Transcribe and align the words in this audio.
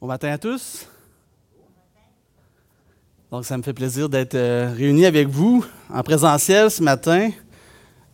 Bon 0.00 0.06
matin 0.06 0.32
à 0.32 0.38
tous. 0.38 0.86
Donc, 3.30 3.44
ça 3.44 3.58
me 3.58 3.62
fait 3.62 3.74
plaisir 3.74 4.08
d'être 4.08 4.34
euh, 4.34 4.72
réuni 4.74 5.04
avec 5.04 5.28
vous 5.28 5.62
en 5.92 6.02
présentiel 6.02 6.70
ce 6.70 6.82
matin 6.82 7.28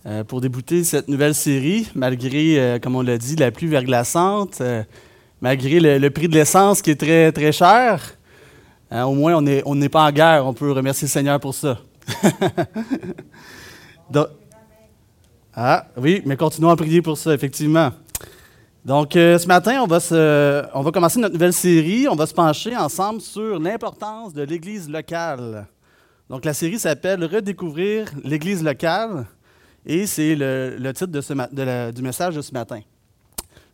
euh, 0.05 0.25
pour 0.25 0.41
débuter 0.41 0.83
cette 0.83 1.07
nouvelle 1.07 1.37
série, 1.37 1.89
malgré, 1.95 2.59
euh, 2.59 2.81
comme 2.81 2.97
on 2.97 3.03
l'a 3.03 3.19
dit, 3.19 3.37
la 3.37 3.53
pluie 3.53 3.69
verglaçante, 3.69 4.61
malgré 5.41 5.79
le, 5.79 6.11
prix 6.11 6.27
de 6.27 6.35
l'essence 6.35 6.83
qui 6.83 6.91
est 6.91 7.01
très, 7.01 7.31
très 7.31 7.53
cher. 7.53 8.17
au 8.91 9.15
moins, 9.15 9.37
on 9.37 9.75
n'est 9.77 9.89
pas 9.89 10.09
en 10.09 10.11
guerre. 10.11 10.45
On 10.45 10.55
peut 10.55 10.73
remercier 10.73 11.07
le 11.07 11.13
Seigneur 11.13 11.39
pour 11.39 11.55
ça. 11.55 11.79
ah, 15.55 15.87
oui, 15.97 16.21
mais 16.27 16.37
continuons 16.37 16.71
à 16.71 16.77
prier 16.77 17.01
pour 17.01 17.17
ça, 17.17 17.33
effectivement. 17.33 17.93
Donc, 18.87 19.17
euh, 19.17 19.37
ce 19.37 19.49
matin, 19.49 19.83
on 19.83 19.89
va, 19.89 19.99
on 20.73 20.93
commencer 20.93 21.19
notre 21.19 21.33
nouvelle 21.33 21.53
série. 21.53 22.07
On 22.09 22.15
va 22.15 22.25
se 22.25 22.33
pencher 22.33 22.77
ensemble 22.77 23.21
sur 23.21 23.59
l'importance 23.59 24.33
de 24.33 24.43
l'Église 24.43 24.89
locale. 24.89 25.67
Donc, 26.31 26.45
la 26.45 26.55
série 26.55 26.79
s'appelle 26.79 27.25
Redécouvrir 27.25 28.09
l'Église 28.23 28.63
locale 28.63 29.27
et 29.85 30.07
c'est 30.07 30.37
le, 30.37 30.93
titre 30.93 31.11
de 31.11 31.21
ce, 31.21 31.91
du 31.91 32.01
message 32.01 32.37
de 32.37 32.41
ce 32.41 32.53
matin. 32.53 32.79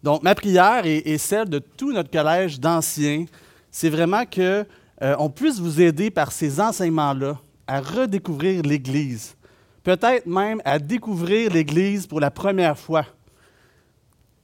Donc, 0.02 0.22
ma 0.22 0.34
prière 0.34 0.86
et, 0.86 1.18
celle 1.18 1.50
de 1.50 1.58
tout 1.58 1.92
notre 1.92 2.10
collège 2.10 2.58
d'anciens, 2.58 3.26
c'est 3.70 3.90
vraiment 3.90 4.24
qu'on 4.24 4.64
euh, 5.02 5.28
puisse 5.28 5.60
vous 5.60 5.78
aider 5.78 6.10
par 6.10 6.32
ces 6.32 6.58
enseignements-là 6.58 7.38
à 7.66 7.82
redécouvrir 7.82 8.62
l'Église. 8.62 9.36
Peut-être 9.82 10.24
même 10.24 10.62
à 10.64 10.78
découvrir 10.78 11.52
l'Église 11.52 12.06
pour 12.06 12.18
la 12.18 12.30
première 12.30 12.78
fois 12.78 13.04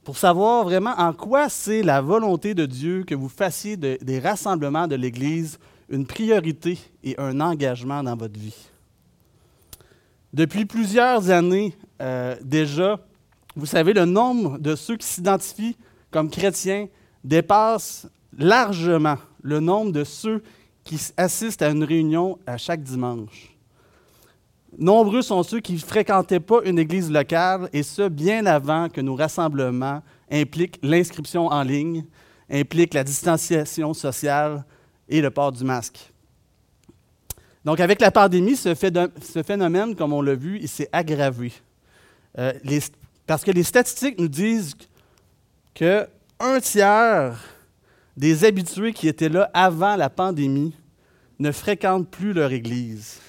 pour 0.03 0.17
savoir 0.17 0.63
vraiment 0.63 0.95
en 0.97 1.13
quoi 1.13 1.49
c'est 1.49 1.83
la 1.83 2.01
volonté 2.01 2.53
de 2.53 2.65
Dieu 2.65 3.03
que 3.03 3.15
vous 3.15 3.29
fassiez 3.29 3.77
des 3.77 4.19
rassemblements 4.19 4.87
de 4.87 4.95
l'Église 4.95 5.59
une 5.89 6.05
priorité 6.05 6.77
et 7.03 7.15
un 7.17 7.39
engagement 7.41 8.03
dans 8.03 8.15
votre 8.15 8.39
vie. 8.39 8.69
Depuis 10.33 10.65
plusieurs 10.65 11.31
années 11.31 11.75
euh, 12.01 12.35
déjà, 12.41 12.99
vous 13.55 13.65
savez, 13.65 13.93
le 13.93 14.05
nombre 14.05 14.59
de 14.59 14.75
ceux 14.75 14.95
qui 14.95 15.07
s'identifient 15.07 15.75
comme 16.11 16.29
chrétiens 16.29 16.87
dépasse 17.23 18.07
largement 18.37 19.17
le 19.41 19.59
nombre 19.59 19.91
de 19.91 20.03
ceux 20.03 20.43
qui 20.83 20.99
assistent 21.17 21.61
à 21.61 21.69
une 21.69 21.83
réunion 21.83 22.37
à 22.45 22.57
chaque 22.57 22.83
dimanche. 22.83 23.55
Nombreux 24.77 25.21
sont 25.21 25.43
ceux 25.43 25.59
qui 25.59 25.73
ne 25.73 25.79
fréquentaient 25.79 26.39
pas 26.39 26.59
une 26.63 26.79
église 26.79 27.11
locale, 27.11 27.69
et 27.73 27.83
ce, 27.83 28.07
bien 28.07 28.45
avant 28.45 28.89
que 28.89 29.01
nos 29.01 29.15
rassemblements 29.15 30.01
impliquent 30.31 30.79
l'inscription 30.83 31.47
en 31.47 31.63
ligne, 31.63 32.05
impliquent 32.49 32.93
la 32.93 33.03
distanciation 33.03 33.93
sociale 33.93 34.63
et 35.07 35.21
le 35.21 35.31
port 35.31 35.51
du 35.51 35.63
masque. 35.63 36.11
Donc, 37.65 37.79
avec 37.79 37.99
la 37.99 38.11
pandémie, 38.11 38.55
ce, 38.55 38.73
phénomène, 38.75 39.95
comme 39.95 40.13
on 40.13 40.21
l'a 40.21 40.35
vu, 40.35 40.59
il 40.61 40.69
s'est 40.69 40.89
aggravé. 40.91 41.51
Euh, 42.37 42.53
parce 43.25 43.43
que 43.43 43.51
les 43.51 43.63
statistiques 43.63 44.19
nous 44.19 44.27
disent 44.27 44.75
que 45.73 46.07
un 46.39 46.59
tiers 46.59 47.37
des 48.15 48.45
habitués 48.45 48.93
qui 48.93 49.07
étaient 49.07 49.29
là 49.29 49.49
avant 49.53 49.95
la 49.95 50.09
pandémie 50.09 50.73
ne 51.39 51.51
fréquentent 51.51 52.09
plus 52.09 52.33
leur 52.33 52.51
église. 52.51 53.19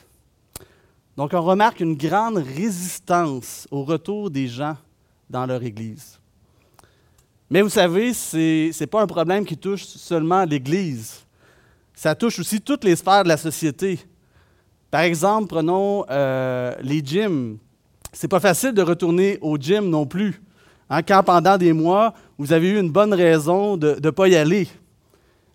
Donc, 1.17 1.31
on 1.35 1.43
remarque 1.43 1.81
une 1.81 1.97
grande 1.97 2.39
résistance 2.39 3.67
au 3.71 3.85
retour 3.85 4.31
des 4.31 4.49
gens 4.49 4.77
dans 5.29 5.47
leur 5.47 5.63
Église. 5.63 6.19
Mais 7.51 7.63
vous 7.63 7.69
savez, 7.69 8.15
ce 8.15 8.79
n'est 8.79 8.87
pas 8.87 9.03
un 9.03 9.07
problème 9.07 9.45
qui 9.45 9.57
touche 9.57 9.85
seulement 9.85 10.45
l'Église. 10.45 11.27
Ça 11.95 12.15
touche 12.15 12.39
aussi 12.39 12.61
toutes 12.61 12.85
les 12.85 12.97
sphères 12.97 13.25
de 13.25 13.29
la 13.29 13.37
société. 13.37 13.99
Par 14.91 15.03
exemple, 15.03 15.49
prenons 15.49 16.05
euh, 16.11 16.75
les 16.81 17.05
gyms. 17.05 17.59
C'est 18.13 18.29
pas 18.29 18.41
facile 18.41 18.73
de 18.73 18.83
retourner 18.83 19.39
au 19.41 19.57
gym 19.57 19.91
non 19.91 20.07
plus. 20.07 20.41
Hein, 20.89 21.03
quand 21.03 21.23
pendant 21.23 21.59
des 21.59 21.73
mois, 21.73 22.15
vous 22.39 22.53
avez 22.53 22.71
eu 22.71 22.81
une 22.81 22.91
bonne 22.91 23.15
raison 23.15 23.77
de 23.77 23.99
ne 24.03 24.11
pas 24.11 24.29
y 24.29 24.37
aller. 24.37 24.69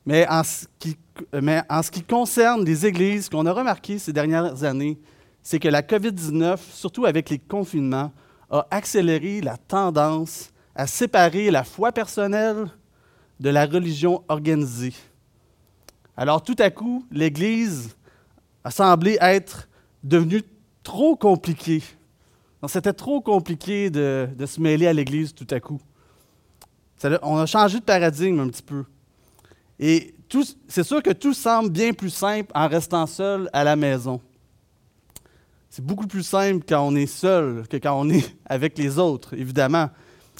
Mais 0.06 0.28
en, 0.30 0.44
ce 0.44 0.66
qui, 0.80 0.98
mais 1.34 1.64
en 1.70 1.82
ce 1.82 1.92
qui 1.92 2.04
concerne 2.04 2.64
les 2.64 2.86
églises, 2.86 3.28
qu'on 3.28 3.46
a 3.46 3.52
remarqué 3.52 3.98
ces 3.98 4.14
dernières 4.14 4.64
années, 4.64 4.98
c'est 5.46 5.60
que 5.60 5.68
la 5.68 5.84
COVID-19, 5.84 6.58
surtout 6.74 7.06
avec 7.06 7.30
les 7.30 7.38
confinements, 7.38 8.12
a 8.50 8.66
accéléré 8.72 9.42
la 9.42 9.58
tendance 9.58 10.50
à 10.74 10.88
séparer 10.88 11.52
la 11.52 11.64
foi 11.64 11.92
personnelle 11.92 12.68
de 13.40 13.52
la 13.52 13.68
religion 13.68 14.24
organisée. 14.28 14.96
Alors 16.18 16.42
tout 16.42 16.56
à 16.58 16.72
coup, 16.72 17.06
l'Église 17.12 17.96
a 18.64 18.72
semblé 18.72 19.20
être 19.22 19.70
devenue 20.04 20.42
trop 20.82 21.16
compliquée. 21.16 21.84
C'était 22.68 22.94
trop 22.94 23.22
compliqué 23.22 23.92
de, 23.92 24.28
se 24.48 24.60
mêler 24.60 24.88
à 24.88 24.94
l'Église 24.94 25.36
tout 25.36 25.48
à 25.52 25.60
coup. 25.60 25.80
on 27.22 27.38
a 27.38 27.46
changé 27.46 27.80
de 27.80 27.86
paradigme 27.86 28.40
un 28.40 28.48
petit 28.48 28.64
peu. 28.64 28.84
Et 29.78 30.16
c'est 30.68 30.84
sûr 30.84 31.04
que 31.04 31.12
tout 31.12 31.36
semble 31.36 31.70
bien 31.70 31.94
plus 31.94 32.10
simple 32.10 32.52
en 32.56 32.68
restant 32.68 33.06
seul 33.06 33.48
à 33.54 33.64
la 33.64 33.76
maison. 33.76 34.20
C'est 35.76 35.84
beaucoup 35.84 36.08
plus 36.08 36.24
simple 36.24 36.64
quand 36.66 36.88
on 36.88 36.96
est 36.96 37.06
seul 37.06 37.68
que 37.68 37.76
quand 37.76 38.00
on 38.00 38.10
est 38.10 38.34
avec 38.46 38.78
les 38.78 38.98
autres, 38.98 39.34
évidemment. 39.34 39.90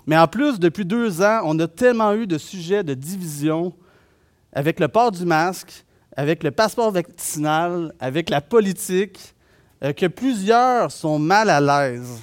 Mais 0.08 0.18
en 0.18 0.30
plus, 0.30 0.62
depuis 0.62 0.86
deux 0.86 1.22
ans, 1.22 1.42
on 1.44 1.60
a 1.60 1.68
tellement 1.68 2.14
eu 2.14 2.26
de 2.26 2.38
sujets 2.38 2.86
de 2.86 2.94
division 2.94 3.74
avec 4.54 4.80
le 4.80 4.88
port 4.88 5.12
du 5.12 5.26
masque, 5.26 5.84
avec 6.16 6.42
le 6.42 6.52
passeport 6.52 6.90
vaccinal, 6.90 7.94
avec 8.00 8.30
la 8.30 8.40
politique, 8.40 9.36
euh, 9.84 9.92
que 9.92 10.06
plusieurs 10.06 10.90
sont 10.90 11.20
mal 11.20 11.50
à 11.50 11.60
l'aise, 11.60 12.22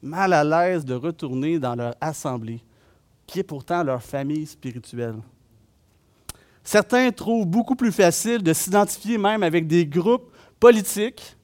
mal 0.00 0.32
à 0.32 0.44
l'aise 0.44 0.84
de 0.84 0.94
retourner 0.94 1.58
dans 1.58 1.74
leur 1.74 1.96
assemblée, 2.00 2.62
qui 3.26 3.40
est 3.40 3.42
pourtant 3.42 3.82
leur 3.82 4.04
famille 4.04 4.46
spirituelle. 4.46 5.16
Certains 6.62 7.10
trouvent 7.10 7.44
beaucoup 7.44 7.74
plus 7.74 7.90
facile 7.90 8.40
de 8.40 8.52
s'identifier 8.52 9.18
même 9.18 9.42
avec 9.42 9.66
des 9.66 9.84
groupes 9.84 10.30
politiques 10.60 11.36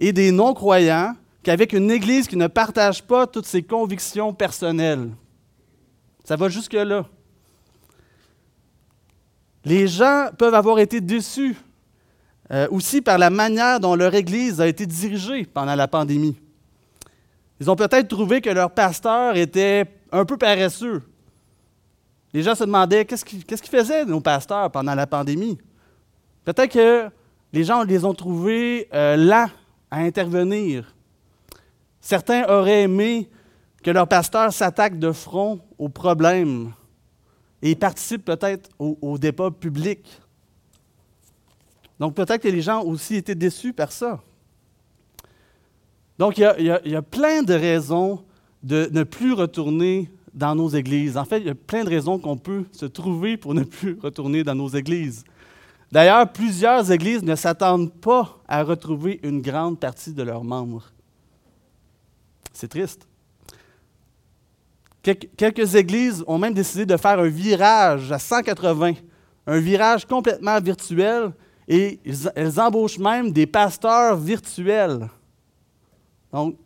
et 0.00 0.12
des 0.12 0.32
non-croyants 0.32 1.14
qu'avec 1.42 1.72
une 1.74 1.90
Église 1.90 2.26
qui 2.26 2.36
ne 2.36 2.46
partage 2.46 3.02
pas 3.02 3.26
toutes 3.26 3.46
ses 3.46 3.62
convictions 3.62 4.32
personnelles. 4.32 5.10
Ça 6.24 6.36
va 6.36 6.48
jusque-là. 6.48 7.06
Les 9.64 9.86
gens 9.86 10.28
peuvent 10.36 10.54
avoir 10.54 10.78
été 10.78 11.00
déçus 11.00 11.54
euh, 12.50 12.66
aussi 12.70 13.02
par 13.02 13.18
la 13.18 13.30
manière 13.30 13.78
dont 13.78 13.94
leur 13.94 14.14
Église 14.14 14.60
a 14.60 14.66
été 14.66 14.86
dirigée 14.86 15.44
pendant 15.44 15.74
la 15.74 15.86
pandémie. 15.86 16.36
Ils 17.60 17.70
ont 17.70 17.76
peut-être 17.76 18.08
trouvé 18.08 18.40
que 18.40 18.48
leur 18.48 18.70
pasteur 18.70 19.36
était 19.36 19.84
un 20.10 20.24
peu 20.24 20.38
paresseux. 20.38 21.02
Les 22.32 22.42
gens 22.42 22.54
se 22.54 22.64
demandaient 22.64 23.04
qu'est-ce 23.04 23.24
qu'ils 23.24 23.44
faisaient, 23.44 24.04
nos 24.06 24.20
pasteurs, 24.20 24.70
pendant 24.70 24.94
la 24.94 25.06
pandémie? 25.06 25.58
Peut-être 26.44 26.72
que 26.72 27.10
les 27.52 27.64
gens 27.64 27.82
les 27.82 28.04
ont 28.04 28.14
trouvés 28.14 28.88
euh, 28.94 29.16
lents 29.16 29.50
à 29.90 29.98
intervenir. 29.98 30.94
Certains 32.00 32.44
auraient 32.48 32.82
aimé 32.82 33.28
que 33.82 33.90
leur 33.90 34.06
pasteur 34.06 34.52
s'attaque 34.52 34.98
de 34.98 35.12
front 35.12 35.60
aux 35.78 35.88
problèmes 35.88 36.72
et 37.62 37.74
participe 37.74 38.24
peut-être 38.24 38.70
au, 38.78 39.18
débat 39.18 39.50
public. 39.50 40.00
Donc 41.98 42.14
peut-être 42.14 42.42
que 42.42 42.48
les 42.48 42.62
gens 42.62 42.82
aussi 42.82 43.16
étaient 43.16 43.34
déçus 43.34 43.72
par 43.72 43.92
ça. 43.92 44.20
Donc 46.18 46.38
il 46.38 46.42
y, 46.42 46.94
a, 46.94 47.02
plein 47.02 47.42
de 47.42 47.54
raisons 47.54 48.22
de 48.62 48.88
ne 48.92 49.02
plus 49.02 49.32
retourner 49.32 50.10
dans 50.34 50.54
nos 50.54 50.68
églises. 50.68 51.16
En 51.16 51.24
fait, 51.24 51.38
il 51.38 51.46
y 51.46 51.50
a 51.50 51.54
plein 51.54 51.84
de 51.84 51.88
raisons 51.88 52.18
qu'on 52.18 52.36
peut 52.36 52.64
se 52.72 52.86
trouver 52.86 53.36
pour 53.36 53.54
ne 53.54 53.64
plus 53.64 53.98
retourner 54.00 54.44
dans 54.44 54.54
nos 54.54 54.68
églises. 54.68 55.24
D'ailleurs, 55.92 56.30
plusieurs 56.30 56.90
églises 56.92 57.22
ne 57.22 57.34
s'attendent 57.34 57.92
pas 57.92 58.38
à 58.46 58.62
retrouver 58.62 59.18
une 59.22 59.42
grande 59.42 59.78
partie 59.80 60.12
de 60.12 60.22
leurs 60.22 60.44
membres. 60.44 60.84
C'est 62.52 62.68
triste. 62.68 63.06
Quelques 65.02 65.74
églises 65.74 66.22
ont 66.26 66.38
même 66.38 66.52
décidé 66.52 66.84
de 66.84 66.96
faire 66.96 67.18
un 67.18 67.28
virage 67.28 68.12
à 68.12 68.18
180, 68.18 68.92
un 69.46 69.58
virage 69.58 70.04
complètement 70.04 70.60
virtuel, 70.60 71.32
et 71.66 71.98
elles 72.34 72.60
embauchent 72.60 72.98
même 72.98 73.32
des 73.32 73.46
pasteurs 73.46 74.16
virtuels. 74.16 75.08
Donc, 76.32 76.56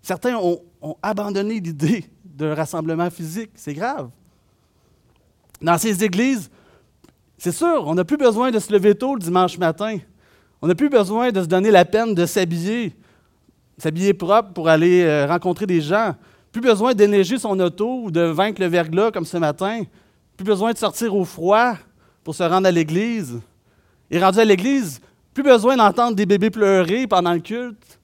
certains 0.00 0.36
ont, 0.36 0.62
abandonné 1.02 1.60
l'idée 1.60 2.04
d'un 2.24 2.54
rassemblement 2.54 3.10
physique. 3.10 3.50
C'est 3.54 3.74
grave. 3.74 4.10
Dans 5.60 5.76
ces 5.76 6.02
églises, 6.02 6.50
c'est 7.42 7.52
sûr, 7.52 7.84
on 7.86 7.94
n'a 7.94 8.04
plus 8.04 8.18
besoin 8.18 8.50
de 8.50 8.58
se 8.58 8.70
lever 8.70 8.94
tôt 8.94 9.14
le 9.14 9.20
dimanche 9.20 9.56
matin. 9.56 9.96
On 10.60 10.66
n'a 10.66 10.74
plus 10.74 10.90
besoin 10.90 11.32
de 11.32 11.40
se 11.40 11.46
donner 11.46 11.70
la 11.70 11.86
peine 11.86 12.14
de 12.14 12.26
s'habiller, 12.26 12.94
s'habiller 13.78 14.12
propre 14.12 14.52
pour 14.52 14.68
aller 14.68 15.04
euh, 15.04 15.24
rencontrer 15.26 15.64
des 15.64 15.80
gens. 15.80 16.14
Plus 16.52 16.60
besoin 16.60 16.92
d'éneiger 16.92 17.38
son 17.38 17.58
auto 17.58 18.02
ou 18.04 18.10
de 18.10 18.20
vaincre 18.20 18.60
le 18.60 18.66
verglas 18.66 19.10
comme 19.10 19.24
ce 19.24 19.38
matin. 19.38 19.84
Plus 20.36 20.44
besoin 20.44 20.72
de 20.72 20.76
sortir 20.76 21.16
au 21.16 21.24
froid 21.24 21.76
pour 22.24 22.34
se 22.34 22.42
rendre 22.42 22.66
à 22.66 22.70
l'église. 22.70 23.40
Et 24.10 24.22
rendu 24.22 24.38
à 24.38 24.44
l'église, 24.44 25.00
plus 25.32 25.42
besoin 25.42 25.78
d'entendre 25.78 26.16
des 26.16 26.26
bébés 26.26 26.50
pleurer 26.50 27.06
pendant 27.06 27.32
le 27.32 27.40
culte, 27.40 27.98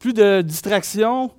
plus 0.00 0.14
de 0.14 0.42
distractions, 0.42 1.30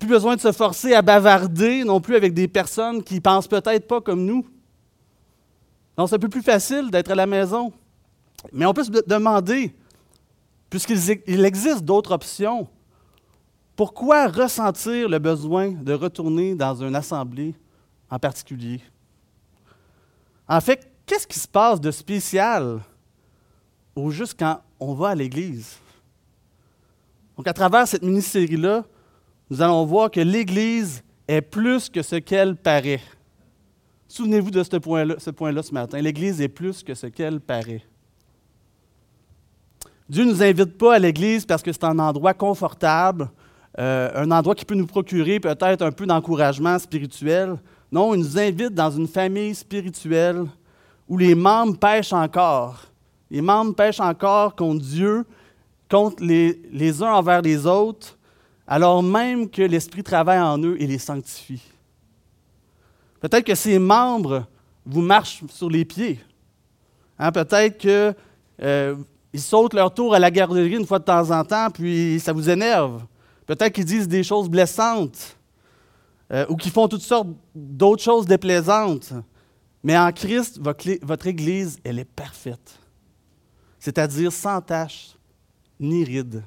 plus 0.00 0.08
besoin 0.08 0.34
de 0.34 0.40
se 0.40 0.50
forcer 0.50 0.92
à 0.92 1.02
bavarder 1.02 1.84
non 1.84 2.00
plus 2.00 2.16
avec 2.16 2.34
des 2.34 2.48
personnes 2.48 3.00
qui 3.00 3.20
pensent 3.20 3.46
peut-être 3.46 3.86
pas 3.86 4.00
comme 4.00 4.24
nous. 4.24 4.44
Donc 5.96 6.08
c'est 6.08 6.16
un 6.16 6.18
peu 6.18 6.28
plus 6.28 6.42
facile 6.42 6.90
d'être 6.90 7.10
à 7.10 7.14
la 7.14 7.26
maison. 7.26 7.72
Mais 8.52 8.66
on 8.66 8.74
peut 8.74 8.84
se 8.84 8.90
demander, 8.90 9.74
puisqu'il 10.68 11.44
existe 11.44 11.82
d'autres 11.84 12.12
options, 12.12 12.68
pourquoi 13.76 14.28
ressentir 14.28 15.08
le 15.08 15.18
besoin 15.18 15.70
de 15.70 15.92
retourner 15.92 16.54
dans 16.54 16.74
une 16.74 16.94
assemblée 16.94 17.54
en 18.10 18.18
particulier? 18.18 18.80
En 20.46 20.60
fait, 20.60 20.92
qu'est-ce 21.06 21.26
qui 21.26 21.38
se 21.38 21.48
passe 21.48 21.80
de 21.80 21.90
spécial 21.90 22.80
au 23.96 24.10
juste 24.10 24.38
quand 24.38 24.60
on 24.78 24.94
va 24.94 25.10
à 25.10 25.14
l'Église? 25.14 25.76
Donc, 27.36 27.48
à 27.48 27.52
travers 27.52 27.88
cette 27.88 28.02
mini-série-là, 28.02 28.84
nous 29.50 29.62
allons 29.62 29.84
voir 29.86 30.10
que 30.10 30.20
l'Église 30.20 31.02
est 31.26 31.40
plus 31.40 31.88
que 31.88 32.02
ce 32.02 32.16
qu'elle 32.16 32.54
paraît. 32.54 33.00
Souvenez-vous 34.14 34.52
de 34.52 34.62
ce 34.62 34.76
point-là 34.76 35.16
ce, 35.64 35.74
matin. 35.74 36.00
L'Église 36.00 36.40
est 36.40 36.46
plus 36.46 36.84
que 36.84 36.94
ce 36.94 37.08
qu'elle 37.08 37.40
paraît. 37.40 37.82
Dieu 40.08 40.24
ne 40.24 40.30
nous 40.30 40.40
invite 40.40 40.78
pas 40.78 40.94
à 40.94 40.98
l'Église 41.00 41.44
parce 41.44 41.64
que 41.64 41.72
c'est 41.72 41.82
un 41.82 41.98
endroit 41.98 42.32
confortable, 42.32 43.28
euh, 43.76 44.12
un 44.14 44.30
endroit 44.30 44.54
qui 44.54 44.64
peut 44.64 44.76
nous 44.76 44.86
procurer 44.86 45.40
peut-être 45.40 45.82
un 45.82 45.90
peu 45.90 46.06
d'encouragement 46.06 46.78
spirituel. 46.78 47.56
Non, 47.90 48.14
il 48.14 48.20
nous 48.20 48.38
invite 48.38 48.72
dans 48.72 48.92
une 48.92 49.08
famille 49.08 49.52
spirituelle 49.52 50.44
où 51.08 51.18
les 51.18 51.34
membres 51.34 51.76
pêchent 51.76 52.12
encore. 52.12 52.84
Les 53.32 53.40
membres 53.40 53.74
pêchent 53.74 53.98
encore 53.98 54.54
contre 54.54 54.84
Dieu, 54.84 55.24
contre 55.90 56.22
les 56.22 57.02
uns 57.02 57.14
envers 57.14 57.42
les 57.42 57.66
autres, 57.66 58.16
alors 58.64 59.02
même 59.02 59.50
que 59.50 59.62
l'Esprit 59.62 60.04
travaille 60.04 60.38
en 60.38 60.62
eux 60.62 60.80
et 60.80 60.86
les 60.86 60.98
sanctifie. 60.98 61.73
Peut-être 63.24 63.46
que 63.46 63.54
ces 63.54 63.78
membres 63.78 64.46
vous 64.84 65.00
marchent 65.00 65.42
sur 65.48 65.70
les 65.70 65.86
pieds. 65.86 66.20
Hein, 67.18 67.32
peut-être 67.32 67.78
qu'ils 67.78 68.14
euh, 68.60 68.96
sautent 69.34 69.72
leur 69.72 69.94
tour 69.94 70.14
à 70.14 70.18
la 70.18 70.30
garderie 70.30 70.76
une 70.76 70.84
fois 70.84 70.98
de 70.98 71.04
temps 71.04 71.30
en 71.30 71.42
temps, 71.42 71.70
puis 71.70 72.20
ça 72.20 72.34
vous 72.34 72.50
énerve. 72.50 73.02
Peut-être 73.46 73.72
qu'ils 73.72 73.86
disent 73.86 74.08
des 74.08 74.22
choses 74.22 74.50
blessantes 74.50 75.38
euh, 76.30 76.44
ou 76.50 76.56
qu'ils 76.56 76.70
font 76.70 76.86
toutes 76.86 77.00
sortes 77.00 77.28
d'autres 77.54 78.02
choses 78.02 78.26
déplaisantes. 78.26 79.14
Mais 79.82 79.96
en 79.96 80.12
Christ, 80.12 80.60
votre, 80.60 81.26
Église, 81.26 81.78
elle 81.82 82.00
est 82.00 82.04
parfaite. 82.04 82.78
C'est-à-dire 83.78 84.32
sans 84.32 84.60
tache 84.60 85.16
ni 85.80 86.04
ride. 86.04 86.42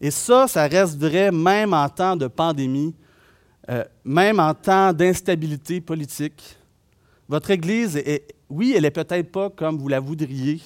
Et 0.00 0.12
ça, 0.12 0.46
ça 0.46 0.68
reste 0.68 0.96
vrai 0.96 1.32
même 1.32 1.74
en 1.74 1.88
temps 1.88 2.14
de 2.14 2.28
pandémie, 2.28 2.94
euh, 3.68 3.84
même 4.04 4.40
en 4.40 4.54
temps 4.54 4.92
d'instabilité 4.92 5.80
politique. 5.80 6.56
Votre 7.28 7.50
Église, 7.50 7.96
est, 7.96 8.34
oui, 8.48 8.72
elle 8.74 8.82
n'est 8.82 8.90
peut-être 8.90 9.30
pas 9.30 9.50
comme 9.50 9.76
vous 9.76 9.88
la 9.88 10.00
voudriez, 10.00 10.60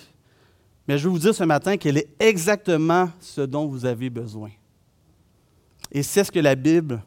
mais 0.86 0.98
je 0.98 1.04
veux 1.04 1.10
vous 1.10 1.18
dire 1.18 1.34
ce 1.34 1.44
matin 1.44 1.76
qu'elle 1.76 1.98
est 1.98 2.08
exactement 2.20 3.10
ce 3.18 3.40
dont 3.40 3.66
vous 3.66 3.84
avez 3.84 4.08
besoin. 4.08 4.50
Et 5.90 6.02
c'est 6.02 6.24
ce 6.24 6.30
que 6.30 6.38
la 6.38 6.54
Bible 6.54 7.02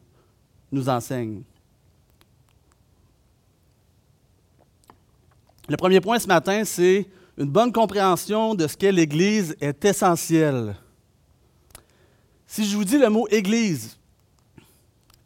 nous 0.70 0.88
enseigne. 0.88 1.42
Le 5.68 5.76
premier 5.76 6.00
point 6.00 6.18
ce 6.18 6.28
matin, 6.28 6.64
c'est 6.64 7.06
une 7.36 7.48
bonne 7.48 7.72
compréhension 7.72 8.54
de 8.54 8.66
ce 8.66 8.76
qu'est 8.76 8.92
l'Église 8.92 9.56
est 9.60 9.84
essentielle. 9.84 10.76
Si 12.46 12.64
je 12.64 12.76
vous 12.76 12.84
dis 12.84 12.98
le 12.98 13.08
mot 13.08 13.26
Église, 13.28 13.98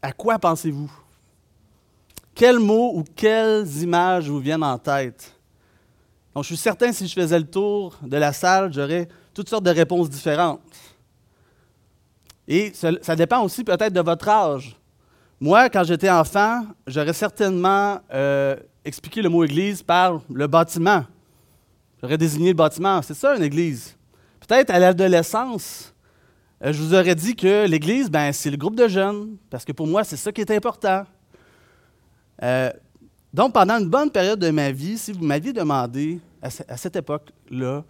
à 0.02 0.12
quoi 0.12 0.38
pensez-vous? 0.38 0.91
Quels 2.35 2.58
mots 2.58 2.93
ou 2.94 3.05
quelles 3.14 3.69
images 3.82 4.29
vous 4.29 4.38
viennent 4.38 4.62
en 4.62 4.79
tête? 4.79 5.35
Donc, 6.35 6.44
je 6.44 6.49
suis 6.49 6.56
certain, 6.56 6.93
si 6.93 7.06
je 7.06 7.14
faisais 7.14 7.38
le 7.38 7.47
tour 7.47 7.99
de 8.02 8.17
la 8.17 8.32
salle, 8.32 8.73
j'aurais 8.73 9.08
toutes 9.35 9.49
sortes 9.49 9.64
de 9.64 9.70
réponses 9.70 10.08
différentes. 10.08 10.61
Et 12.47 12.73
ça 12.75 13.17
dépend 13.17 13.43
aussi 13.43 13.62
peut-être 13.62 13.93
de 13.93 14.00
votre 14.00 14.29
âge. 14.29 14.76
Moi, 15.41 15.70
quand 15.70 15.85
j'étais 15.85 16.11
enfant, 16.11 16.64
j'aurais 16.87 17.12
certainement 17.12 18.00
euh, 18.12 18.56
expliqué 18.85 19.23
le 19.23 19.29
mot 19.29 19.44
église 19.44 19.82
par 19.82 20.20
le 20.32 20.47
bâtiment. 20.47 21.05
J'aurais 22.00 22.19
désigné 22.19 22.49
le 22.49 22.56
bâtiment. 22.56 23.00
C'est 23.02 23.14
ça, 23.14 23.37
une 23.37 23.43
église. 23.43 23.97
Peut-être 24.47 24.70
à 24.70 24.79
l'adolescence, 24.79 25.89
je 26.62 26.82
vous 26.82 26.94
aurais 26.94 27.14
dit 27.14 27.34
que 27.34 27.66
l'église, 27.66 28.10
ben, 28.10 28.32
c'est 28.32 28.50
le 28.50 28.56
groupe 28.56 28.76
de 28.76 28.86
jeunes, 28.86 29.36
parce 29.48 29.64
que 29.64 29.72
pour 29.72 29.86
moi, 29.86 30.04
c'est 30.04 30.16
ça 30.16 30.30
qui 30.30 30.40
est 30.40 30.50
important. 30.50 31.04
Euh, 32.42 32.70
donc, 33.32 33.54
pendant 33.54 33.78
une 33.78 33.88
bonne 33.88 34.10
période 34.10 34.38
de 34.38 34.50
ma 34.50 34.70
vie, 34.70 34.98
si 34.98 35.12
vous 35.12 35.24
m'aviez 35.24 35.52
demandé 35.52 36.20
à 36.42 36.76
cette 36.76 36.96
époque-là, 36.96 37.84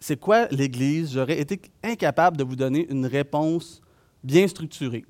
c'est 0.00 0.18
quoi 0.18 0.46
l'Église, 0.50 1.12
j'aurais 1.12 1.38
été 1.38 1.60
incapable 1.84 2.36
de 2.36 2.44
vous 2.44 2.56
donner 2.56 2.86
une 2.90 3.04
réponse 3.04 3.82
bien 4.24 4.48
structuré. 4.48 5.04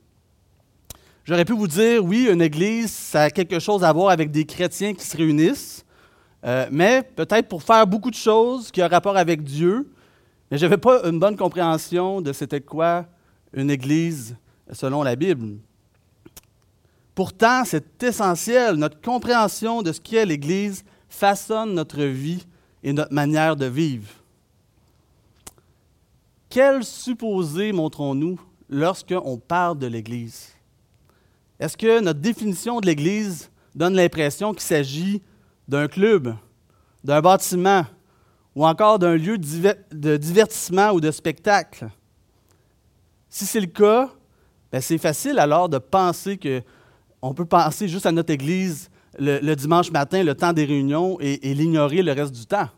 J'aurais 1.24 1.44
pu 1.44 1.52
vous 1.52 1.68
dire, 1.68 2.04
oui, 2.04 2.28
une 2.30 2.42
église, 2.42 2.90
ça 2.90 3.22
a 3.22 3.30
quelque 3.30 3.60
chose 3.60 3.84
à 3.84 3.92
voir 3.92 4.10
avec 4.10 4.32
des 4.32 4.44
chrétiens 4.44 4.94
qui 4.94 5.04
se 5.04 5.16
réunissent, 5.16 5.84
euh, 6.44 6.66
mais 6.72 7.02
peut-être 7.02 7.46
pour 7.46 7.62
faire 7.62 7.86
beaucoup 7.86 8.10
de 8.10 8.16
choses 8.16 8.70
qui 8.72 8.82
ont 8.82 8.88
rapport 8.88 9.16
avec 9.16 9.44
Dieu, 9.44 9.88
mais 10.50 10.58
je 10.58 10.66
n'avais 10.66 10.78
pas 10.78 11.08
une 11.08 11.18
bonne 11.18 11.36
compréhension 11.36 12.20
de 12.20 12.32
c'était 12.32 12.60
quoi 12.60 13.06
une 13.52 13.70
église 13.70 14.36
selon 14.72 15.02
la 15.02 15.16
Bible. 15.16 15.58
Pourtant, 17.14 17.64
c'est 17.64 18.02
essentiel. 18.02 18.76
Notre 18.76 19.00
compréhension 19.00 19.82
de 19.82 19.92
ce 19.92 20.00
qu'est 20.00 20.24
l'Église 20.24 20.84
façonne 21.08 21.74
notre 21.74 22.02
vie 22.02 22.46
et 22.82 22.92
notre 22.92 23.12
manière 23.12 23.56
de 23.56 23.66
vivre. 23.66 24.08
Quel 26.48 26.82
supposé 26.82 27.72
montrons-nous 27.72 28.40
lorsqu'on 28.68 29.38
parle 29.38 29.78
de 29.78 29.86
l'Église? 29.86 30.48
Est-ce 31.58 31.76
que 31.76 32.00
notre 32.00 32.20
définition 32.20 32.80
de 32.80 32.86
l'Église 32.86 33.50
donne 33.74 33.94
l'impression 33.94 34.52
qu'il 34.52 34.62
s'agit 34.62 35.22
d'un 35.68 35.88
club, 35.88 36.34
d'un 37.04 37.20
bâtiment 37.20 37.84
ou 38.54 38.66
encore 38.66 38.98
d'un 38.98 39.16
lieu 39.16 39.38
de 39.38 40.16
divertissement 40.16 40.90
ou 40.90 41.00
de 41.00 41.10
spectacle? 41.10 41.88
Si 43.28 43.46
c'est 43.46 43.60
le 43.60 43.66
cas, 43.66 44.10
ben, 44.72 44.80
c'est 44.80 44.98
facile 44.98 45.38
alors 45.38 45.68
de 45.68 45.78
penser 45.78 46.36
que 46.36 46.62
on 47.22 47.34
peut 47.34 47.44
penser 47.44 47.86
juste 47.88 48.06
à 48.06 48.12
notre 48.12 48.32
Église 48.32 48.90
le, 49.18 49.54
dimanche 49.54 49.90
matin, 49.90 50.22
le 50.22 50.34
temps 50.34 50.52
des 50.52 50.64
réunions, 50.64 51.18
et 51.20 51.54
l'ignorer 51.54 52.02
le 52.02 52.12
reste 52.12 52.32
du 52.32 52.46
temps. 52.46 52.68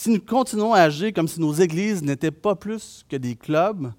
Si 0.00 0.10
nous 0.10 0.20
continuons 0.20 0.74
à 0.74 0.82
agir 0.82 1.12
comme 1.12 1.26
si 1.26 1.40
nos 1.40 1.52
églises 1.52 2.04
n'étaient 2.04 2.30
pas 2.30 2.54
plus 2.54 3.04
que 3.08 3.16
des 3.16 3.34
clubs, 3.34 3.92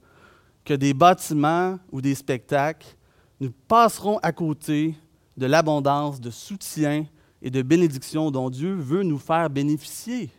que 0.63 0.74
des 0.74 0.93
bâtiments 0.93 1.77
ou 1.91 2.00
des 2.00 2.15
spectacles, 2.15 2.95
nous 3.41 3.51
passerons 3.67 4.17
à 4.19 4.31
côté 4.31 4.95
de 5.36 5.45
l'abondance 5.45 6.21
de 6.21 6.29
soutien 6.29 7.05
et 7.41 7.50
de 7.50 7.62
bénédiction 7.62 8.31
dont 8.31 8.50
Dieu 8.50 8.74
veut 8.74 9.03
nous 9.03 9.19
faire 9.19 9.50
bénéficier. 9.50 10.29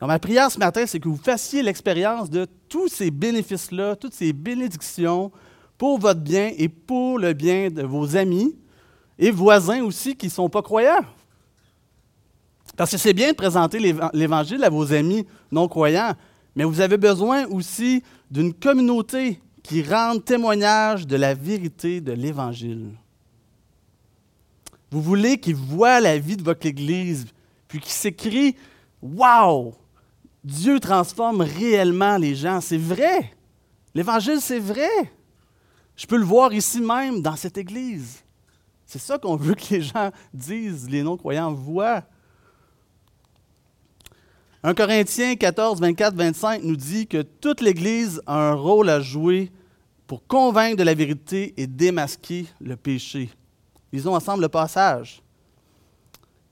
Ma 0.00 0.18
prière 0.18 0.50
ce 0.50 0.58
matin, 0.58 0.84
c'est 0.86 1.00
que 1.00 1.08
vous 1.08 1.16
fassiez 1.16 1.62
l'expérience 1.62 2.28
de 2.28 2.46
tous 2.68 2.88
ces 2.88 3.10
bénéfices-là, 3.10 3.96
toutes 3.96 4.14
ces 4.14 4.32
bénédictions 4.32 5.32
pour 5.78 5.98
votre 5.98 6.20
bien 6.20 6.52
et 6.56 6.68
pour 6.68 7.18
le 7.18 7.32
bien 7.32 7.70
de 7.70 7.82
vos 7.82 8.16
amis 8.16 8.54
et 9.18 9.30
voisins 9.30 9.82
aussi 9.82 10.14
qui 10.14 10.26
ne 10.26 10.30
sont 10.30 10.48
pas 10.48 10.62
croyants. 10.62 11.04
Parce 12.76 12.90
que 12.90 12.98
c'est 12.98 13.14
bien 13.14 13.30
de 13.30 13.36
présenter 13.36 13.78
l'Évangile 14.12 14.62
à 14.64 14.68
vos 14.68 14.92
amis 14.92 15.26
non-croyants, 15.50 16.14
mais 16.54 16.64
vous 16.64 16.80
avez 16.80 16.98
besoin 16.98 17.46
aussi 17.46 18.02
d'une 18.30 18.52
communauté 18.52 19.40
qui 19.62 19.82
rende 19.82 20.24
témoignage 20.24 21.06
de 21.06 21.16
la 21.16 21.32
vérité 21.34 22.02
de 22.02 22.12
l'Évangile. 22.12 22.90
Vous 24.90 25.02
voulez 25.02 25.38
qu'ils 25.38 25.56
voient 25.56 26.00
la 26.00 26.18
vie 26.18 26.36
de 26.36 26.42
votre 26.42 26.66
Église, 26.66 27.26
puis 27.68 27.80
qu'ils 27.80 27.92
s'écrit 27.92 28.56
Wow! 29.02 29.74
Dieu 30.44 30.78
transforme 30.78 31.40
réellement 31.40 32.16
les 32.18 32.36
gens. 32.36 32.60
C'est 32.60 32.78
vrai. 32.78 33.32
L'Évangile, 33.94 34.40
c'est 34.40 34.60
vrai. 34.60 34.88
Je 35.96 36.06
peux 36.06 36.16
le 36.16 36.24
voir 36.24 36.52
ici 36.52 36.80
même, 36.80 37.20
dans 37.20 37.34
cette 37.34 37.58
Église. 37.58 38.22
C'est 38.84 39.00
ça 39.00 39.18
qu'on 39.18 39.34
veut 39.34 39.54
que 39.54 39.74
les 39.74 39.82
gens 39.82 40.12
disent, 40.32 40.88
les 40.88 41.02
non-croyants 41.02 41.52
voient. 41.52 42.04
1 44.62 44.74
Corinthiens 44.74 45.34
14, 45.34 45.80
24, 45.80 46.14
25 46.14 46.62
nous 46.62 46.76
dit 46.76 47.06
que 47.06 47.22
toute 47.22 47.60
l'Église 47.60 48.20
a 48.26 48.50
un 48.50 48.54
rôle 48.54 48.88
à 48.88 49.00
jouer 49.00 49.50
pour 50.06 50.26
convaincre 50.26 50.76
de 50.76 50.82
la 50.82 50.94
vérité 50.94 51.54
et 51.56 51.66
démasquer 51.66 52.46
le 52.60 52.76
péché. 52.76 53.30
Lisons 53.96 54.14
ensemble 54.14 54.42
le 54.42 54.50
passage. 54.50 55.22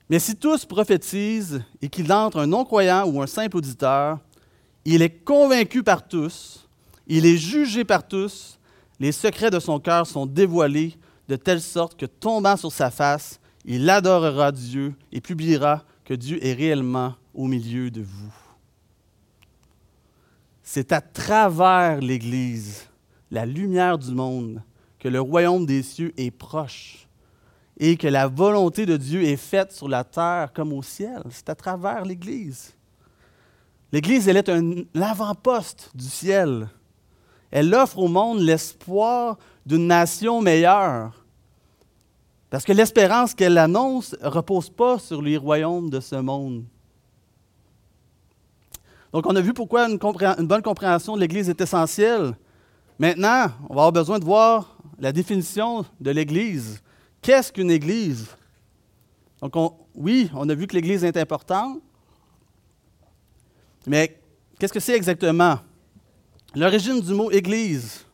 Mais 0.09 0.17
si 0.17 0.35
tous 0.35 0.65
prophétisent 0.65 1.63
et 1.79 1.89
qu'il 1.89 2.11
entre 2.11 2.39
un 2.39 2.47
non-croyant 2.47 3.05
ou 3.05 3.21
un 3.21 3.27
simple 3.27 3.57
auditeur, 3.57 4.17
il 4.83 5.03
est 5.03 5.23
convaincu 5.23 5.83
par 5.83 6.07
tous, 6.07 6.67
il 7.05 7.23
est 7.23 7.37
jugé 7.37 7.85
par 7.85 8.07
tous, 8.07 8.57
les 8.99 9.11
secrets 9.11 9.51
de 9.51 9.59
son 9.59 9.79
cœur 9.79 10.07
sont 10.07 10.25
dévoilés 10.25 10.95
de 11.27 11.35
telle 11.35 11.61
sorte 11.61 11.95
que 11.95 12.07
tombant 12.07 12.57
sur 12.57 12.71
sa 12.71 12.89
face, 12.89 13.39
il 13.63 13.87
adorera 13.91 14.51
Dieu 14.51 14.95
et 15.11 15.21
publiera 15.21 15.83
que 16.03 16.15
Dieu 16.15 16.43
est 16.43 16.53
réellement 16.53 17.13
au 17.35 17.45
milieu 17.45 17.91
de 17.91 18.01
vous. 18.01 18.33
C'est 20.63 20.91
à 20.91 21.01
travers 21.01 22.01
l'Église, 22.01 22.87
la 23.29 23.45
lumière 23.45 23.99
du 23.99 24.15
monde, 24.15 24.63
que 24.97 25.09
le 25.09 25.21
royaume 25.21 25.67
des 25.67 25.83
cieux 25.83 26.11
est 26.17 26.31
proche 26.31 27.04
et 27.77 27.97
que 27.97 28.07
la 28.07 28.27
volonté 28.27 28.85
de 28.85 28.97
Dieu 28.97 29.23
est 29.23 29.35
faite 29.35 29.71
sur 29.71 29.87
la 29.87 30.03
terre 30.03 30.51
comme 30.53 30.71
au 30.71 30.81
ciel. 30.81 31.23
C'est 31.29 31.49
à 31.49 31.55
travers 31.55 32.05
l'Église. 32.05 32.73
L'Église, 33.91 34.27
elle 34.27 34.37
est 34.37 34.49
un 34.49 34.83
avant-poste 35.01 35.91
du 35.93 36.05
ciel. 36.05 36.67
Elle 37.51 37.73
offre 37.73 37.99
au 37.99 38.07
monde 38.07 38.39
l'espoir 38.39 39.37
d'une 39.65 39.87
nation 39.87 40.41
meilleure. 40.41 41.25
Parce 42.49 42.63
que 42.63 42.73
l'espérance 42.73 43.33
qu'elle 43.33 43.57
annonce 43.57 44.15
ne 44.21 44.27
repose 44.27 44.69
pas 44.69 44.99
sur 44.99 45.21
les 45.21 45.37
royaumes 45.37 45.89
de 45.89 45.99
ce 45.99 46.15
monde. 46.15 46.63
Donc, 49.11 49.25
on 49.27 49.35
a 49.35 49.41
vu 49.41 49.53
pourquoi 49.53 49.87
une, 49.89 49.99
une 50.39 50.47
bonne 50.47 50.61
compréhension 50.61 51.15
de 51.15 51.21
l'Église 51.21 51.49
est 51.49 51.61
essentielle. 51.61 52.35
Maintenant, 52.99 53.47
on 53.69 53.75
va 53.75 53.81
avoir 53.81 53.91
besoin 53.91 54.19
de 54.19 54.25
voir 54.25 54.77
la 54.99 55.11
définition 55.11 55.85
de 55.99 56.11
l'Église. 56.11 56.81
Qu'est-ce 57.25 57.51
qu'une 57.51 57.71
Église? 57.71 58.27
Donc, 59.41 59.55
oui, 59.95 60.29
on 60.35 60.47
a 60.47 60.53
vu 60.53 60.67
que 60.67 60.75
l'Église 60.75 61.03
est 61.03 61.17
importante, 61.17 61.81
mais 63.87 64.15
qu'est-ce 64.59 64.71
que 64.71 64.79
c'est 64.79 64.95
exactement? 64.95 65.57
L'origine 66.53 67.01
du 67.01 67.15
mot 67.15 67.31
Église 67.31 68.05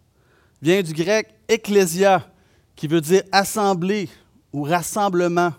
vient 0.62 0.82
du 0.82 0.94
grec 0.94 1.27
ecclésia, 1.50 2.25
qui 2.74 2.88
veut 2.88 3.01
dire 3.01 3.24
assemblée 3.34 4.08
ou 4.53 4.63
rassemblement. 4.63 5.51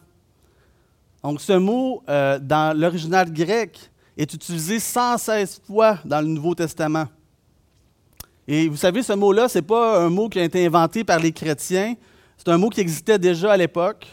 Donc, 1.22 1.38
ce 1.42 1.52
mot, 1.52 2.02
euh, 2.08 2.38
dans 2.38 2.74
l'original 2.74 3.30
grec, 3.30 3.78
est 4.16 4.32
utilisé 4.32 4.78
116 4.80 5.60
fois 5.66 5.98
dans 6.06 6.22
le 6.22 6.26
Nouveau 6.26 6.54
Testament. 6.54 7.04
Et 8.48 8.70
vous 8.70 8.78
savez, 8.78 9.02
ce 9.02 9.12
mot-là, 9.12 9.46
ce 9.50 9.58
n'est 9.58 9.62
pas 9.62 10.02
un 10.02 10.08
mot 10.08 10.30
qui 10.30 10.40
a 10.40 10.44
été 10.44 10.64
inventé 10.64 11.04
par 11.04 11.18
les 11.18 11.32
chrétiens, 11.32 11.96
c'est 12.44 12.50
un 12.50 12.58
mot 12.58 12.70
qui 12.70 12.80
existait 12.80 13.20
déjà 13.20 13.52
à 13.52 13.56
l'époque 13.56 14.04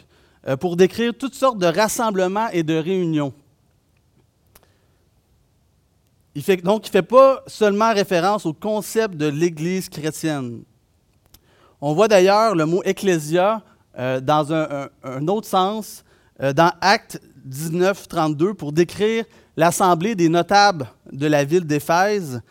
euh, 0.47 0.55
pour 0.55 0.75
décrire 0.75 1.13
toutes 1.17 1.33
sortes 1.33 1.57
de 1.57 1.65
rassemblements 1.65 2.47
et 2.49 2.61
de 2.61 2.75
réunions. 2.75 3.33
Donc, 6.63 6.85
il 6.85 6.89
ne 6.89 6.91
fait 6.91 7.01
pas 7.01 7.43
seulement 7.47 7.91
référence 7.91 8.45
au 8.45 8.53
concept 8.53 9.15
de 9.15 9.25
l'Église 9.25 9.89
chrétienne. 9.89 10.61
On 11.81 11.93
voit 11.93 12.07
d'ailleurs 12.07 12.53
le 12.53 12.67
mot 12.67 12.83
ecclésia 12.83 13.63
euh, 13.97 14.21
dans 14.21 14.53
un, 14.53 15.27
autre 15.27 15.47
sens 15.47 16.03
euh, 16.39 16.53
dans 16.53 16.71
Acte 16.81 17.19
19, 17.45 18.07
32 18.07 18.53
pour 18.53 18.71
décrire 18.71 19.25
l'assemblée 19.57 20.13
des 20.13 20.29
notables 20.29 20.87
de 21.11 21.25
la 21.25 21.43
ville 21.43 21.65
d'Éphèse 21.65 22.41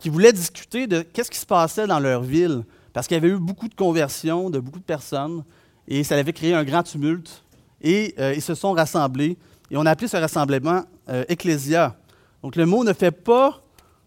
qui 0.00 0.08
voulaient 0.08 0.32
discuter 0.32 0.88
de 0.88 1.02
qu'est-ce 1.02 1.30
qui 1.30 1.38
se 1.38 1.46
passait 1.46 1.86
dans 1.86 2.00
leur 2.00 2.22
ville 2.22 2.64
parce 2.92 3.06
qu'il 3.06 3.16
y 3.16 3.18
avait 3.18 3.28
eu 3.28 3.38
beaucoup 3.38 3.68
de 3.68 3.74
conversions 3.74 4.50
de 4.50 4.58
beaucoup 4.58 4.78
de 4.78 4.84
personnes 4.84 5.44
et 5.86 6.04
ça 6.04 6.16
avait 6.16 6.32
créé 6.32 6.54
un 6.54 6.64
grand 6.64 6.82
tumulte. 6.82 7.44
Et 7.80 8.14
euh, 8.18 8.34
ils 8.34 8.42
se 8.42 8.54
sont 8.54 8.72
rassemblés 8.72 9.36
et 9.70 9.76
on 9.76 9.86
a 9.86 9.90
appelé 9.90 10.08
ce 10.08 10.16
rassemblement 10.16 10.82
euh, 11.08 11.24
Ecclésia. 11.28 11.96
Donc 12.42 12.56
le 12.56 12.66
mot 12.66 12.84
ne 12.84 12.92
fait 12.92 13.10
pas 13.10 13.62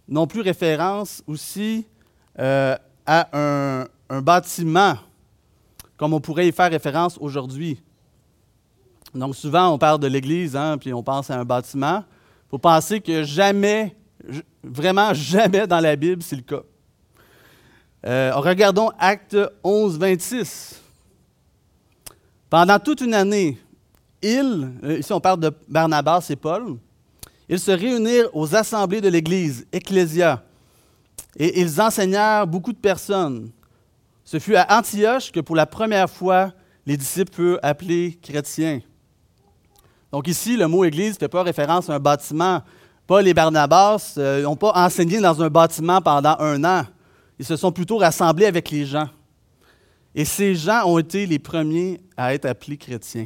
non 0.08 0.28
plus 0.28 0.42
référence 0.42 1.24
aussi 1.28 1.86
euh, 2.40 2.76
à 3.06 3.30
un, 3.34 3.88
bâtiment, 4.22 4.96
comme 5.96 6.14
on 6.14 6.20
pourrait 6.20 6.48
y 6.48 6.52
faire 6.52 6.70
référence 6.70 7.18
aujourd'hui. 7.22 7.82
Donc 9.16 9.36
souvent 9.36 9.70
on 9.70 9.78
parle 9.78 10.00
de 10.00 10.08
l'Église, 10.08 10.56
hein, 10.56 10.78
puis 10.78 10.94
on 10.94 11.02
pense 11.02 11.30
à 11.30 11.40
un 11.40 11.46
bâtiment. 11.46 12.04
Il 12.48 12.50
faut 12.50 12.58
penser 12.58 13.00
que 13.00 13.24
jamais, 13.24 13.96
vraiment 14.62 15.14
jamais 15.14 15.66
dans 15.66 15.80
la 15.80 15.96
Bible, 15.96 16.22
c'est 16.22 16.36
le 16.36 16.42
cas. 16.42 16.64
Euh, 18.06 18.32
regardons 18.36 18.90
Acte 18.98 19.38
11, 19.64 20.00
26. 20.00 20.82
Pendant 22.50 22.80
toute 22.80 23.02
une 23.02 23.14
année, 23.14 23.60
ils, 24.22 24.72
euh, 24.84 25.00
ici 25.00 25.14
on 25.14 25.22
parle 25.22 25.40
de 25.40 25.52
Barnabas 25.68 26.26
et 26.30 26.36
Paul, 26.36 26.78
ils 27.48 27.60
se 27.60 27.72
réunirent 27.72 28.30
aux 28.36 28.56
assemblées 28.56 29.02
de 29.02 29.10
l'Église, 29.10 29.68
Ecclésia, 29.72 30.44
et 31.38 31.62
ils 31.62 31.80
enseignèrent 31.80 32.48
beaucoup 32.48 32.74
de 32.74 32.78
personnes. 32.78 33.52
Ce 34.24 34.40
fut 34.40 34.56
à 34.56 34.78
Antioche 34.78 35.32
que 35.32 35.40
pour 35.40 35.56
la 35.56 35.66
première 35.66 36.10
fois, 36.10 36.52
les 36.86 36.98
disciples 36.98 37.34
furent 37.34 37.60
appelés 37.62 38.18
chrétiens. 38.22 38.82
Donc 40.12 40.28
ici, 40.28 40.58
le 40.58 40.68
mot 40.68 40.84
Église 40.84 41.14
ne 41.14 41.20
fait 41.20 41.30
pas 41.30 41.44
référence 41.44 41.90
à 41.90 41.96
un 41.96 42.00
bâtiment. 42.00 42.62
Paul 43.06 43.28
et 43.28 43.34
Barnabas 43.34 44.16
euh, 44.18 44.42
n'ont 44.42 44.56
pas 44.56 44.72
enseigné 44.74 45.20
dans 45.20 45.42
un 45.42 45.50
bâtiment 45.50 46.02
pendant 46.02 46.36
un 46.40 46.64
an. 46.64 46.86
Ils 47.42 47.46
se 47.46 47.56
sont 47.56 47.72
plutôt 47.72 47.98
rassemblés 47.98 48.46
avec 48.46 48.70
les 48.70 48.86
gens. 48.86 49.10
Et 50.14 50.26
ces 50.26 50.54
gens 50.54 50.86
ont 50.86 51.00
été 51.00 51.26
les 51.26 51.40
premiers 51.40 52.00
à 52.16 52.36
être 52.36 52.46
appelés 52.46 52.78
chrétiens. 52.78 53.26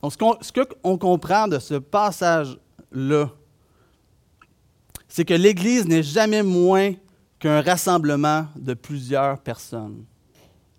Donc, 0.00 0.14
ce 0.40 0.62
qu'on 0.62 0.96
comprend 0.96 1.46
de 1.46 1.58
ce 1.58 1.74
passage-là, 1.74 3.28
c'est 5.06 5.26
que 5.26 5.34
l'Église 5.34 5.86
n'est 5.86 6.02
jamais 6.02 6.42
moins 6.42 6.94
qu'un 7.38 7.60
rassemblement 7.60 8.46
de 8.56 8.72
plusieurs 8.72 9.38
personnes. 9.40 10.06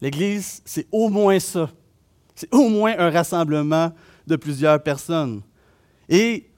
L'Église, 0.02 0.64
c'est 0.66 0.88
au 0.92 1.08
moins 1.08 1.40
ça. 1.40 1.70
C'est 2.34 2.52
au 2.52 2.68
moins 2.68 2.96
un 2.98 3.12
rassemblement 3.12 3.94
de 4.26 4.36
plusieurs 4.38 4.82
personnes. 4.82 5.44
Et 6.10 6.50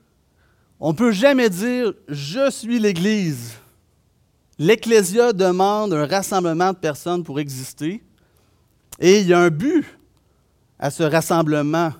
on 0.80 0.94
ne 0.94 0.98
peut 0.98 1.12
jamais 1.12 1.50
dire 1.50 1.91
je 2.08 2.50
suis 2.50 2.80
l'Église 2.80 3.58
L'Ecclésia 4.63 5.34
demande 5.34 5.91
un 5.91 6.06
rassemblement 6.06 6.72
de 6.72 6.77
personnes 6.77 7.24
pour 7.24 7.39
exister. 7.39 8.03
Et 9.00 9.22
il 9.22 9.27
y 9.27 9.34
a 9.34 9.39
un 9.39 9.50
but 9.50 9.84
à 10.77 10.91
ce 10.91 11.01
rassemblement 11.01 11.91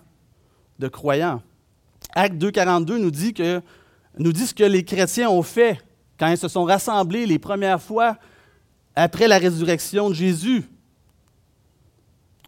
de 0.77 0.88
croyants. 0.88 1.41
Acte 2.13 2.36
2.42 2.36 2.98
nous 2.98 3.10
dit, 3.10 3.34
nous 4.20 4.32
dit 4.32 4.46
ce 4.46 4.53
que 4.53 4.63
les 4.63 4.86
chrétiens 4.86 5.27
ont 5.27 5.41
fait 5.41 5.84
quand 6.20 6.27
ils 6.27 6.38
se 6.38 6.48
sont 6.48 6.63
rassemblés 6.63 7.25
les 7.25 7.39
premières 7.39 7.82
fois 7.82 8.15
après 8.96 9.27
la 9.27 9.39
résurrection 9.39 10.12
de 10.12 10.13
Jésus. 10.13 10.63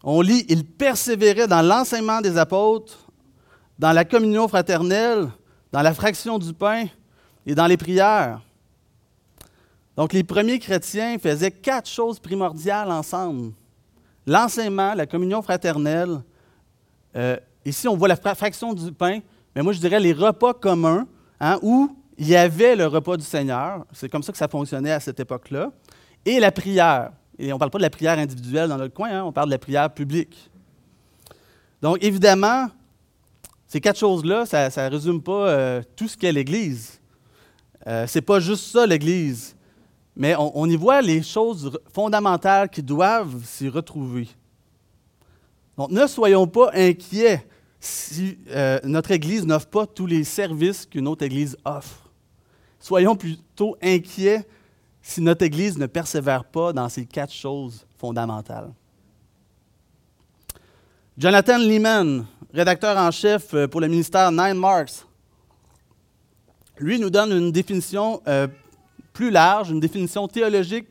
On 0.04 0.20
lit, 0.20 0.46
ils 0.48 0.64
persévéraient 0.64 1.48
dans 1.48 1.62
l'enseignement 1.62 2.20
des 2.20 2.38
apôtres, 2.38 3.10
dans 3.80 3.90
la 3.90 4.04
communion 4.04 4.46
fraternelle, 4.46 5.28
dans 5.72 5.82
la 5.82 5.92
fraction 5.92 6.38
du 6.38 6.52
pain 6.52 6.84
et 7.44 7.56
dans 7.56 7.66
les 7.66 7.76
prières. 7.76 8.40
Donc, 9.96 10.12
les 10.12 10.24
premiers 10.24 10.58
chrétiens 10.58 11.18
faisaient 11.18 11.52
quatre 11.52 11.88
choses 11.88 12.18
primordiales 12.18 12.90
ensemble. 12.90 13.52
L'enseignement, 14.26 14.94
la 14.94 15.06
communion 15.06 15.40
fraternelle. 15.40 16.20
Euh, 17.14 17.36
ici, 17.64 17.86
on 17.86 17.96
voit 17.96 18.08
la 18.08 18.16
fraction 18.16 18.72
du 18.72 18.90
pain, 18.90 19.20
mais 19.54 19.62
moi, 19.62 19.72
je 19.72 19.78
dirais 19.78 20.00
les 20.00 20.12
repas 20.12 20.52
communs, 20.52 21.06
hein, 21.38 21.58
où 21.62 21.96
il 22.18 22.28
y 22.28 22.34
avait 22.34 22.74
le 22.74 22.86
repas 22.86 23.16
du 23.16 23.24
Seigneur. 23.24 23.86
C'est 23.92 24.08
comme 24.08 24.22
ça 24.22 24.32
que 24.32 24.38
ça 24.38 24.48
fonctionnait 24.48 24.90
à 24.90 25.00
cette 25.00 25.20
époque-là. 25.20 25.70
Et 26.24 26.40
la 26.40 26.50
prière. 26.50 27.12
Et 27.38 27.52
on 27.52 27.56
ne 27.56 27.58
parle 27.58 27.70
pas 27.70 27.78
de 27.78 27.82
la 27.82 27.90
prière 27.90 28.18
individuelle 28.18 28.68
dans 28.68 28.78
notre 28.78 28.94
coin, 28.94 29.10
hein, 29.10 29.24
on 29.24 29.32
parle 29.32 29.48
de 29.48 29.54
la 29.54 29.58
prière 29.58 29.92
publique. 29.92 30.50
Donc, 31.82 31.98
évidemment, 32.02 32.68
ces 33.68 33.80
quatre 33.80 33.98
choses-là, 33.98 34.46
ça 34.46 34.68
ne 34.68 34.90
résume 34.90 35.22
pas 35.22 35.48
euh, 35.48 35.82
tout 35.94 36.08
ce 36.08 36.16
qu'est 36.16 36.32
l'Église. 36.32 37.00
Euh, 37.86 38.06
Ce 38.06 38.18
n'est 38.18 38.22
pas 38.22 38.40
juste 38.40 38.72
ça, 38.72 38.86
l'Église 38.86 39.54
mais 40.16 40.34
on, 40.38 40.66
y 40.66 40.76
voit 40.76 41.02
les 41.02 41.22
choses 41.22 41.78
fondamentales 41.92 42.68
qui 42.68 42.82
doivent 42.82 43.44
s'y 43.44 43.68
retrouver. 43.68 44.28
Donc, 45.76 45.90
ne 45.90 46.06
soyons 46.06 46.46
pas 46.46 46.70
inquiets 46.72 47.44
si 47.80 48.38
euh, 48.48 48.78
notre 48.84 49.10
Église 49.10 49.44
n'offre 49.44 49.66
pas 49.66 49.86
tous 49.86 50.06
les 50.06 50.22
services 50.24 50.86
qu'une 50.86 51.08
autre 51.08 51.24
Église 51.24 51.56
offre. 51.64 52.08
Soyons 52.78 53.16
plutôt 53.16 53.76
inquiets 53.82 54.46
si 55.02 55.20
notre 55.20 55.44
Église 55.44 55.76
ne 55.76 55.86
persévère 55.86 56.44
pas 56.44 56.72
dans 56.72 56.88
ces 56.88 57.04
quatre 57.04 57.32
choses 57.32 57.84
fondamentales. 57.98 58.72
Jonathan 61.18 61.58
Lehman, 61.58 62.26
rédacteur 62.52 62.96
en 62.96 63.10
chef 63.10 63.52
euh, 63.54 63.66
pour 63.66 63.80
le 63.80 63.88
ministère 63.88 64.30
Nine 64.30 64.54
Marks, 64.54 65.04
lui 66.78 66.98
nous 66.98 67.10
donne 67.10 67.32
une 67.32 67.52
définition 67.52 68.20
euh, 68.26 68.48
plus 69.14 69.30
large, 69.30 69.70
une 69.70 69.80
définition 69.80 70.28
théologique 70.28 70.88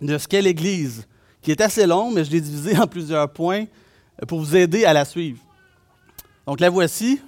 de 0.00 0.16
ce 0.18 0.28
qu'est 0.28 0.42
l'Église, 0.42 1.08
qui 1.40 1.50
est 1.50 1.60
assez 1.60 1.86
longue, 1.86 2.14
mais 2.14 2.24
je 2.24 2.30
l'ai 2.30 2.40
divisé 2.40 2.78
en 2.78 2.86
plusieurs 2.86 3.32
points. 3.32 3.64
pour 4.28 4.38
vous 4.38 4.54
aider 4.54 4.84
à 4.84 4.92
la 4.92 5.04
suivre. 5.04 5.40
Donc 6.46 6.60
la 6.60 6.70
voici. 6.70 7.20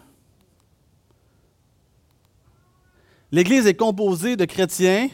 L'Église 3.33 3.67
est 3.67 3.75
composée 3.75 4.37
de 4.37 4.45
chrétiens 4.45 5.09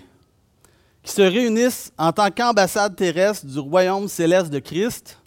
qui 1.02 1.12
se 1.12 1.22
réunissent 1.22 1.90
en 1.96 2.12
tant 2.12 2.30
qu'ambassade 2.30 2.96
terrestre 2.96 3.46
du 3.46 3.58
royaume 3.58 4.08
céleste 4.08 4.50
de 4.50 4.58
Christ 4.58 5.18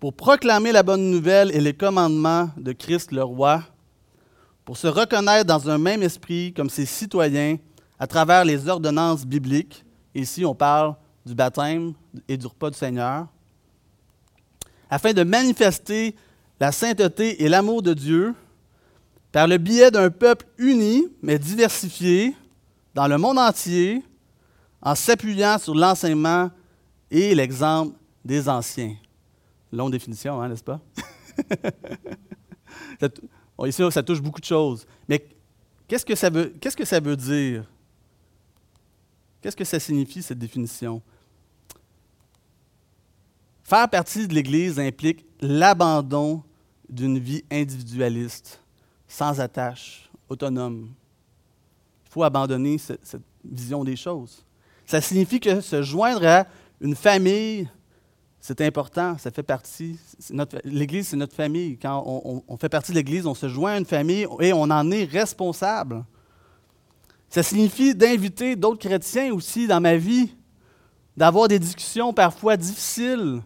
pour 0.00 0.12
proclamer 0.12 0.72
la 0.72 0.82
bonne 0.82 1.10
nouvelle 1.10 1.54
et 1.54 1.60
les 1.60 1.72
commandements 1.72 2.50
de 2.58 2.72
Christ 2.72 3.10
le 3.12 3.22
roi, 3.22 3.62
pour 4.66 4.76
se 4.76 4.86
reconnaître 4.86 5.46
dans 5.46 5.70
un 5.70 5.78
même 5.78 6.02
esprit 6.02 6.52
comme 6.52 6.68
ses 6.68 6.84
citoyens 6.84 7.56
à 8.04 8.06
travers 8.06 8.44
les 8.44 8.68
ordonnances 8.68 9.24
bibliques. 9.24 9.82
Ici, 10.14 10.44
on 10.44 10.54
parle 10.54 10.94
du 11.24 11.34
baptême 11.34 11.94
et 12.28 12.36
du 12.36 12.46
repas 12.46 12.68
du 12.68 12.76
Seigneur, 12.76 13.26
afin 14.90 15.14
de 15.14 15.22
manifester 15.22 16.14
la 16.60 16.70
sainteté 16.70 17.42
et 17.42 17.48
l'amour 17.48 17.80
de 17.80 17.94
Dieu 17.94 18.34
par 19.32 19.46
le 19.46 19.56
biais 19.56 19.90
d'un 19.90 20.10
peuple 20.10 20.44
uni 20.58 21.06
mais 21.22 21.38
diversifié 21.38 22.36
dans 22.94 23.08
le 23.08 23.16
monde 23.16 23.38
entier 23.38 24.04
en 24.82 24.94
s'appuyant 24.94 25.56
sur 25.56 25.74
l'enseignement 25.74 26.50
et 27.10 27.34
l'exemple 27.34 27.96
des 28.22 28.50
anciens. 28.50 28.96
Longue 29.72 29.92
définition, 29.92 30.42
hein, 30.42 30.50
n'est-ce 30.50 30.62
pas? 30.62 30.78
ici, 33.66 33.82
ça 33.90 34.02
touche 34.02 34.20
beaucoup 34.20 34.42
de 34.42 34.44
choses. 34.44 34.86
Mais 35.08 35.26
qu'est-ce 35.88 36.04
que 36.04 36.14
ça 36.84 37.00
veut 37.00 37.16
dire? 37.16 37.64
Qu'est-ce 39.44 39.56
que 39.56 39.64
ça 39.64 39.78
signifie, 39.78 40.22
cette 40.22 40.38
définition? 40.38 41.02
Faire 43.62 43.90
partie 43.90 44.26
de 44.26 44.32
l'Église 44.32 44.80
implique 44.80 45.26
l'abandon 45.38 46.42
d'une 46.88 47.18
vie 47.18 47.44
individualiste, 47.52 48.62
sans 49.06 49.38
attache, 49.42 50.08
autonome. 50.30 50.94
Il 52.06 52.10
faut 52.10 52.22
abandonner 52.22 52.78
cette, 52.78 53.20
vision 53.44 53.84
des 53.84 53.96
choses. 53.96 54.46
Ça 54.86 55.02
signifie 55.02 55.40
que 55.40 55.60
se 55.60 55.82
joindre 55.82 56.26
à 56.26 56.46
une 56.80 56.96
famille, 56.96 57.68
c'est 58.40 58.62
important, 58.62 59.18
ça 59.18 59.30
fait 59.30 59.42
partie. 59.42 59.98
L'Église, 60.64 61.08
c'est 61.08 61.18
notre 61.18 61.34
famille. 61.34 61.76
Quand 61.76 62.02
on, 62.48 62.56
fait 62.56 62.70
partie 62.70 62.92
de 62.92 62.96
l'Église, 62.96 63.26
on 63.26 63.34
se 63.34 63.50
joint 63.50 63.72
à 63.72 63.78
une 63.78 63.84
famille 63.84 64.26
et 64.40 64.54
on 64.54 64.62
en 64.62 64.90
est 64.90 65.04
responsable. 65.04 66.02
Ça 67.34 67.42
signifie 67.42 67.96
d'inviter 67.96 68.54
d'autres 68.54 68.78
chrétiens 68.78 69.34
aussi 69.34 69.66
dans 69.66 69.80
ma 69.80 69.96
vie, 69.96 70.32
d'avoir 71.16 71.48
des 71.48 71.58
discussions 71.58 72.12
parfois 72.12 72.56
difficiles 72.56 73.42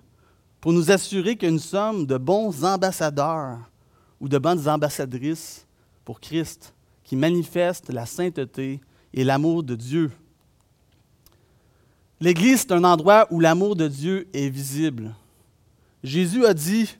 pour 0.60 0.74
nous 0.74 0.90
assurer 0.90 1.36
que 1.36 1.46
nous 1.46 1.58
sommes 1.58 2.04
de 2.04 2.18
bons 2.18 2.66
ambassadeurs 2.66 3.60
ou 4.20 4.28
de 4.28 4.36
bonnes 4.36 4.68
ambassadrices 4.68 5.66
pour 6.04 6.20
Christ, 6.20 6.74
qui 7.02 7.16
manifestent 7.16 7.90
la 7.90 8.04
sainteté 8.04 8.82
et 9.14 9.24
l'amour 9.24 9.62
de 9.62 9.74
Dieu. 9.74 10.10
L'Église, 12.20 12.66
c'est 12.68 12.72
un 12.72 12.84
endroit 12.84 13.26
où 13.30 13.40
l'amour 13.40 13.74
de 13.74 13.88
Dieu 13.88 14.28
est 14.34 14.50
visible. 14.50 15.14
Jésus 16.04 16.44
a 16.44 16.52
dit 16.52 16.94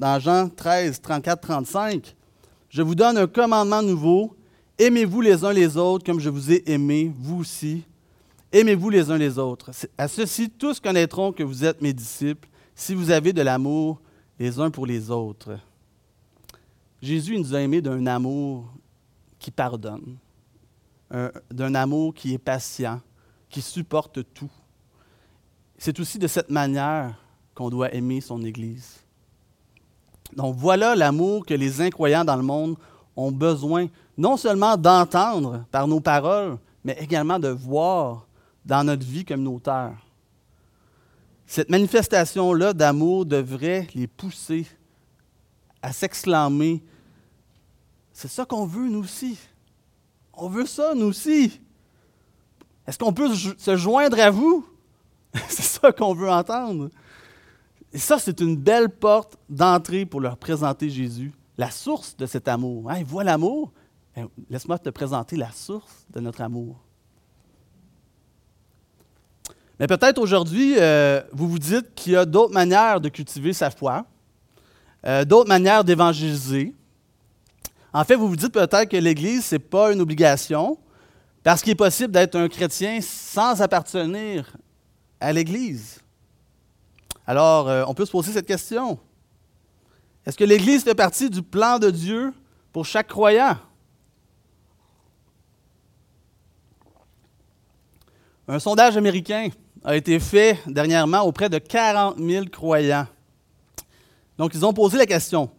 dans 0.00 0.18
Jean 0.18 0.48
13, 0.48 1.02
34, 1.02 1.38
35, 1.42 2.16
Je 2.70 2.80
vous 2.80 2.94
donne 2.94 3.18
un 3.18 3.26
commandement 3.26 3.82
nouveau, 3.82 4.34
aimez-vous 4.78 5.20
les 5.20 5.44
uns 5.44 5.52
les 5.52 5.76
autres 5.76 6.04
comme 6.04 6.20
je 6.20 6.30
vous 6.30 6.52
ai 6.52 6.70
aimé, 6.70 7.12
vous 7.18 7.40
aussi? 7.40 7.84
Aimez-vous 8.52 8.90
les 8.90 9.10
uns 9.10 9.18
les 9.18 9.38
autres? 9.38 9.70
À 9.98 10.06
ceci, 10.08 10.50
tous 10.50 10.78
connaîtront 10.80 11.32
que 11.32 11.42
vous 11.42 11.64
êtes 11.64 11.82
mes 11.82 11.92
disciples, 11.92 12.48
si 12.74 12.94
vous 12.94 13.10
avez 13.10 13.32
de 13.32 13.42
l'amour 13.42 14.00
les 14.38 14.60
uns 14.60 14.70
pour 14.70 14.86
les 14.86 15.10
autres. 15.10 15.58
Jésus 17.02 17.38
nous 17.38 17.54
a 17.54 17.60
aimés 17.60 17.82
d'un 17.82 18.06
amour 18.06 18.72
qui 19.38 19.50
pardonne, 19.50 20.16
d'un 21.50 21.74
amour 21.74 22.14
qui 22.14 22.34
est 22.34 22.38
patient, 22.38 23.00
qui 23.50 23.60
supporte 23.60 24.20
tout. 24.32 24.50
C'est 25.76 26.00
aussi 26.00 26.18
de 26.18 26.26
cette 26.26 26.50
manière 26.50 27.14
qu'on 27.54 27.70
doit 27.70 27.92
aimer 27.94 28.20
son 28.20 28.42
Église. 28.42 29.00
Donc 30.34 30.56
voilà 30.56 30.96
l'amour 30.96 31.44
que 31.44 31.54
les 31.54 31.80
incroyants 31.80 32.24
dans 32.24 32.36
le 32.36 32.42
monde 32.42 32.76
ont 33.16 33.30
besoin, 33.30 33.88
non 34.16 34.36
seulement 34.36 34.76
d'entendre 34.76 35.64
par 35.70 35.88
nos 35.88 36.00
paroles, 36.00 36.58
mais 36.84 36.96
également 37.00 37.38
de 37.38 37.48
voir 37.48 38.26
dans 38.64 38.84
notre 38.84 39.04
vie 39.04 39.24
communautaire. 39.24 39.94
Cette 41.46 41.68
manifestation-là 41.68 42.72
d'amour 42.72 43.26
devrait 43.26 43.86
les 43.94 44.06
pousser 44.06 44.66
à 45.82 45.92
s'exclamer, 45.92 46.82
c'est 48.12 48.28
ça 48.28 48.44
qu'on 48.46 48.64
veut 48.64 48.88
nous 48.88 49.00
aussi. 49.00 49.38
On 50.32 50.48
veut 50.48 50.66
ça 50.66 50.94
nous 50.94 51.06
aussi. 51.06 51.60
Est-ce 52.86 52.98
qu'on 52.98 53.12
peut 53.12 53.34
se 53.34 53.76
joindre 53.76 54.18
à 54.20 54.30
vous? 54.30 54.66
c'est 55.48 55.62
ça 55.62 55.92
qu'on 55.92 56.14
veut 56.14 56.30
entendre. 56.30 56.90
Et 57.92 57.98
ça, 57.98 58.18
c'est 58.18 58.40
une 58.40 58.56
belle 58.56 58.88
porte 58.88 59.36
d'entrée 59.48 60.06
pour 60.06 60.20
leur 60.20 60.36
présenter 60.36 60.90
Jésus, 60.90 61.32
la 61.58 61.70
source 61.70 62.16
de 62.16 62.26
cet 62.26 62.48
amour. 62.48 62.90
Hein, 62.90 63.00
ils 63.00 63.22
l'amour. 63.24 63.72
Ben, 64.14 64.28
laisse-moi 64.48 64.78
te 64.78 64.90
présenter 64.90 65.36
la 65.36 65.50
source 65.50 66.06
de 66.10 66.20
notre 66.20 66.40
amour. 66.40 66.80
Mais 69.80 69.88
peut-être 69.88 70.18
aujourd'hui, 70.18 70.76
euh, 70.78 71.20
vous 71.32 71.48
vous 71.48 71.58
dites 71.58 71.94
qu'il 71.96 72.12
y 72.12 72.16
a 72.16 72.24
d'autres 72.24 72.52
manières 72.52 73.00
de 73.00 73.08
cultiver 73.08 73.52
sa 73.52 73.70
foi, 73.70 74.06
euh, 75.04 75.24
d'autres 75.24 75.48
manières 75.48 75.82
d'évangéliser. 75.82 76.74
En 77.92 78.04
fait, 78.04 78.14
vous 78.14 78.28
vous 78.28 78.36
dites 78.36 78.52
peut-être 78.52 78.88
que 78.88 78.96
l'Église, 78.96 79.46
ce 79.46 79.56
n'est 79.56 79.58
pas 79.58 79.92
une 79.92 80.00
obligation, 80.00 80.78
parce 81.42 81.60
qu'il 81.60 81.72
est 81.72 81.76
possible 81.76 82.12
d'être 82.12 82.36
un 82.36 82.48
chrétien 82.48 83.00
sans 83.00 83.60
appartenir 83.60 84.56
à 85.20 85.32
l'Église. 85.32 86.00
Alors, 87.26 87.68
euh, 87.68 87.84
on 87.88 87.94
peut 87.94 88.06
se 88.06 88.12
poser 88.12 88.32
cette 88.32 88.46
question. 88.46 88.98
Est-ce 90.24 90.36
que 90.36 90.44
l'Église 90.44 90.84
fait 90.84 90.94
partie 90.94 91.28
du 91.28 91.42
plan 91.42 91.80
de 91.80 91.90
Dieu 91.90 92.32
pour 92.72 92.86
chaque 92.86 93.08
croyant? 93.08 93.56
Un 98.46 98.58
sondage 98.58 98.96
américain 98.96 99.48
a 99.82 99.96
été 99.96 100.20
fait 100.20 100.58
dernièrement 100.66 101.22
auprès 101.22 101.48
de 101.48 101.58
40 101.58 102.18
000 102.18 102.46
croyants. 102.46 103.06
Donc, 104.36 104.52
ils 104.54 104.64
ont 104.64 104.72
posé 104.72 104.98
la 104.98 105.06
question, 105.06 105.50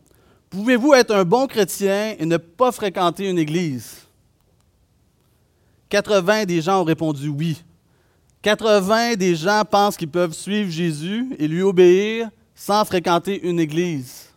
pouvez-vous 0.50 0.94
être 0.94 1.16
un 1.16 1.24
bon 1.24 1.48
chrétien 1.48 2.16
et 2.20 2.26
ne 2.26 2.38
pas 2.38 2.72
fréquenter 2.72 3.30
une 3.30 3.40
église? 3.40 4.02
80 5.90 6.46
des 6.46 6.62
gens 6.62 6.82
ont 6.82 6.84
répondu 6.84 7.30
oui. 7.30 7.64
80 8.42 9.16
des 9.16 9.36
gens 9.36 9.64
pensent 9.70 9.98
qu'ils 9.98 10.10
peuvent 10.10 10.34
suivre 10.34 10.70
Jésus 10.70 11.36
et 11.40 11.48
lui 11.48 11.62
obéir 11.62 12.30
sans 12.54 12.86
fréquenter 12.86 13.48
une 13.48 13.60
église. 13.60 14.30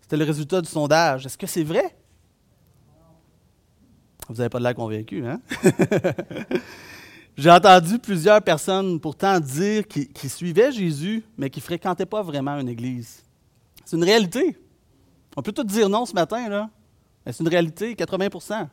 C'était 0.00 0.16
le 0.16 0.24
résultat 0.24 0.60
du 0.60 0.68
sondage. 0.68 1.26
Est-ce 1.26 1.38
que 1.38 1.46
c'est 1.46 1.64
vrai? 1.64 1.96
Vous 4.28 4.36
n'avez 4.36 4.48
pas 4.48 4.58
de 4.58 4.64
l'air 4.64 4.74
convaincu, 4.74 5.26
hein? 5.26 5.40
J'ai 7.36 7.50
entendu 7.50 7.98
plusieurs 7.98 8.40
personnes 8.40 9.00
pourtant 9.00 9.40
dire 9.40 9.86
qu'ils 9.88 10.30
suivaient 10.30 10.70
Jésus, 10.70 11.24
mais 11.36 11.50
qui 11.50 11.60
ne 11.60 11.64
fréquentaient 11.64 12.06
pas 12.06 12.22
vraiment 12.22 12.58
une 12.58 12.68
église. 12.68 13.22
C'est 13.84 13.96
une 13.96 14.04
réalité. 14.04 14.56
On 15.36 15.42
peut 15.42 15.52
tout 15.52 15.64
dire 15.64 15.88
non 15.88 16.06
ce 16.06 16.12
matin, 16.14 16.48
là. 16.48 16.70
Mais 17.26 17.32
c'est 17.32 17.42
une 17.42 17.48
réalité, 17.48 17.94
80% 17.94 18.68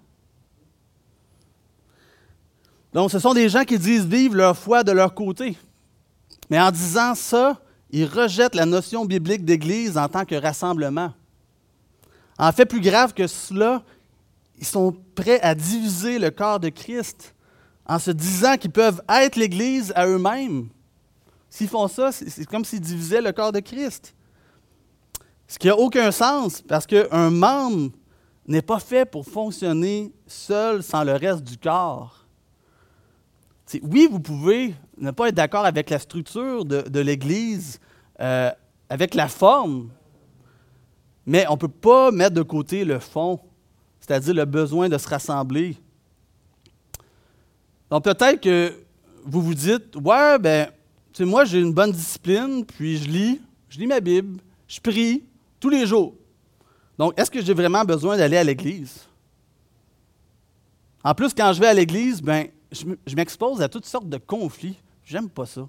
donc, 2.93 3.11
ce 3.11 3.19
sont 3.19 3.33
des 3.33 3.47
gens 3.47 3.63
qui 3.63 3.79
disent 3.79 4.05
vivre 4.05 4.35
leur 4.35 4.57
foi 4.57 4.83
de 4.83 4.91
leur 4.91 5.13
côté. 5.13 5.57
Mais 6.49 6.59
en 6.59 6.71
disant 6.71 7.15
ça, 7.15 7.61
ils 7.89 8.05
rejettent 8.05 8.55
la 8.55 8.65
notion 8.65 9.05
biblique 9.05 9.45
d'Église 9.45 9.97
en 9.97 10.07
tant 10.09 10.25
que 10.25 10.35
rassemblement. 10.35 11.13
En 12.37 12.51
fait, 12.51 12.65
plus 12.65 12.81
grave 12.81 13.13
que 13.13 13.27
cela, 13.27 13.83
ils 14.59 14.65
sont 14.65 14.95
prêts 15.15 15.39
à 15.41 15.55
diviser 15.55 16.19
le 16.19 16.31
corps 16.31 16.59
de 16.59 16.69
Christ 16.69 17.33
en 17.91 17.99
se 17.99 18.11
disant 18.11 18.55
qu'ils 18.55 18.71
peuvent 18.71 19.01
être 19.09 19.35
l'Église 19.35 19.91
à 19.95 20.07
eux-mêmes. 20.07 20.69
S'ils 21.49 21.67
font 21.67 21.89
ça, 21.89 22.11
c'est 22.13 22.45
comme 22.45 22.63
s'ils 22.63 22.79
divisaient 22.79 23.21
le 23.21 23.33
corps 23.33 23.51
de 23.51 23.59
Christ. 23.59 24.15
Ce 25.47 25.59
qui 25.59 25.67
n'a 25.67 25.75
aucun 25.75 26.11
sens, 26.11 26.61
parce 26.61 26.87
qu'un 26.87 27.29
membre 27.29 27.91
n'est 28.47 28.61
pas 28.61 28.79
fait 28.79 29.05
pour 29.05 29.25
fonctionner 29.25 30.13
seul 30.25 30.81
sans 30.81 31.03
le 31.03 31.13
reste 31.13 31.43
du 31.43 31.57
corps 31.57 32.21
oui, 33.83 34.07
vous 34.11 34.19
pouvez 34.19 34.75
ne 34.97 35.11
pas 35.11 35.29
être 35.29 35.35
d'accord 35.35 35.65
avec 35.65 35.89
la 35.89 35.99
structure 35.99 36.65
de, 36.65 36.99
l'Église, 36.99 37.79
euh, 38.19 38.51
avec 38.89 39.13
la 39.13 39.27
forme, 39.27 39.89
mais 41.25 41.45
on 41.47 41.53
ne 41.53 41.57
peut 41.57 41.67
pas 41.67 42.11
mettre 42.11 42.35
de 42.35 42.41
côté 42.41 42.83
le 42.83 42.99
fond, 42.99 43.39
c'est-à-dire 43.99 44.33
le 44.33 44.45
besoin 44.45 44.89
de 44.89 44.97
se 44.97 45.07
rassembler. 45.07 45.77
Donc 47.91 48.05
peut-être 48.05 48.39
que 48.39 48.73
vous 49.25 49.41
vous 49.41 49.53
dites, 49.53 49.95
ouais, 49.97 50.39
ben, 50.39 50.71
tu 51.13 51.25
moi 51.25 51.43
j'ai 51.43 51.59
une 51.59 51.73
bonne 51.73 51.91
discipline, 51.91 52.65
puis 52.65 52.97
je 52.97 53.09
lis, 53.09 53.41
je 53.69 53.77
lis 53.77 53.87
ma 53.87 53.99
Bible, 53.99 54.39
Je 54.67 54.79
prie 54.79 55.25
tous 55.59 55.69
les 55.69 55.85
jours. 55.85 56.15
Donc, 56.97 57.19
est-ce 57.19 57.29
que 57.29 57.41
j'ai 57.41 57.53
vraiment 57.53 57.83
besoin 57.83 58.15
d'aller 58.15 58.37
à 58.37 58.43
l'église? 58.43 59.01
En 61.03 61.13
plus, 61.13 61.33
quand 61.33 61.51
je 61.51 61.59
vais 61.59 61.67
à 61.67 61.73
l'église, 61.73 62.21
ben, 62.21 62.47
je 62.71 63.15
m'expose 63.15 63.61
à 63.61 63.67
toutes 63.67 63.85
sortes 63.85 64.07
de 64.07 64.17
conflits. 64.17 64.77
J'aime 65.03 65.29
pas 65.29 65.45
ça. 65.45 65.67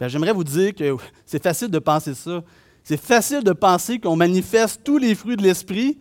Ben, 0.00 0.08
j'aimerais 0.08 0.32
vous 0.32 0.44
dire 0.44 0.74
que 0.74 0.96
c'est 1.26 1.42
facile 1.42 1.68
de 1.68 1.78
penser 1.78 2.14
ça. 2.14 2.42
C'est 2.82 3.00
facile 3.00 3.44
de 3.44 3.52
penser 3.52 4.00
qu'on 4.00 4.16
manifeste 4.16 4.82
tous 4.82 4.98
les 4.98 5.14
fruits 5.14 5.36
de 5.36 5.42
l'esprit 5.42 5.98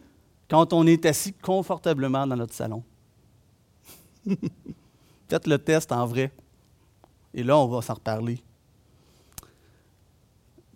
quand 0.49 0.73
on 0.73 0.87
est 0.87 1.05
assis 1.05 1.33
confortablement 1.33 2.25
dans 2.25 2.35
notre 2.35 2.53
salon. 2.53 2.83
Faites 5.27 5.47
le 5.47 5.57
test 5.57 5.91
en 5.91 6.05
vrai. 6.05 6.31
Et 7.33 7.43
là, 7.43 7.57
on 7.57 7.67
va 7.67 7.81
s'en 7.81 7.93
reparler. 7.95 8.41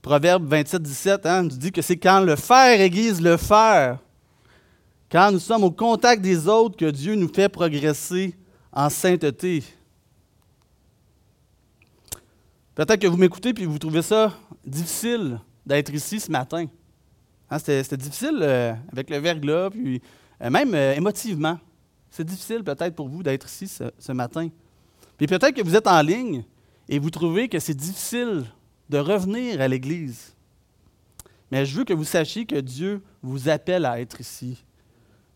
Proverbe 0.02 0.48
27, 0.48 0.82
17 0.82 1.26
hein, 1.26 1.44
nous 1.44 1.50
dit 1.50 1.72
que 1.72 1.82
c'est 1.82 1.98
quand 1.98 2.22
le 2.22 2.36
fer 2.36 2.80
aiguise 2.80 3.22
le 3.22 3.38
fer, 3.38 4.00
quand 5.12 5.32
nous 5.32 5.40
sommes 5.40 5.64
au 5.64 5.72
contact 5.72 6.22
des 6.22 6.48
autres, 6.48 6.78
que 6.78 6.90
Dieu 6.90 7.16
nous 7.16 7.32
fait 7.32 7.50
progresser 7.50 8.36
en 8.72 8.90
sainteté. 8.90 9.64
Peut-être 12.76 13.02
que 13.02 13.08
vous 13.08 13.18
m'écoutez 13.18 13.50
et 13.50 13.66
vous 13.66 13.78
trouvez 13.78 14.02
ça 14.02 14.34
difficile 14.66 15.40
d'être 15.66 15.94
ici 15.94 16.20
ce 16.20 16.32
matin. 16.32 16.66
Hein, 17.50 17.60
c'était, 17.60 17.98
difficile 17.98 18.40
euh, 18.42 18.74
avec 18.92 19.10
le 19.10 19.18
verglas, 19.18 19.70
puis 19.72 20.02
euh, 20.42 20.50
même 20.50 20.74
euh, 20.74 20.94
émotivement. 20.94 21.60
C'est 22.10 22.24
difficile 22.24 22.64
peut-être 22.64 22.96
pour 22.96 23.08
vous 23.08 23.24
d'être 23.24 23.48
ici 23.48 23.68
ce, 23.68 24.12
matin. 24.12 24.50
Puis 25.18 25.28
peut-être 25.28 25.56
que 25.56 25.62
vous 25.62 25.76
êtes 25.76 25.88
en 25.88 26.02
ligne 26.02 26.44
et 26.88 27.00
vous 27.00 27.10
trouvez 27.10 27.50
que 27.50 27.60
c'est 27.60 27.76
difficile 27.76 28.46
de 28.90 28.98
revenir 28.98 29.62
à 29.62 29.68
l'Église. 29.68 30.34
Mais 31.52 31.66
je 31.66 31.78
veux 31.78 31.84
que 31.84 31.94
vous 31.94 32.04
sachiez 32.04 32.46
que 32.46 32.60
Dieu 32.60 33.02
vous 33.22 33.50
appelle 33.50 33.86
à 33.86 34.00
être 34.00 34.22
ici. 34.22 34.64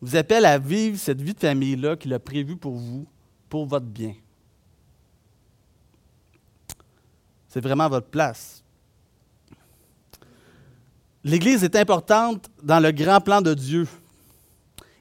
Vous 0.02 0.16
appelle 0.16 0.46
à 0.46 0.58
vivre 0.58 0.98
cette 0.98 1.22
vie 1.22 1.34
de 1.34 1.40
famille-là 1.40 1.96
qu'il 1.96 2.14
a 2.14 2.20
prévue 2.20 2.58
pour 2.58 2.76
vous, 2.76 3.06
pour 3.50 3.66
votre 3.66 3.86
bien. 3.86 4.16
C'est 7.48 7.62
vraiment 7.62 7.88
votre 7.88 8.08
place. 8.08 8.64
L'Église 11.24 11.64
est 11.64 11.76
importante 11.76 12.50
dans 12.62 12.80
le 12.80 12.92
grand 12.92 13.22
plan 13.22 13.42
de 13.42 13.54
Dieu. 13.54 13.88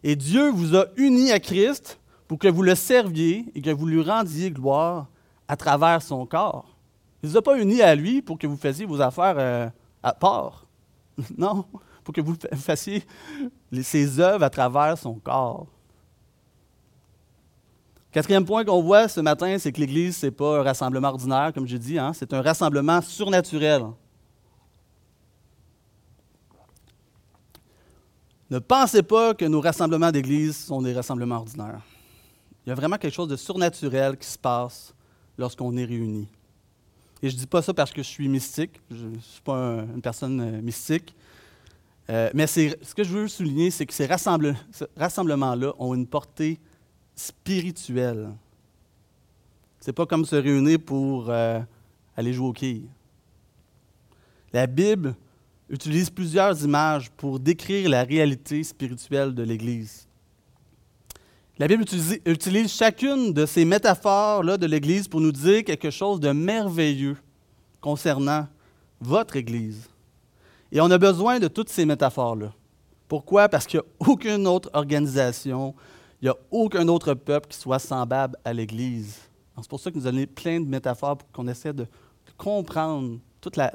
Et 0.05 0.17
Dieu 0.17 0.51
vous 0.51 0.77
a 0.77 0.87
unis 0.97 1.31
à 1.31 1.39
Christ 1.39 2.01
pour 2.27 2.39
que 2.39 2.49
vous 2.49 2.63
le 2.63 2.75
serviez 2.75 3.47
et 3.55 3.61
que 3.61 3.71
vous 3.71 3.87
lui 3.87 4.03
rendiez 4.03 4.51
gloire 4.51 5.07
à 5.49 5.57
travers 5.57 6.03
son 6.03 6.27
corps. 6.27 6.77
Il 7.23 7.27
ne 7.27 7.33
vous 7.33 7.39
a 7.39 7.43
pas 7.43 7.59
unis 7.59 7.83
à 7.83 7.95
lui 7.95 8.23
pour 8.23 8.39
que 8.39 8.47
vous 8.47 8.57
fassiez 8.57 8.85
vos 8.85 9.01
affaires 9.01 9.37
euh, 9.39 9.69
à 10.03 10.13
part. 10.13 10.67
non, 11.37 11.65
pour 12.03 12.13
que 12.13 12.21
vous 12.21 12.37
fassiez 12.55 13.05
ses 13.83 14.19
œuvres 14.19 14.45
à 14.45 14.51
travers 14.51 14.99
son 14.99 15.15
corps. 15.15 15.67
Quatrième 18.11 18.45
point 18.45 18.65
qu'on 18.65 18.83
voit 18.83 19.09
ce 19.09 19.21
matin, 19.21 19.57
c'est 19.59 19.73
que 19.73 19.81
l'Église, 19.81 20.19
ce 20.19 20.27
n'est 20.27 20.33
pas 20.33 20.59
un 20.59 20.63
rassemblement 20.63 21.09
ordinaire, 21.09 21.53
comme 21.55 21.67
j'ai 21.67 21.79
dit, 21.79 21.99
hein, 21.99 22.13
c'est 22.13 22.35
un 22.35 22.43
rassemblement 22.43 23.01
surnaturel. 23.01 23.85
Ne 28.53 28.59
pensez 28.59 29.03
pas 29.03 29.33
que 29.33 29.47
nos 29.47 29.63
rassemblements 29.63 30.13
d'Église 30.13 30.59
sont 30.59 30.83
des 30.83 30.93
rassemblements 30.93 31.37
ordinaires. 31.37 31.81
Il 32.67 32.69
y 32.69 32.73
a 32.73 32.75
vraiment 32.75 32.99
quelque 32.99 33.15
chose 33.15 33.29
de 33.29 33.37
surnaturel 33.37 34.15
qui 34.19 34.29
se 34.29 34.37
passe 34.37 34.93
lorsqu'on 35.39 35.75
est 35.79 35.87
réunis. 35.87 36.29
Et 37.23 37.31
je 37.31 37.35
ne 37.35 37.41
dis 37.41 37.47
pas 37.47 37.63
ça 37.63 37.73
parce 37.73 37.93
que 37.93 38.03
je 38.03 38.09
suis 38.09 38.29
mystique, 38.29 38.79
je 38.91 39.07
ne 39.07 39.19
suis 39.21 39.41
pas 39.41 39.87
une 39.95 40.03
personne 40.03 40.39
euh, 40.39 40.61
mystique. 40.61 41.15
Euh, 42.11 42.29
mais 42.35 42.47
ce 42.47 42.95
que 42.95 43.03
je 43.03 43.09
veux 43.09 43.27
souligner, 43.27 43.71
c'est 43.71 43.87
que 43.87 43.95
ces 43.95 44.05
rassemblements-là 44.05 45.73
ont 45.79 45.95
une 45.95 46.07
portée 46.07 46.61
spirituel. 47.17 48.35
C'est 49.81 49.95
pas 49.95 50.05
comme 50.05 50.27
se 50.27 50.37
réunir 50.37 50.79
pour 50.79 51.31
euh, 51.31 51.59
aller 52.15 52.35
jouer 52.35 52.49
au 52.49 52.53
quilles. 52.53 52.91
La 54.53 54.67
Bible 54.67 55.15
utilise 55.73 56.11
plusieurs 56.11 56.63
images 56.63 57.11
pour 57.11 57.41
décrire 57.41 57.89
la 57.89 58.05
réalité 58.05 58.63
spirituelle 58.63 59.35
de 59.35 59.43
l'Église. 59.43 60.07
La 61.59 61.67
Bible 61.67 61.85
utilise, 62.27 62.73
chacune 62.73 63.33
de 63.33 63.47
ces 63.47 63.65
métaphores-là 63.65 64.59
de 64.59 64.67
l'Église 64.67 65.09
pour 65.09 65.21
nous 65.21 65.33
dire 65.33 65.65
quelque 65.65 65.91
chose 65.91 66.21
de 66.21 66.31
merveilleux 66.31 67.17
concernant 67.81 68.47
votre 69.01 69.37
Église. 69.37 69.89
Et 70.71 70.81
on 70.81 70.91
a 70.91 70.99
besoin 70.99 71.39
de 71.39 71.49
toutes 71.49 71.71
ces 71.71 71.87
métaphores-là. 71.87 72.53
Pourquoi? 73.09 73.49
Parce 73.49 73.67
qu'il 73.67 73.81
n'y 73.81 73.87
a 73.87 74.11
aucune 74.11 74.47
autre 74.47 74.71
organisation, 74.75 75.75
il 76.21 76.27
n'y 76.27 76.31
a 76.31 76.37
aucun 76.51 76.87
autre 76.89 77.15
peuple 77.15 77.49
qui 77.49 77.59
soit 77.59 77.79
semblable 77.79 78.37
à 78.45 78.53
l'Église. 78.53 79.19
C'est 79.57 79.69
pour 79.69 79.81
ça 79.81 79.91
que 79.91 79.97
nous 79.97 80.07
avons 80.07 80.25
plein 80.27 80.61
de 80.61 80.67
métaphores 80.67 81.19
pour 81.19 81.31
qu'on 81.31 81.49
essaie 81.49 81.73
de 81.73 81.87
comprendre 82.37 83.19
toute 83.41 83.57
la, 83.57 83.71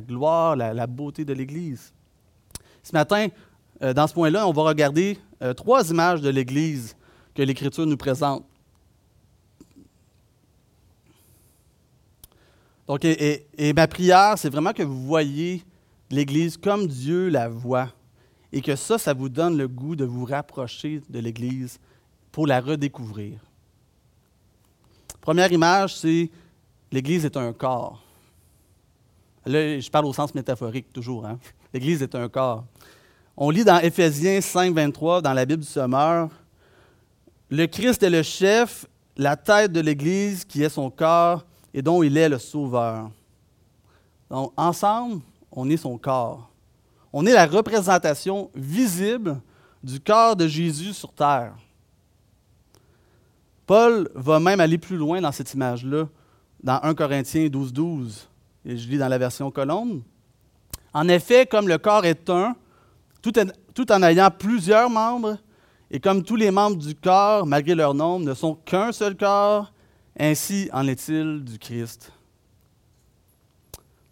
gloire, 0.00 0.56
la, 0.56 0.86
beauté 0.86 1.24
de 1.24 1.32
l'Église. 1.32 1.92
Ce 2.82 2.92
matin, 2.92 3.28
euh, 3.82 3.92
dans 3.92 4.06
ce 4.06 4.14
point-là, 4.14 4.46
on 4.46 4.52
va 4.52 4.62
regarder 4.62 5.18
euh, 5.42 5.54
trois 5.54 5.88
images 5.90 6.20
de 6.20 6.28
l'Église 6.28 6.96
que 7.34 7.42
l'Écriture 7.42 7.86
nous 7.86 7.96
présente. 7.96 8.44
Donc, 12.86 13.04
et 13.04 13.72
ma 13.74 13.86
prière, 13.86 14.34
c'est 14.36 14.50
vraiment 14.50 14.72
que 14.72 14.82
vous 14.82 15.06
voyez 15.06 15.62
l'Église 16.10 16.56
comme 16.56 16.86
Dieu 16.86 17.28
la 17.28 17.48
voit 17.48 17.88
et 18.52 18.60
que 18.60 18.76
ça, 18.76 18.98
ça 18.98 19.14
vous 19.14 19.28
donne 19.28 19.56
le 19.56 19.66
goût 19.66 19.96
de 19.96 20.04
vous 20.04 20.24
rapprocher 20.24 21.00
de 21.08 21.18
l'Église 21.18 21.80
pour 22.30 22.46
la 22.46 22.60
redécouvrir. 22.60 23.40
Première 25.20 25.50
image, 25.52 25.96
c'est 25.96 26.30
l'Église 26.90 27.24
est 27.24 27.36
un 27.36 27.52
corps. 27.52 28.02
Là, 29.44 29.80
je 29.80 29.90
parle 29.90 30.06
au 30.06 30.12
sens 30.12 30.34
métaphorique 30.34 30.92
toujours. 30.92 31.26
Hein. 31.26 31.38
L'Église 31.74 32.02
est 32.02 32.14
un 32.14 32.28
corps. 32.28 32.64
On 33.36 33.50
lit 33.50 33.64
dans 33.64 33.78
Éphésiens 33.78 34.40
5, 34.40 34.74
23, 34.74 35.22
dans 35.22 35.32
la 35.32 35.44
Bible 35.44 35.62
du 35.62 35.68
Sommeur, 35.68 36.28
Le 37.50 37.66
Christ 37.66 38.02
est 38.02 38.10
le 38.10 38.22
chef, 38.22 38.86
la 39.16 39.36
tête 39.36 39.72
de 39.72 39.80
l'Église 39.80 40.44
qui 40.44 40.62
est 40.62 40.68
son 40.68 40.90
corps 40.90 41.44
et 41.74 41.82
dont 41.82 42.02
il 42.02 42.16
est 42.16 42.28
le 42.28 42.38
sauveur. 42.38 43.10
Donc, 44.30 44.52
ensemble, 44.56 45.20
on 45.50 45.68
est 45.68 45.76
son 45.76 45.98
corps. 45.98 46.50
On 47.12 47.26
est 47.26 47.32
la 47.32 47.46
représentation 47.46 48.50
visible 48.54 49.40
du 49.82 50.00
corps 50.00 50.36
de 50.36 50.46
Jésus 50.46 50.92
sur 50.94 51.12
terre. 51.12 51.54
Paul 53.66 54.08
va 54.14 54.40
même 54.40 54.60
aller 54.60 54.78
plus 54.78 54.96
loin 54.96 55.20
dans 55.20 55.32
cette 55.32 55.52
image-là, 55.54 56.08
dans 56.62 56.80
1 56.82 56.94
Corinthiens 56.94 57.48
12, 57.48 57.72
12. 57.72 58.28
Et 58.64 58.76
je 58.76 58.88
lis 58.88 58.98
dans 58.98 59.08
la 59.08 59.18
version 59.18 59.50
colombe. 59.50 60.02
En 60.94 61.08
effet, 61.08 61.46
comme 61.46 61.68
le 61.68 61.78
corps 61.78 62.04
est 62.04 62.28
un, 62.30 62.54
tout, 63.20 63.32
tout 63.74 63.90
en 63.92 64.02
ayant 64.02 64.30
plusieurs 64.30 64.90
membres, 64.90 65.38
et 65.90 66.00
comme 66.00 66.22
tous 66.22 66.36
les 66.36 66.50
membres 66.50 66.76
du 66.76 66.94
corps, 66.94 67.46
malgré 67.46 67.74
leur 67.74 67.94
nombre, 67.94 68.24
ne 68.24 68.34
sont 68.34 68.54
qu'un 68.54 68.92
seul 68.92 69.16
corps, 69.16 69.72
ainsi 70.18 70.68
en 70.72 70.86
est-il 70.86 71.42
du 71.44 71.58
Christ. 71.58 72.12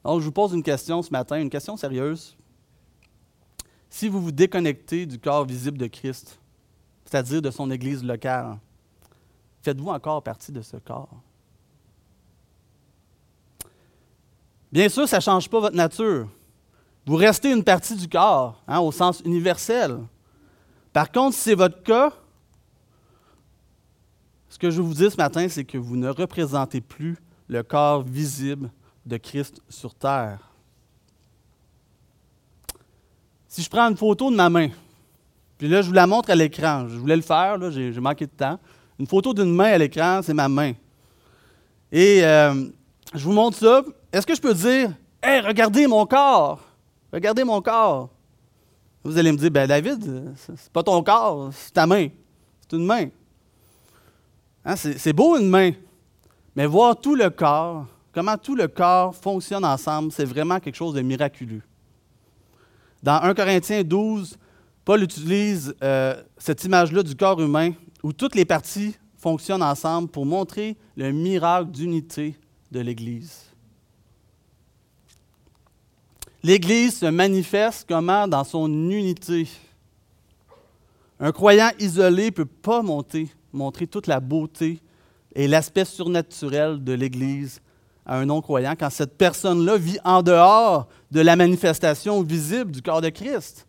Donc, 0.04 0.20
je 0.20 0.24
vous 0.24 0.32
pose 0.32 0.52
une 0.52 0.62
question 0.62 1.02
ce 1.02 1.10
matin, 1.10 1.40
une 1.40 1.50
question 1.50 1.76
sérieuse 1.76 2.36
si 3.90 4.08
vous 4.08 4.22
vous 4.22 4.32
déconnectez 4.32 5.04
du 5.04 5.18
corps 5.18 5.44
visible 5.44 5.76
de 5.76 5.88
Christ, 5.88 6.38
c'est-à-dire 7.04 7.42
de 7.42 7.50
son 7.50 7.70
Église 7.70 8.04
locale, 8.04 8.56
faites-vous 9.62 9.90
encore 9.90 10.22
partie 10.22 10.52
de 10.52 10.62
ce 10.62 10.76
corps? 10.76 11.10
Bien 14.72 14.88
sûr, 14.88 15.08
ça 15.08 15.16
ne 15.16 15.22
change 15.22 15.48
pas 15.48 15.60
votre 15.60 15.76
nature. 15.76 16.28
Vous 17.06 17.16
restez 17.16 17.50
une 17.50 17.64
partie 17.64 17.96
du 17.96 18.08
corps, 18.08 18.62
hein, 18.68 18.78
au 18.78 18.92
sens 18.92 19.20
universel. 19.24 19.98
Par 20.92 21.10
contre, 21.10 21.34
si 21.34 21.42
c'est 21.42 21.54
votre 21.54 21.82
cas, 21.82 22.12
ce 24.48 24.58
que 24.58 24.70
je 24.70 24.80
vous 24.80 24.94
dis 24.94 25.10
ce 25.10 25.16
matin, 25.16 25.48
c'est 25.48 25.64
que 25.64 25.78
vous 25.78 25.96
ne 25.96 26.08
représentez 26.08 26.80
plus 26.80 27.16
le 27.48 27.62
corps 27.62 28.02
visible 28.02 28.70
de 29.06 29.16
Christ 29.16 29.60
sur 29.68 29.94
terre. 29.94 30.38
Si 33.48 33.62
je 33.62 33.70
prends 33.70 33.88
une 33.88 33.96
photo 33.96 34.30
de 34.30 34.36
ma 34.36 34.48
main, 34.48 34.68
puis 35.58 35.68
là, 35.68 35.82
je 35.82 35.88
vous 35.88 35.92
la 35.92 36.06
montre 36.06 36.30
à 36.30 36.34
l'écran, 36.34 36.86
je 36.88 36.96
voulais 36.96 37.16
le 37.16 37.22
faire, 37.22 37.58
là, 37.58 37.70
j'ai, 37.70 37.92
manqué 38.00 38.26
de 38.26 38.30
temps. 38.30 38.58
Une 38.98 39.06
photo 39.06 39.34
d'une 39.34 39.52
main 39.52 39.72
à 39.72 39.78
l'écran, 39.78 40.20
c'est 40.22 40.34
ma 40.34 40.48
main. 40.48 40.72
Et 41.90 42.24
euh, 42.24 42.68
je 43.14 43.24
vous 43.24 43.32
montre 43.32 43.58
ça. 43.58 43.82
Est-ce 44.12 44.26
que 44.26 44.34
je 44.34 44.40
peux 44.40 44.54
dire, 44.54 44.92
Hé, 45.22 45.40
regardez 45.40 45.86
mon 45.86 46.06
corps, 46.06 46.60
regardez 47.12 47.44
mon 47.44 47.60
corps? 47.60 48.10
Vous 49.04 49.16
allez 49.16 49.32
me 49.32 49.36
dire, 49.36 49.50
ben 49.50 49.66
David, 49.66 50.34
c'est 50.36 50.72
pas 50.72 50.82
ton 50.82 51.02
corps, 51.02 51.50
c'est 51.52 51.72
ta 51.72 51.86
main. 51.86 52.08
C'est 52.60 52.76
une 52.76 52.84
main. 52.84 53.08
Hein, 54.64 54.76
c'est, 54.76 55.12
beau 55.12 55.38
une 55.38 55.48
main, 55.48 55.72
mais 56.54 56.66
voir 56.66 57.00
tout 57.00 57.14
le 57.14 57.30
corps, 57.30 57.86
comment 58.12 58.36
tout 58.36 58.54
le 58.54 58.68
corps 58.68 59.14
fonctionne 59.14 59.64
ensemble, 59.64 60.12
c'est 60.12 60.26
vraiment 60.26 60.60
quelque 60.60 60.74
chose 60.74 60.94
de 60.94 61.00
miraculeux. 61.00 61.62
Dans 63.02 63.22
1 63.22 63.32
Corinthiens 63.34 63.82
12, 63.82 64.36
Paul 64.84 65.02
utilise 65.02 65.74
euh, 65.82 66.22
cette 66.36 66.62
image-là 66.64 67.02
du 67.02 67.16
corps 67.16 67.40
humain 67.40 67.72
où 68.02 68.12
toutes 68.12 68.34
les 68.34 68.44
parties 68.44 68.94
fonctionnent 69.16 69.62
ensemble 69.62 70.08
pour 70.08 70.26
montrer 70.26 70.76
le 70.96 71.10
miracle 71.10 71.70
d'unité 71.70 72.36
de 72.70 72.80
l'Église. 72.80 73.49
L'Église 76.42 76.98
se 76.98 77.06
manifeste 77.06 77.86
comment 77.86 78.26
dans 78.26 78.44
son 78.44 78.66
unité? 78.90 79.46
Un 81.18 81.32
croyant 81.32 81.70
isolé 81.78 82.26
ne 82.26 82.30
peut 82.30 82.46
pas 82.46 82.82
montrer 82.82 83.86
toute 83.86 84.06
la 84.06 84.20
beauté 84.20 84.80
et 85.34 85.46
l'aspect 85.46 85.84
surnaturel 85.84 86.82
de 86.82 86.92
l'Église 86.94 87.60
à 88.06 88.16
un 88.16 88.24
non-croyant 88.24 88.74
quand 88.78 88.88
cette 88.88 89.18
personne-là 89.18 89.76
vit 89.76 89.98
en 90.02 90.22
dehors 90.22 90.88
de 91.10 91.20
la 91.20 91.36
manifestation 91.36 92.22
visible 92.22 92.72
du 92.72 92.80
corps 92.80 93.02
de 93.02 93.10
Christ. 93.10 93.66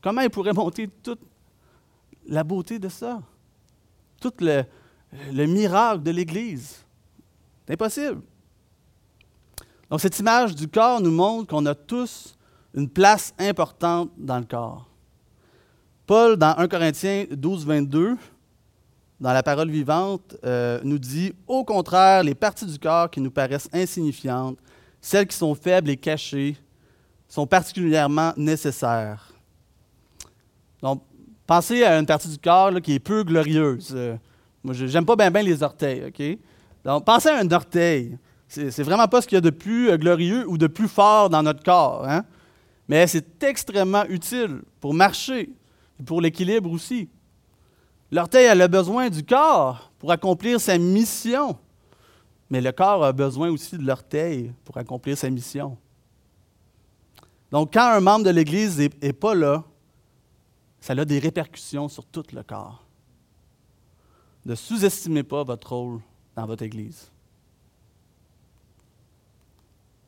Comment 0.00 0.22
il 0.22 0.30
pourrait 0.30 0.54
monter 0.54 0.88
toute 1.02 1.20
la 2.26 2.42
beauté 2.42 2.78
de 2.78 2.88
ça? 2.88 3.20
Tout 4.20 4.32
le, 4.40 4.64
le 5.32 5.46
miracle 5.46 6.02
de 6.02 6.10
l'Église? 6.12 6.76
C'est 7.66 7.74
impossible. 7.74 8.22
Donc 9.90 10.00
cette 10.00 10.18
image 10.18 10.54
du 10.54 10.68
corps 10.68 11.00
nous 11.00 11.10
montre 11.10 11.48
qu'on 11.48 11.64
a 11.66 11.74
tous 11.74 12.36
une 12.74 12.88
place 12.88 13.32
importante 13.38 14.10
dans 14.16 14.38
le 14.38 14.44
corps. 14.44 14.88
Paul, 16.06 16.36
dans 16.36 16.56
1 16.56 16.68
Corinthiens 16.68 17.24
12, 17.30 17.66
22, 17.66 18.16
dans 19.18 19.32
la 19.32 19.42
parole 19.42 19.70
vivante, 19.70 20.36
euh, 20.44 20.78
nous 20.84 20.98
dit, 20.98 21.32
au 21.46 21.64
contraire, 21.64 22.22
les 22.22 22.34
parties 22.34 22.66
du 22.66 22.78
corps 22.78 23.10
qui 23.10 23.20
nous 23.20 23.30
paraissent 23.30 23.68
insignifiantes, 23.72 24.58
celles 25.00 25.26
qui 25.26 25.36
sont 25.36 25.54
faibles 25.54 25.90
et 25.90 25.96
cachées, 25.96 26.56
sont 27.28 27.46
particulièrement 27.46 28.32
nécessaires. 28.36 29.32
Donc, 30.82 31.02
pensez 31.46 31.82
à 31.82 31.98
une 31.98 32.06
partie 32.06 32.28
du 32.28 32.38
corps 32.38 32.80
qui 32.80 32.94
est 32.94 33.00
peu 33.00 33.24
glorieuse. 33.24 33.92
Euh, 33.94 34.16
moi, 34.62 34.74
j'aime 34.74 35.06
pas 35.06 35.16
bien 35.16 35.30
les 35.42 35.62
orteils, 35.62 36.04
OK? 36.06 36.38
Donc, 36.84 37.04
pensez 37.04 37.30
à 37.30 37.38
un 37.38 37.50
orteil. 37.50 38.18
C'est 38.48 38.82
vraiment 38.82 39.08
pas 39.08 39.20
ce 39.20 39.26
qu'il 39.26 39.36
y 39.36 39.38
a 39.38 39.42
de 39.42 39.50
plus 39.50 39.90
euh, 39.90 39.96
glorieux 39.96 40.48
ou 40.48 40.56
de 40.56 40.66
plus 40.66 40.88
fort 40.88 41.30
dans 41.30 41.42
notre 41.42 41.62
corps. 41.62 42.06
Hein? 42.08 42.24
Mais 42.88 43.06
c'est 43.06 43.42
extrêmement 43.42 44.04
utile 44.06 44.62
pour 44.80 44.94
marcher, 44.94 45.50
pour 46.04 46.20
l'équilibre 46.20 46.70
aussi. 46.70 47.08
L'orteil 48.12 48.46
a 48.46 48.68
besoin 48.68 49.10
du 49.10 49.24
corps 49.24 49.90
pour 49.98 50.12
accomplir 50.12 50.60
sa 50.60 50.78
mission. 50.78 51.58
Mais 52.48 52.60
le 52.60 52.70
corps 52.70 53.04
a 53.04 53.12
besoin 53.12 53.50
aussi 53.50 53.76
de 53.76 53.84
l'orteil 53.84 54.52
pour 54.64 54.76
accomplir 54.76 55.18
sa 55.18 55.28
mission. 55.28 55.76
Donc, 57.50 57.72
quand 57.72 57.88
un 57.88 58.00
membre 58.00 58.26
de 58.26 58.30
l'Église 58.30 58.78
n'est 58.78 59.12
pas 59.12 59.34
là, 59.34 59.64
ça 60.80 60.92
a 60.92 61.04
des 61.04 61.18
répercussions 61.18 61.88
sur 61.88 62.04
tout 62.04 62.22
le 62.32 62.44
corps. 62.44 62.84
Ne 64.44 64.54
sous-estimez 64.54 65.24
pas 65.24 65.42
votre 65.42 65.72
rôle 65.72 66.00
dans 66.36 66.46
votre 66.46 66.62
Église. 66.62 67.10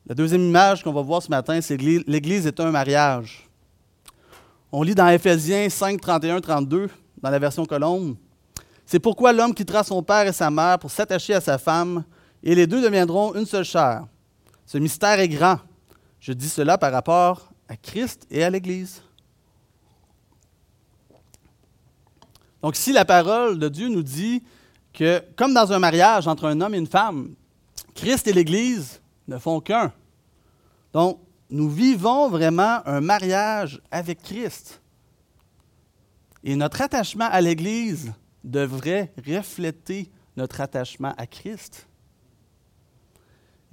La 0.09 0.15
deuxième 0.15 0.41
image 0.41 0.83
qu'on 0.83 0.91
va 0.91 1.03
voir 1.03 1.21
ce 1.21 1.29
matin, 1.29 1.61
c'est 1.61 1.77
l'Église 1.77 2.47
est 2.47 2.59
un 2.59 2.71
mariage. 2.71 3.47
On 4.71 4.81
lit 4.81 4.95
dans 4.95 5.07
Éphésiens 5.07 5.69
5, 5.69 6.01
31, 6.01 6.41
32, 6.41 6.89
dans 7.21 7.29
la 7.29 7.37
version 7.37 7.63
colombe. 7.63 8.15
C'est 8.87 8.97
pourquoi 8.97 9.33
l'homme 9.33 9.53
quittera 9.53 9.83
son 9.83 10.01
père 10.01 10.25
et 10.25 10.33
sa 10.33 10.49
mère 10.49 10.79
pour 10.79 10.89
s'attacher 10.89 11.35
à 11.35 11.41
sa 11.41 11.59
femme, 11.59 12.03
et 12.41 12.55
les 12.55 12.65
deux 12.65 12.81
deviendront 12.81 13.35
une 13.35 13.45
seule 13.45 13.63
chair. 13.63 14.07
Ce 14.65 14.79
mystère 14.79 15.19
est 15.19 15.29
grand. 15.29 15.59
Je 16.19 16.33
dis 16.33 16.49
cela 16.49 16.79
par 16.79 16.91
rapport 16.91 17.51
à 17.67 17.77
Christ 17.77 18.25
et 18.31 18.43
à 18.43 18.49
l'Église. 18.49 19.03
Donc, 22.63 22.75
si 22.75 22.91
la 22.93 23.05
parole 23.05 23.59
de 23.59 23.69
Dieu 23.69 23.89
nous 23.89 24.01
dit 24.01 24.41
que, 24.91 25.21
comme 25.35 25.53
dans 25.53 25.71
un 25.71 25.77
mariage 25.77 26.27
entre 26.27 26.45
un 26.45 26.59
homme 26.61 26.73
et 26.73 26.79
une 26.79 26.87
femme, 26.87 27.35
Christ 27.93 28.27
et 28.27 28.33
l'Église 28.33 28.99
ne 29.29 29.37
font 29.37 29.61
qu'un, 29.61 29.93
donc, 30.93 31.19
nous 31.49 31.69
vivons 31.69 32.29
vraiment 32.29 32.79
un 32.85 33.01
mariage 33.01 33.81
avec 33.91 34.21
Christ. 34.21 34.81
Et 36.43 36.55
notre 36.55 36.81
attachement 36.81 37.27
à 37.29 37.41
l'Église 37.41 38.13
devrait 38.43 39.11
refléter 39.27 40.09
notre 40.37 40.61
attachement 40.61 41.13
à 41.17 41.27
Christ. 41.27 41.87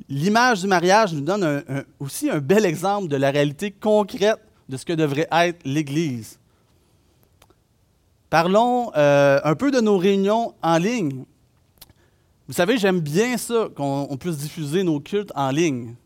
L'image 0.08 0.62
du 0.62 0.66
mariage 0.66 1.14
nous 1.14 1.22
donne 1.22 1.64
aussi 2.00 2.28
un 2.28 2.38
bel 2.38 2.66
exemple 2.66 3.08
de 3.08 3.16
la 3.16 3.30
réalité 3.30 3.70
concrète 3.70 4.40
de 4.68 4.76
ce 4.76 4.84
que 4.84 4.92
devrait 4.92 5.28
être 5.30 5.60
l'Église. 5.64 6.38
Parlons 8.28 8.90
euh, 8.96 9.40
un 9.44 9.54
peu 9.54 9.70
de 9.70 9.80
nos 9.80 9.96
réunions 9.96 10.54
en 10.60 10.78
ligne. 10.78 11.24
Vous 12.48 12.54
savez, 12.54 12.78
j'aime 12.78 13.00
bien 13.00 13.36
ça, 13.36 13.68
qu'on 13.74 14.16
puisse 14.20 14.36
diffuser 14.38 14.84
nos 14.84 15.00
cultes 15.00 15.32
en 15.34 15.50
ligne. 15.50 15.96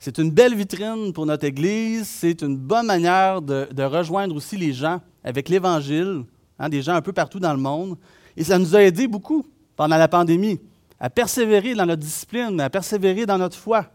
C'est 0.00 0.18
une 0.18 0.32
belle 0.32 0.56
vitrine 0.56 1.12
pour 1.12 1.26
notre 1.26 1.44
Église. 1.44 2.08
C'est 2.08 2.42
une 2.42 2.56
bonne 2.56 2.86
manière 2.86 3.40
de, 3.40 3.82
rejoindre 3.82 4.34
aussi 4.34 4.56
les 4.56 4.72
gens 4.72 5.00
avec 5.22 5.48
l'Évangile, 5.48 6.24
hein, 6.58 6.68
des 6.68 6.82
gens 6.82 6.94
un 6.94 7.02
peu 7.02 7.12
partout 7.12 7.38
dans 7.38 7.52
le 7.52 7.60
monde. 7.60 7.96
Et 8.36 8.42
ça 8.42 8.58
nous 8.58 8.74
a 8.74 8.82
aidé 8.82 9.06
beaucoup 9.06 9.46
pendant 9.76 9.96
la 9.96 10.08
pandémie 10.08 10.58
à 10.98 11.08
persévérer 11.08 11.74
dans 11.74 11.86
notre 11.86 12.02
discipline, 12.02 12.60
à 12.60 12.68
persévérer 12.68 13.24
dans 13.24 13.38
notre 13.38 13.56
foi. 13.56 13.86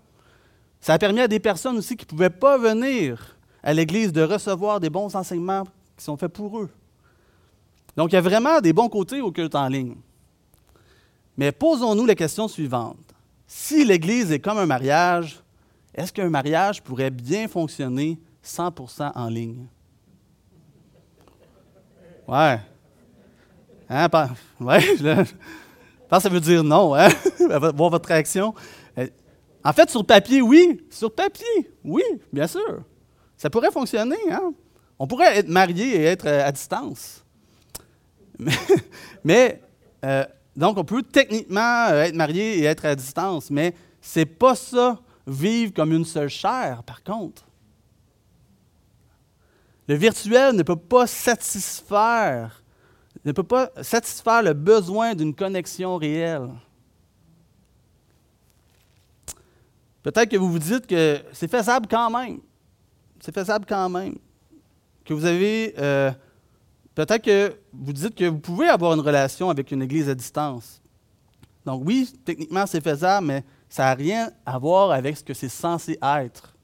Ça 0.79 0.93
a 0.93 0.97
permis 0.97 1.21
à 1.21 1.27
des 1.27 1.39
personnes 1.39 1.77
aussi 1.77 1.97
qui 1.97 2.05
ne 2.05 2.09
pouvaient 2.09 2.29
pas 2.29 2.57
venir 2.57 3.35
à 3.63 3.73
l'Église 3.73 4.13
de 4.13 4.21
recevoir 4.21 4.79
des 4.79 4.89
bons 4.89 5.13
enseignements 5.13 5.65
qui 5.97 6.05
sont 6.05 6.15
faits 6.15 6.31
pour 6.31 6.57
eux. 6.59 6.69
Donc, 7.97 8.11
il 8.11 8.15
y 8.15 8.17
a 8.17 8.21
vraiment 8.21 8.61
des 8.61 8.71
bons 8.71 8.87
côtés 8.87 9.19
au 9.19 9.31
culte 9.31 9.55
en 9.55 9.67
ligne. 9.67 9.95
Mais 11.37 11.51
posons-nous 11.51 12.05
la 12.05 12.15
question 12.15 12.47
suivante. 12.47 12.97
Si 13.47 13.85
l'Église 13.85 14.31
est 14.31 14.39
comme 14.39 14.57
un 14.57 14.65
mariage, 14.65 15.41
est-ce 15.93 16.11
qu'un 16.11 16.29
mariage 16.29 16.81
pourrait 16.81 17.11
bien 17.11 17.47
fonctionner 17.47 18.19
100% 18.43 19.11
en 19.15 19.27
ligne? 19.27 19.67
Ouais. 22.27 22.59
Hein, 23.89 24.07
ouais, 24.59 24.81
je 24.81 25.25
ça 26.19 26.29
veut 26.29 26.39
dire 26.39 26.63
non, 26.63 26.95
hein? 26.95 27.09
voir 27.75 27.89
votre 27.89 28.07
réaction. 28.07 28.53
Euh, 28.97 29.07
en 29.63 29.73
fait, 29.73 29.89
sur 29.89 30.05
papier, 30.05 30.41
oui. 30.41 30.81
Sur 30.89 31.13
papier, 31.13 31.69
oui, 31.83 32.03
bien 32.31 32.47
sûr. 32.47 32.83
Ça 33.37 33.49
pourrait 33.49 33.71
fonctionner, 33.71 34.15
hein? 34.31 34.53
On 34.97 35.07
pourrait 35.07 35.37
être 35.37 35.49
marié 35.49 35.95
et 35.95 36.03
être 36.03 36.27
euh, 36.27 36.47
à 36.47 36.51
distance. 36.51 37.23
Mais, 39.23 39.61
euh, 40.05 40.23
donc, 40.55 40.77
on 40.77 40.85
peut 40.85 41.03
techniquement 41.03 41.87
être 41.89 42.15
marié 42.15 42.59
et 42.59 42.63
être 42.63 42.85
à 42.85 42.95
distance, 42.95 43.49
mais 43.49 43.73
c'est 43.99 44.25
pas 44.25 44.55
ça 44.55 44.99
vivre 45.27 45.73
comme 45.73 45.91
une 45.91 46.05
seule 46.05 46.29
chair, 46.29 46.83
par 46.83 47.03
contre. 47.03 47.45
Le 49.87 49.95
virtuel 49.95 50.55
ne 50.55 50.63
peut 50.63 50.75
pas 50.75 51.07
satisfaire, 51.07 52.63
ne 53.25 53.31
peut 53.31 53.43
pas 53.43 53.69
satisfaire 53.81 54.43
le 54.43 54.53
besoin 54.53 55.13
d'une 55.13 55.35
connexion 55.35 55.97
réelle. 55.97 56.49
Peut-être 60.03 60.29
que 60.29 60.37
vous 60.37 60.51
vous 60.51 60.59
dites 60.59 60.87
que 60.87 61.19
c'est 61.33 61.49
faisable 61.49 61.87
quand 61.89 62.09
même. 62.11 62.39
C'est 63.19 63.33
faisable 63.33 63.65
quand 63.67 63.89
même. 63.89 64.15
Que 65.03 65.13
vous 65.13 65.25
avez. 65.25 65.73
Euh, 65.79 66.11
peut-être 66.95 67.23
que 67.23 67.55
vous 67.73 67.93
dites 67.93 68.15
que 68.15 68.25
vous 68.25 68.39
pouvez 68.39 68.67
avoir 68.67 68.93
une 68.93 69.01
relation 69.01 69.49
avec 69.49 69.71
une 69.71 69.81
église 69.81 70.09
à 70.09 70.15
distance. 70.15 70.81
Donc, 71.65 71.81
oui, 71.85 72.11
techniquement, 72.23 72.65
c'est 72.65 72.81
faisable, 72.81 73.27
mais 73.27 73.43
ça 73.69 73.83
n'a 73.83 73.93
rien 73.93 74.31
à 74.45 74.57
voir 74.57 74.91
avec 74.91 75.17
ce 75.17 75.23
que 75.23 75.33
c'est 75.33 75.49
censé 75.49 75.97
être. 76.01 76.55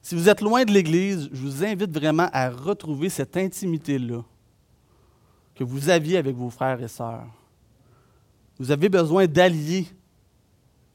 Si 0.00 0.14
vous 0.14 0.28
êtes 0.28 0.40
loin 0.40 0.64
de 0.64 0.72
l'Église, 0.72 1.28
je 1.32 1.42
vous 1.42 1.64
invite 1.64 1.92
vraiment 1.92 2.30
à 2.32 2.48
retrouver 2.48 3.10
cette 3.10 3.36
intimité-là 3.36 4.22
que 5.54 5.64
vous 5.64 5.90
aviez 5.90 6.16
avec 6.16 6.34
vos 6.34 6.50
frères 6.50 6.80
et 6.82 6.88
sœurs. 6.88 7.26
Vous 8.58 8.70
avez 8.70 8.88
besoin 8.88 9.26
d'alliés 9.26 9.86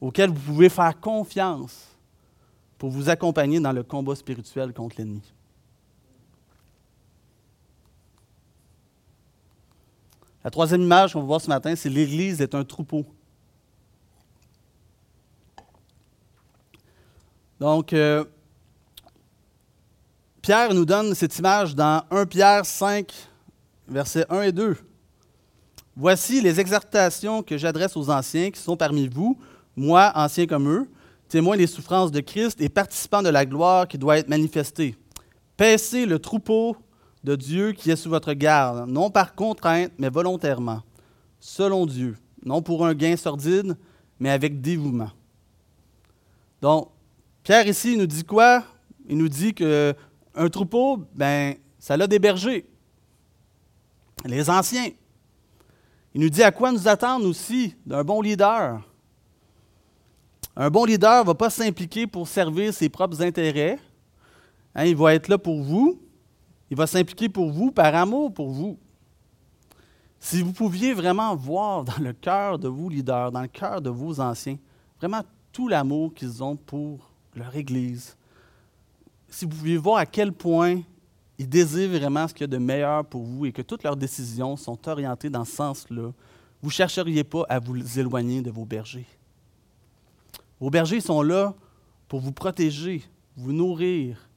auxquels 0.00 0.30
vous 0.30 0.40
pouvez 0.40 0.68
faire 0.68 0.98
confiance 0.98 1.86
pour 2.76 2.90
vous 2.90 3.08
accompagner 3.08 3.60
dans 3.60 3.72
le 3.72 3.82
combat 3.82 4.16
spirituel 4.16 4.72
contre 4.72 4.96
l'ennemi. 4.98 5.22
La 10.44 10.50
troisième 10.50 10.82
image 10.82 11.14
qu'on 11.14 11.20
va 11.20 11.26
voir 11.26 11.40
ce 11.40 11.48
matin, 11.48 11.74
c'est 11.74 11.88
l'Église 11.88 12.42
est 12.42 12.54
un 12.54 12.64
troupeau. 12.64 13.06
Donc, 17.58 17.94
euh, 17.94 18.24
Pierre 20.42 20.74
nous 20.74 20.84
donne 20.84 21.14
cette 21.14 21.38
image 21.38 21.74
dans 21.74 22.04
1 22.10 22.26
Pierre 22.26 22.66
5, 22.66 23.10
versets 23.88 24.26
1 24.28 24.42
et 24.42 24.52
2. 24.52 24.76
Voici 25.96 26.42
les 26.42 26.60
exhortations 26.60 27.42
que 27.42 27.56
j'adresse 27.56 27.96
aux 27.96 28.10
anciens 28.10 28.50
qui 28.50 28.60
sont 28.60 28.76
parmi 28.76 29.08
vous, 29.08 29.38
moi, 29.74 30.12
ancien 30.14 30.46
comme 30.46 30.68
eux, 30.68 30.90
témoins 31.28 31.56
des 31.56 31.66
souffrances 31.66 32.10
de 32.10 32.20
Christ 32.20 32.60
et 32.60 32.68
participants 32.68 33.22
de 33.22 33.30
la 33.30 33.46
gloire 33.46 33.88
qui 33.88 33.96
doit 33.96 34.18
être 34.18 34.28
manifestée. 34.28 34.94
Paissez 35.56 36.04
le 36.04 36.18
troupeau 36.18 36.76
de 37.24 37.34
Dieu 37.36 37.72
qui 37.72 37.90
est 37.90 37.96
sous 37.96 38.10
votre 38.10 38.34
garde, 38.34 38.88
non 38.88 39.10
par 39.10 39.34
contrainte, 39.34 39.92
mais 39.98 40.10
volontairement, 40.10 40.82
selon 41.40 41.86
Dieu, 41.86 42.16
non 42.44 42.60
pour 42.60 42.86
un 42.86 42.94
gain 42.94 43.16
sordide, 43.16 43.76
mais 44.20 44.30
avec 44.30 44.60
dévouement. 44.60 45.10
Donc, 46.60 46.90
Pierre 47.42 47.66
ici 47.66 47.96
nous 47.96 48.06
dit 48.06 48.24
quoi? 48.24 48.62
Il 49.08 49.16
nous 49.16 49.28
dit 49.28 49.54
que 49.54 49.94
un 50.34 50.48
troupeau, 50.48 51.02
ben, 51.14 51.54
ça 51.78 51.96
l'a 51.96 52.06
des 52.06 52.18
bergers, 52.18 52.66
les 54.24 54.50
anciens. 54.50 54.90
Il 56.14 56.20
nous 56.20 56.30
dit 56.30 56.42
à 56.42 56.52
quoi 56.52 56.72
nous 56.72 56.86
attendre 56.86 57.26
aussi 57.26 57.74
d'un 57.86 58.04
bon 58.04 58.20
leader. 58.20 58.80
Un 60.56 60.70
bon 60.70 60.84
leader 60.84 61.22
ne 61.22 61.26
va 61.26 61.34
pas 61.34 61.50
s'impliquer 61.50 62.06
pour 62.06 62.28
servir 62.28 62.72
ses 62.72 62.88
propres 62.88 63.20
intérêts. 63.22 63.78
Hein, 64.74 64.84
il 64.84 64.96
va 64.96 65.14
être 65.14 65.28
là 65.28 65.38
pour 65.38 65.62
vous. 65.62 66.00
Il 66.74 66.76
va 66.76 66.88
s'impliquer 66.88 67.28
pour 67.28 67.52
vous 67.52 67.70
par 67.70 67.94
amour 67.94 68.34
pour 68.34 68.50
vous. 68.50 68.76
Si 70.18 70.42
vous 70.42 70.52
pouviez 70.52 70.92
vraiment 70.92 71.36
voir 71.36 71.84
dans 71.84 72.02
le 72.02 72.12
cœur 72.12 72.58
de 72.58 72.66
vos 72.66 72.88
leaders, 72.88 73.30
dans 73.30 73.42
le 73.42 73.46
cœur 73.46 73.80
de 73.80 73.90
vos 73.90 74.18
anciens, 74.18 74.58
vraiment 74.98 75.22
tout 75.52 75.68
l'amour 75.68 76.12
qu'ils 76.12 76.42
ont 76.42 76.56
pour 76.56 77.12
leur 77.36 77.54
Église, 77.54 78.16
si 79.28 79.44
vous 79.44 79.52
pouviez 79.52 79.76
voir 79.76 79.98
à 79.98 80.06
quel 80.06 80.32
point 80.32 80.80
ils 81.38 81.48
désirent 81.48 81.90
vraiment 81.90 82.26
ce 82.26 82.34
qu'il 82.34 82.40
y 82.40 82.44
a 82.44 82.48
de 82.48 82.58
meilleur 82.58 83.04
pour 83.04 83.22
vous 83.22 83.46
et 83.46 83.52
que 83.52 83.62
toutes 83.62 83.84
leurs 83.84 83.96
décisions 83.96 84.56
sont 84.56 84.88
orientées 84.88 85.30
dans 85.30 85.44
ce 85.44 85.54
sens-là, 85.54 86.10
vous 86.60 86.68
ne 86.70 86.72
chercheriez 86.72 87.22
pas 87.22 87.44
à 87.48 87.60
vous 87.60 88.00
éloigner 88.00 88.42
de 88.42 88.50
vos 88.50 88.64
bergers. 88.64 89.06
Vos 90.58 90.70
bergers 90.70 91.00
sont 91.00 91.22
là 91.22 91.54
pour 92.08 92.18
vous 92.18 92.32
protéger, 92.32 93.04
vous 93.36 93.52
nourrir, 93.52 94.28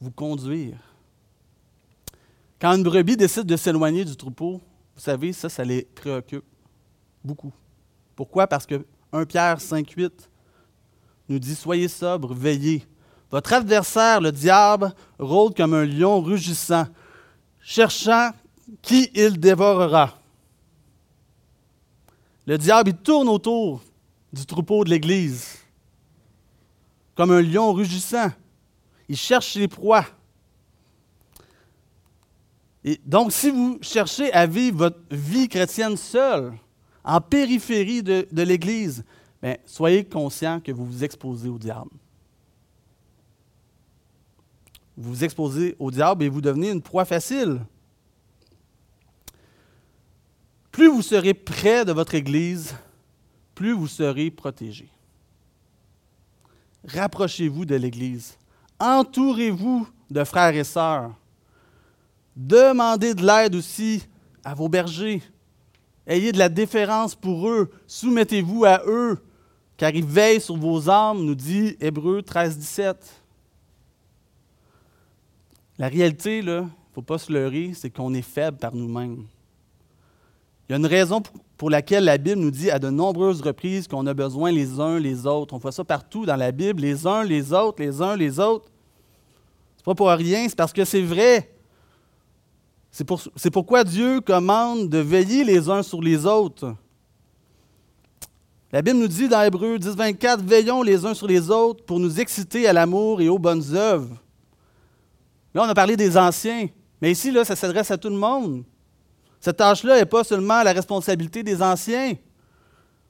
vous 0.00 0.10
conduire. 0.10 0.93
Quand 2.60 2.76
une 2.76 2.82
brebis 2.82 3.16
décide 3.16 3.44
de 3.44 3.56
s'éloigner 3.56 4.04
du 4.04 4.16
troupeau, 4.16 4.60
vous 4.94 5.00
savez, 5.00 5.32
ça, 5.32 5.48
ça 5.48 5.64
les 5.64 5.82
préoccupe 5.94 6.44
beaucoup. 7.24 7.52
Pourquoi? 8.14 8.46
Parce 8.46 8.66
que 8.66 8.84
1 9.12 9.24
Pierre 9.26 9.58
5,8 9.58 10.10
nous 11.28 11.38
dit 11.38 11.54
Soyez 11.54 11.88
sobre, 11.88 12.34
veillez. 12.34 12.86
Votre 13.30 13.54
adversaire, 13.54 14.20
le 14.20 14.30
diable, 14.30 14.94
rôde 15.18 15.56
comme 15.56 15.74
un 15.74 15.84
lion 15.84 16.20
rugissant, 16.20 16.86
cherchant 17.60 18.30
qui 18.80 19.10
il 19.14 19.40
dévorera. 19.40 20.16
Le 22.46 22.58
diable, 22.58 22.90
il 22.90 22.96
tourne 22.96 23.28
autour 23.28 23.82
du 24.32 24.44
troupeau 24.46 24.84
de 24.84 24.90
l'Église, 24.90 25.58
comme 27.14 27.30
un 27.30 27.42
lion 27.42 27.72
rugissant. 27.72 28.30
Il 29.08 29.16
cherche 29.16 29.54
les 29.54 29.68
proies. 29.68 30.06
Et 32.84 33.00
donc, 33.04 33.32
si 33.32 33.50
vous 33.50 33.78
cherchez 33.80 34.32
à 34.32 34.46
vivre 34.46 34.78
votre 34.78 35.00
vie 35.10 35.48
chrétienne 35.48 35.96
seule, 35.96 36.52
en 37.02 37.20
périphérie 37.20 38.02
de, 38.02 38.26
l'Église, 38.42 39.04
ben, 39.42 39.56
soyez 39.64 40.04
conscient 40.04 40.60
que 40.60 40.72
vous 40.72 40.86
vous 40.86 41.04
exposez 41.04 41.48
au 41.48 41.58
diable 41.58 41.90
vous 44.96 45.10
vous 45.10 45.24
exposez 45.24 45.76
au 45.78 45.90
diable 45.90 46.24
et 46.24 46.28
vous 46.28 46.40
devenez 46.40 46.70
une 46.70 46.82
proie 46.82 47.04
facile. 47.04 47.60
Plus 50.70 50.88
vous 50.88 51.02
serez 51.02 51.34
près 51.34 51.84
de 51.84 51.92
votre 51.92 52.14
Église, 52.14 52.74
plus 53.54 53.72
vous 53.72 53.86
serez 53.86 54.30
protégé. 54.30 54.88
Rapprochez-vous 56.86 57.64
de 57.64 57.76
l'Église. 57.76 58.36
Entourez-vous 58.78 59.88
de 60.10 60.24
frères 60.24 60.54
et 60.54 60.64
sœurs. 60.64 61.12
Demandez 62.36 63.14
de 63.14 63.24
l'aide 63.24 63.54
aussi 63.54 64.02
à 64.44 64.54
vos 64.54 64.68
bergers. 64.68 65.22
Ayez 66.06 66.32
de 66.32 66.38
la 66.38 66.48
déférence 66.48 67.14
pour 67.14 67.48
eux. 67.48 67.70
Soumettez-vous 67.86 68.64
à 68.64 68.82
eux, 68.86 69.18
car 69.76 69.94
ils 69.94 70.04
veillent 70.04 70.40
sur 70.40 70.56
vos 70.56 70.90
âmes, 70.90 71.24
nous 71.24 71.34
dit 71.34 71.76
Hébreu 71.80 72.22
13, 72.22 72.58
17. 72.58 73.22
La 75.78 75.88
réalité, 75.88 76.38
il 76.38 76.46
ne 76.46 76.62
faut 76.92 77.02
pas 77.02 77.18
se 77.18 77.32
leurrer, 77.32 77.72
c'est 77.74 77.90
qu'on 77.90 78.12
est 78.14 78.22
faible 78.22 78.58
par 78.58 78.74
nous-mêmes. 78.74 79.24
Il 80.68 80.72
y 80.72 80.74
a 80.74 80.78
une 80.78 80.86
raison 80.86 81.22
pour 81.56 81.70
laquelle 81.70 82.04
la 82.04 82.18
Bible 82.18 82.40
nous 82.40 82.50
dit 82.50 82.70
à 82.70 82.78
de 82.78 82.90
nombreuses 82.90 83.40
reprises 83.42 83.86
qu'on 83.88 84.06
a 84.06 84.14
besoin 84.14 84.50
les 84.50 84.80
uns 84.80 84.98
les 84.98 85.26
autres. 85.26 85.54
On 85.54 85.58
voit 85.58 85.72
ça 85.72 85.84
partout 85.84 86.26
dans 86.26 86.36
la 86.36 86.52
Bible, 86.52 86.82
les 86.82 87.06
uns 87.06 87.22
les 87.22 87.52
autres, 87.52 87.82
les 87.82 88.02
uns 88.02 88.16
les 88.16 88.40
autres. 88.40 88.70
C'est 89.76 89.84
pas 89.84 89.94
pour 89.94 90.08
rien, 90.08 90.48
c'est 90.48 90.56
parce 90.56 90.72
que 90.72 90.84
c'est 90.84 91.02
vrai. 91.02 91.53
C'est, 92.96 93.02
pour, 93.02 93.20
c'est 93.34 93.50
pourquoi 93.50 93.82
Dieu 93.82 94.20
commande 94.20 94.88
de 94.88 94.98
veiller 94.98 95.42
les 95.42 95.68
uns 95.68 95.82
sur 95.82 96.00
les 96.00 96.26
autres. 96.26 96.76
La 98.70 98.82
Bible 98.82 99.00
nous 99.00 99.08
dit 99.08 99.26
dans 99.26 99.42
Hébreu 99.42 99.80
10, 99.80 99.96
24, 99.96 100.44
Veillons 100.44 100.80
les 100.80 101.04
uns 101.04 101.12
sur 101.12 101.26
les 101.26 101.50
autres 101.50 101.84
pour 101.84 101.98
nous 101.98 102.20
exciter 102.20 102.68
à 102.68 102.72
l'amour 102.72 103.20
et 103.20 103.28
aux 103.28 103.40
bonnes 103.40 103.74
œuvres. 103.74 104.16
Là, 105.52 105.64
on 105.64 105.68
a 105.68 105.74
parlé 105.74 105.96
des 105.96 106.16
anciens, 106.16 106.68
mais 107.02 107.10
ici, 107.10 107.32
là, 107.32 107.44
ça 107.44 107.56
s'adresse 107.56 107.90
à 107.90 107.98
tout 107.98 108.10
le 108.10 108.16
monde. 108.16 108.62
Cette 109.40 109.56
tâche-là 109.56 109.96
n'est 109.96 110.06
pas 110.06 110.22
seulement 110.22 110.62
la 110.62 110.72
responsabilité 110.72 111.42
des 111.42 111.60
anciens. 111.62 112.14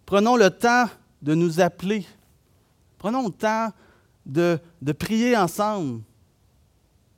Prenons 0.07 0.37
le 0.37 0.49
temps 0.49 0.87
de 1.21 1.35
nous 1.35 1.61
appeler. 1.61 2.07
Prenons 2.97 3.27
le 3.27 3.33
temps 3.33 3.69
de, 4.25 4.59
prier 4.99 5.37
ensemble, 5.37 6.01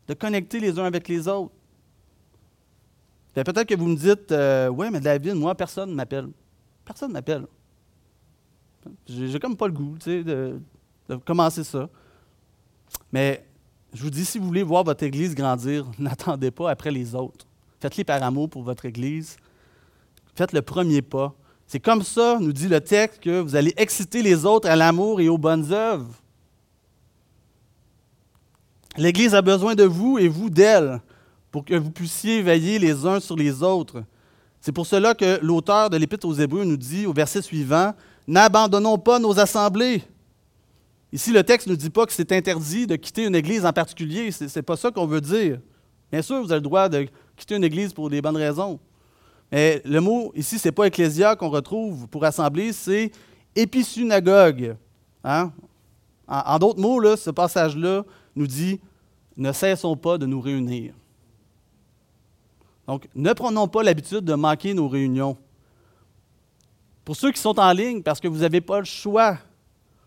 de 0.09 0.14
connecter 0.14 0.59
les 0.59 0.81
uns 0.81 0.85
avec 0.85 1.07
les 1.07 1.29
autres. 1.29 1.52
Peut-être 3.44 3.68
que 3.68 3.75
vous 3.75 3.87
me 3.87 3.96
dites, 3.96 4.33
euh, 4.33 4.68
oui, 4.68 4.88
mais 4.90 5.01
David, 5.01 5.35
moi, 5.35 5.55
personne 5.55 5.90
ne 5.90 5.94
m'appelle. 5.94 6.29
Personne 6.85 7.09
ne 7.09 7.14
m'appelle. 7.14 7.46
J'ai 9.07 9.38
comme 9.38 9.57
pas 9.57 9.66
le 9.66 9.72
goût 9.72 9.96
de, 9.99 10.59
de 11.09 11.16
commencer 11.16 11.64
ça. 11.64 11.88
Mais 13.12 13.44
je 13.92 14.03
vous 14.03 14.11
dis, 14.11 14.25
si 14.25 14.38
vous 14.38 14.46
voulez 14.46 14.62
voir 14.62 14.85
votre 14.85 15.03
Église 15.05 15.35
grandir, 15.35 15.87
n'attendez 15.99 16.51
pas 16.51 16.70
après 16.70 16.90
les 16.90 17.14
autres. 17.14 17.46
Faites-les 17.81 18.05
par 18.05 18.22
amour 18.22 18.49
pour 18.49 18.62
votre 18.62 18.87
Église. 18.87 19.37
Faites 20.35 20.53
le 20.53 20.62
premier 20.62 21.03
pas. 21.03 21.35
C'est 21.66 21.81
comme 21.81 22.03
ça, 22.03 22.38
nous 22.40 22.53
dit 22.53 22.68
le 22.68 22.81
texte, 22.81 23.20
que 23.20 23.40
vous 23.40 23.57
allez 23.57 23.75
exciter 23.77 24.22
les 24.22 24.46
autres 24.46 24.68
à 24.68 24.77
l'amour 24.77 25.20
et 25.20 25.29
aux 25.29 25.38
bonnes 25.38 25.72
œuvres. 25.72 26.14
L'Église 28.96 29.35
a 29.35 29.42
besoin 29.42 29.75
de 29.75 29.85
vous 29.85 30.18
et 30.18 30.29
vous 30.29 30.49
d'elle 30.49 31.01
pour 31.56 31.64
que 31.64 31.74
vous 31.74 31.90
puissiez 31.90 32.42
veiller 32.42 32.78
les 32.78 33.06
uns 33.06 33.18
sur 33.18 33.34
les 33.34 33.62
autres. 33.62 34.04
C'est 34.60 34.72
pour 34.72 34.84
cela 34.84 35.14
que 35.14 35.38
l'auteur 35.42 35.88
de 35.88 35.96
l'Épître 35.96 36.28
aux 36.28 36.34
Hébreux 36.34 36.64
nous 36.64 36.76
dit 36.76 37.06
au 37.06 37.14
verset 37.14 37.40
suivant, 37.40 37.94
N'abandonnons 38.26 38.98
pas 38.98 39.18
nos 39.18 39.40
assemblées 39.40 40.02
Ici, 41.14 41.32
le 41.32 41.42
texte 41.42 41.66
ne 41.66 41.74
dit 41.74 41.88
pas 41.88 42.04
que 42.04 42.12
c'est 42.12 42.30
interdit 42.30 42.86
de 42.86 42.96
quitter 42.96 43.24
une 43.24 43.34
église 43.34 43.64
en 43.64 43.72
particulier. 43.72 44.30
Ce 44.32 44.44
n'est 44.54 44.62
pas 44.62 44.76
ça 44.76 44.90
qu'on 44.90 45.06
veut 45.06 45.22
dire. 45.22 45.58
Bien 46.12 46.20
sûr, 46.20 46.42
vous 46.42 46.52
avez 46.52 46.60
le 46.60 46.60
droit 46.60 46.90
de 46.90 47.06
quitter 47.34 47.56
une 47.56 47.64
église 47.64 47.94
pour 47.94 48.10
des 48.10 48.20
bonnes 48.20 48.36
raisons. 48.36 48.78
Mais 49.50 49.80
le 49.86 50.02
mot 50.02 50.32
ici, 50.36 50.58
ce 50.58 50.68
n'est 50.68 50.72
pas 50.72 50.84
ecclésia 50.84 51.36
qu'on 51.36 51.48
retrouve 51.48 52.07
pour 52.09 52.22
assembler, 52.22 52.74
c'est 52.74 53.11
épisynagogue. 53.54 54.76
Hein? 55.24 55.50
En, 56.28 56.59
d'autres 56.59 56.80
mots, 56.80 57.16
ce 57.16 57.30
passage-là 57.30 58.04
nous 58.34 58.46
dit 58.46 58.78
ne 59.38 59.52
cessons 59.52 59.96
pas 59.96 60.18
de 60.18 60.26
nous 60.26 60.42
réunir. 60.42 60.92
Donc, 62.87 63.09
ne 63.14 63.32
prenons 63.32 63.68
pas 63.68 63.82
l'habitude 63.82 64.20
de 64.20 64.34
manquer 64.34 64.74
nos 64.74 64.89
réunions. 64.89 65.37
Pour 67.05 67.16
ceux 67.16 67.32
qui 67.32 67.41
sont 67.41 67.59
en 67.59 67.72
ligne, 67.72 68.03
parce 68.03 68.20
que 68.20 68.28
vous 68.28 68.39
n'avez 68.39 68.61
pas 68.61 68.78
le 68.78 68.84
choix, 68.84 69.39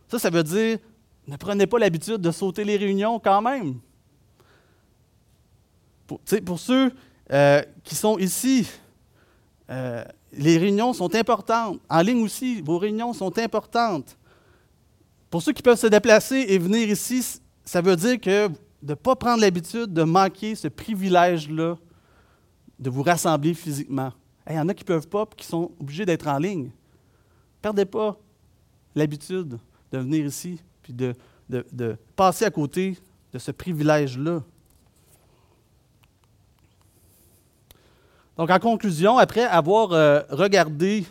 ça, 0.08 0.20
ça 0.20 0.30
veut 0.30 0.44
dire 0.44 0.80
ne 1.30 1.38
prenez 1.38 1.68
pas 1.68 1.78
l'habitude 1.78 2.18
de 2.18 2.32
sauter 2.32 2.64
les 2.64 2.76
réunions 2.76 3.20
quand 3.20 3.42
même. 3.42 3.80
Pour, 6.08 6.60
ceux 6.60 6.92
euh, 7.32 7.62
qui 7.84 7.94
sont 7.94 8.18
ici, 8.18 8.68
euh, 9.70 10.04
les 10.34 10.58
réunions 10.58 10.92
sont 10.94 11.14
importantes. 11.14 11.80
En 11.88 12.02
ligne 12.02 12.24
aussi, 12.24 12.62
vos 12.62 12.80
réunions 12.80 13.14
sont 13.14 13.38
importantes. 13.38 14.18
Pour 15.30 15.44
ceux 15.44 15.54
qui 15.54 15.62
peuvent 15.62 15.78
se 15.78 15.86
déplacer 15.86 16.46
et 16.48 16.58
venir 16.58 16.90
ici, 16.90 17.40
ça 17.64 17.82
veut 17.82 17.96
dire 17.96 18.20
que 18.20 18.48
de 18.48 18.54
ne 18.90 18.94
pas 18.96 19.16
prendre 19.16 19.42
l'habitude 19.42 19.94
de 19.94 20.02
manquer 20.02 20.56
ce 20.56 20.68
privilège-là 20.68 21.76
de 22.80 22.90
vous 22.90 23.04
rassembler 23.04 23.54
physiquement. 23.54 24.14
Il 24.50 24.56
y 24.56 24.60
en 24.60 24.68
a 24.70 24.74
qui 24.74 24.84
ne 24.84 24.88
peuvent 24.88 25.08
pas 25.08 25.28
qui 25.38 25.46
sont 25.46 25.72
obligés 25.80 26.06
d'être 26.06 26.28
en 26.28 26.40
ligne. 26.40 26.66
Ne 26.66 27.62
perdez 27.62 27.86
pas 27.86 28.18
l'habitude 28.96 29.60
de 29.92 29.98
venir 29.98 30.26
ici 30.26 30.60
de, 30.88 31.16
de 31.50 31.98
passer 32.16 32.46
à 32.46 32.52
côté 32.52 32.98
de 33.32 33.38
ce 33.38 33.52
privilège-là. 33.52 34.42
Donc, 38.38 38.50
en 38.50 38.60
conclusion, 38.60 39.18
après 39.18 39.44
avoir 39.44 39.92
euh, 39.92 40.22
regardé 40.30 41.06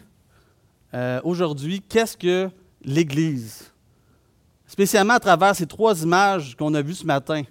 euh, 0.94 1.20
aujourd'hui 1.24 1.82
qu'est-ce 1.82 2.16
que 2.16 2.50
l'Église, 2.82 3.70
spécialement 4.66 5.14
à 5.14 5.20
travers 5.20 5.54
ces 5.54 5.66
trois 5.66 6.02
images 6.02 6.56
qu'on 6.56 6.72
a 6.74 6.80
vues 6.80 6.94
ce 6.94 7.04
matin, 7.04 7.42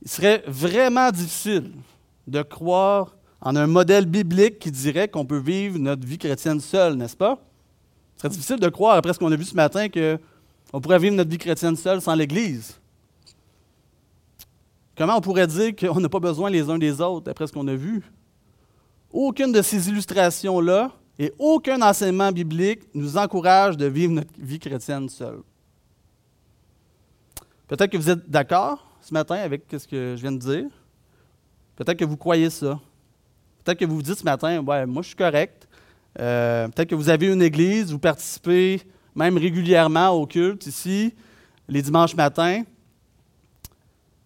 il 0.00 0.08
serait 0.08 0.44
vraiment 0.46 1.10
difficile 1.10 1.72
de 2.26 2.42
croire 2.42 3.16
en 3.40 3.56
un 3.56 3.66
modèle 3.66 4.06
biblique 4.06 4.58
qui 4.58 4.70
dirait 4.70 5.08
qu'on 5.08 5.26
peut 5.26 5.38
vivre 5.38 5.78
notre 5.78 6.06
vie 6.06 6.18
chrétienne 6.18 6.60
seul, 6.60 6.94
n'est-ce 6.94 7.16
pas? 7.16 7.38
Ce 8.16 8.22
serait 8.22 8.28
difficile 8.30 8.60
de 8.60 8.68
croire, 8.68 8.96
après 8.96 9.12
ce 9.12 9.18
qu'on 9.18 9.30
a 9.30 9.36
vu 9.36 9.44
ce 9.44 9.54
matin, 9.54 9.88
qu'on 9.88 10.80
pourrait 10.80 10.98
vivre 10.98 11.14
notre 11.14 11.30
vie 11.30 11.38
chrétienne 11.38 11.76
seule 11.76 12.00
sans 12.00 12.14
l'Église. 12.14 12.80
Comment 14.96 15.16
on 15.16 15.20
pourrait 15.20 15.46
dire 15.46 15.74
qu'on 15.76 16.00
n'a 16.00 16.08
pas 16.08 16.20
besoin 16.20 16.48
les 16.48 16.70
uns 16.70 16.78
des 16.78 17.00
autres, 17.00 17.30
après 17.30 17.46
ce 17.46 17.52
qu'on 17.52 17.66
a 17.68 17.74
vu? 17.74 18.02
Aucune 19.12 19.52
de 19.52 19.60
ces 19.60 19.88
illustrations-là 19.88 20.92
et 21.18 21.32
aucun 21.38 21.82
enseignement 21.82 22.32
biblique 22.32 22.82
nous 22.94 23.16
encourage 23.16 23.76
de 23.76 23.86
vivre 23.86 24.12
notre 24.12 24.30
vie 24.38 24.58
chrétienne 24.58 25.08
seule. 25.08 25.40
Peut-être 27.68 27.90
que 27.90 27.96
vous 27.96 28.10
êtes 28.10 28.28
d'accord 28.28 28.86
ce 29.00 29.12
matin 29.12 29.36
avec 29.36 29.64
ce 29.70 29.86
que 29.86 30.14
je 30.16 30.22
viens 30.22 30.32
de 30.32 30.38
dire. 30.38 30.70
Peut-être 31.76 31.98
que 31.98 32.04
vous 32.04 32.16
croyez 32.16 32.50
ça. 32.50 32.78
Peut-être 33.62 33.78
que 33.78 33.84
vous 33.84 33.96
vous 33.96 34.02
dites 34.02 34.18
ce 34.18 34.24
matin, 34.24 34.62
ouais, 34.62 34.86
moi 34.86 35.02
je 35.02 35.08
suis 35.08 35.16
correct. 35.16 35.68
Euh, 36.20 36.68
peut-être 36.68 36.90
que 36.90 36.94
vous 36.94 37.08
avez 37.08 37.32
une 37.32 37.42
église, 37.42 37.90
vous 37.90 37.98
participez 37.98 38.82
même 39.14 39.36
régulièrement 39.36 40.10
au 40.10 40.26
culte 40.26 40.66
ici, 40.66 41.14
les 41.68 41.82
dimanches 41.82 42.14
matins. 42.14 42.62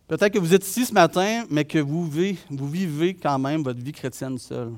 Peut-être 0.06 0.32
que 0.32 0.38
vous 0.38 0.54
êtes 0.54 0.66
ici 0.66 0.86
ce 0.86 0.94
matin, 0.94 1.44
mais 1.50 1.64
que 1.64 1.78
vous 1.78 2.06
vivez, 2.08 2.38
vous 2.50 2.68
vivez 2.68 3.14
quand 3.14 3.38
même 3.38 3.62
votre 3.62 3.80
vie 3.80 3.92
chrétienne 3.92 4.38
seule. 4.38 4.72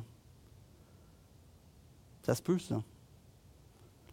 Ça 2.22 2.34
se 2.34 2.42
peut, 2.42 2.58
ça. 2.58 2.82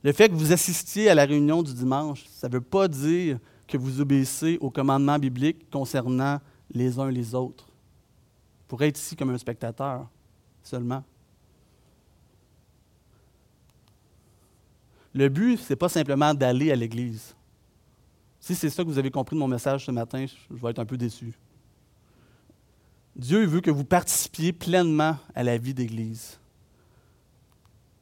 Le 0.03 0.11
fait 0.11 0.29
que 0.29 0.35
vous 0.35 0.51
assistiez 0.51 1.09
à 1.09 1.15
la 1.15 1.25
réunion 1.25 1.63
du 1.63 1.73
dimanche, 1.73 2.25
ça 2.29 2.47
ne 2.47 2.53
veut 2.53 2.61
pas 2.61 2.87
dire 2.87 3.39
que 3.67 3.77
vous 3.77 3.99
obéissez 3.99 4.57
aux 4.61 4.69
commandements 4.69 5.19
bibliques 5.19 5.69
concernant 5.71 6.39
les 6.71 6.99
uns 6.99 7.09
les 7.09 7.33
autres. 7.33 7.67
Pourrez 8.67 8.87
être 8.87 8.99
ici 8.99 9.15
comme 9.15 9.29
un 9.29 9.37
spectateur 9.37 10.07
seulement. 10.61 11.03
Le 15.13 15.29
but, 15.29 15.57
ce 15.57 15.73
n'est 15.73 15.77
pas 15.77 15.89
simplement 15.89 16.33
d'aller 16.33 16.71
à 16.71 16.75
l'Église. 16.75 17.35
Si 18.39 18.55
c'est 18.55 18.69
ça 18.69 18.83
que 18.83 18.89
vous 18.89 18.97
avez 18.99 19.11
compris 19.11 19.35
de 19.35 19.39
mon 19.39 19.47
message 19.47 19.85
ce 19.85 19.91
matin, 19.91 20.25
je 20.25 20.55
vais 20.55 20.69
être 20.69 20.79
un 20.79 20.85
peu 20.85 20.97
déçu. 20.97 21.33
Dieu 23.15 23.45
veut 23.45 23.61
que 23.61 23.71
vous 23.71 23.83
participiez 23.83 24.53
pleinement 24.53 25.17
à 25.33 25.43
la 25.43 25.57
vie 25.57 25.73
d'Église. 25.73 26.39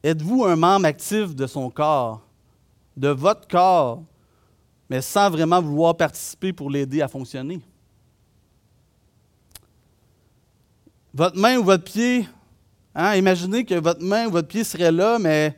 Êtes-vous 0.04 0.44
un 0.44 0.56
membre 0.56 0.86
actif 0.86 1.34
de 1.34 1.48
son 1.48 1.70
corps, 1.70 2.22
de 2.98 3.08
votre 3.08 3.48
corps, 3.48 4.04
mais 4.90 5.02
sans 5.02 5.30
vraiment 5.30 5.62
vouloir 5.62 5.96
participer 5.96 6.52
pour 6.52 6.70
l'aider 6.70 7.02
à 7.02 7.08
fonctionner? 7.08 7.62
Votre 11.16 11.38
main 11.38 11.58
ou 11.58 11.64
votre 11.64 11.86
pied, 11.86 12.28
hein, 12.94 13.16
imaginez 13.16 13.64
que 13.64 13.76
votre 13.76 14.04
main 14.04 14.28
ou 14.28 14.32
votre 14.32 14.50
pied 14.50 14.66
serait 14.66 14.92
là, 14.92 15.18
mais 15.18 15.58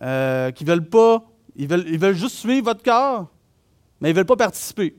euh, 0.00 0.52
qui 0.52 0.64
ne 0.64 0.70
veulent 0.70 0.88
pas, 0.88 1.28
ils 1.56 1.66
veulent, 1.66 1.84
ils 1.88 1.98
veulent 1.98 2.14
juste 2.14 2.36
suivre 2.36 2.66
votre 2.66 2.84
corps, 2.84 3.26
mais 4.00 4.10
ils 4.10 4.12
ne 4.12 4.18
veulent 4.18 4.24
pas 4.24 4.36
participer. 4.36 4.94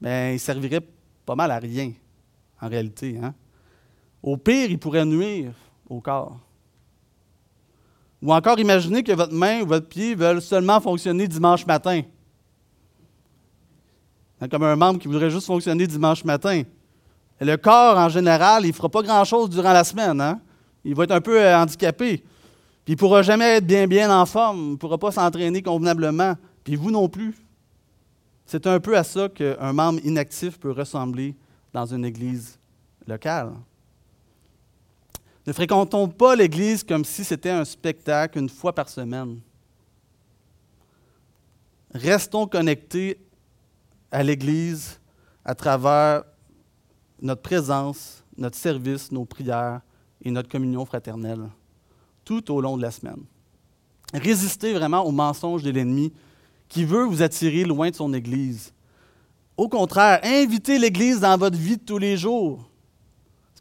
Mais 0.00 0.36
ils 0.36 0.38
serviraient 0.38 0.86
pas 1.26 1.34
mal 1.34 1.50
à 1.50 1.58
rien, 1.58 1.94
en 2.60 2.68
réalité. 2.68 3.18
Hein? 3.20 3.34
Au 4.22 4.36
pire, 4.36 4.70
ils 4.70 4.78
pourraient 4.78 5.04
nuire 5.04 5.50
au 5.88 6.00
corps. 6.00 6.38
Ou 8.22 8.32
encore, 8.32 8.60
imaginez 8.60 9.02
que 9.02 9.12
votre 9.12 9.34
main 9.34 9.62
ou 9.62 9.66
votre 9.66 9.88
pied 9.88 10.14
veulent 10.14 10.40
seulement 10.40 10.80
fonctionner 10.80 11.26
dimanche 11.26 11.66
matin. 11.66 12.02
Hein, 14.40 14.48
comme 14.48 14.62
un 14.62 14.76
membre 14.76 15.00
qui 15.00 15.08
voudrait 15.08 15.30
juste 15.30 15.46
fonctionner 15.46 15.88
dimanche 15.88 16.24
matin. 16.24 16.62
Le 17.40 17.56
corps, 17.56 17.98
en 17.98 18.08
général, 18.08 18.64
il 18.64 18.68
ne 18.68 18.72
fera 18.72 18.88
pas 18.88 19.02
grand-chose 19.02 19.50
durant 19.50 19.72
la 19.72 19.84
semaine. 19.84 20.20
Hein? 20.20 20.40
Il 20.84 20.94
va 20.94 21.04
être 21.04 21.10
un 21.10 21.20
peu 21.20 21.40
euh, 21.40 21.58
handicapé. 21.58 22.18
Puis 22.84 22.92
il 22.92 22.92
ne 22.92 22.98
pourra 22.98 23.22
jamais 23.22 23.56
être 23.56 23.66
bien, 23.66 23.86
bien 23.86 24.14
en 24.16 24.24
forme. 24.26 24.58
Il 24.58 24.70
ne 24.72 24.76
pourra 24.76 24.98
pas 24.98 25.10
s'entraîner 25.10 25.62
convenablement. 25.62 26.34
Puis 26.62 26.76
vous 26.76 26.90
non 26.90 27.08
plus. 27.08 27.34
C'est 28.46 28.66
un 28.66 28.78
peu 28.78 28.96
à 28.96 29.04
ça 29.04 29.28
qu'un 29.28 29.72
membre 29.72 30.00
inactif 30.04 30.58
peut 30.58 30.70
ressembler 30.70 31.34
dans 31.72 31.86
une 31.86 32.04
église 32.04 32.58
locale. 33.06 33.52
Ne 35.46 35.52
fréquentons 35.52 36.08
pas 36.08 36.36
l'Église 36.36 36.84
comme 36.84 37.04
si 37.04 37.24
c'était 37.24 37.50
un 37.50 37.64
spectacle 37.64 38.38
une 38.38 38.48
fois 38.48 38.74
par 38.74 38.88
semaine. 38.88 39.40
Restons 41.92 42.46
connectés 42.46 43.18
à 44.10 44.22
l'Église 44.22 45.00
à 45.44 45.54
travers 45.54 46.24
notre 47.24 47.42
présence, 47.42 48.22
notre 48.38 48.56
service, 48.56 49.10
nos 49.10 49.24
prières 49.24 49.80
et 50.22 50.30
notre 50.30 50.48
communion 50.48 50.84
fraternelle 50.86 51.48
tout 52.24 52.52
au 52.52 52.60
long 52.60 52.76
de 52.76 52.82
la 52.82 52.92
semaine. 52.92 53.24
Résistez 54.12 54.72
vraiment 54.72 55.04
aux 55.04 55.10
mensonges 55.10 55.64
de 55.64 55.70
l'ennemi 55.70 56.12
qui 56.68 56.84
veut 56.84 57.04
vous 57.04 57.22
attirer 57.22 57.64
loin 57.64 57.90
de 57.90 57.96
son 57.96 58.14
Église. 58.14 58.72
Au 59.56 59.68
contraire, 59.68 60.20
invitez 60.22 60.78
l'Église 60.78 61.20
dans 61.20 61.36
votre 61.36 61.58
vie 61.58 61.76
de 61.76 61.82
tous 61.82 61.98
les 61.98 62.16
jours 62.16 62.64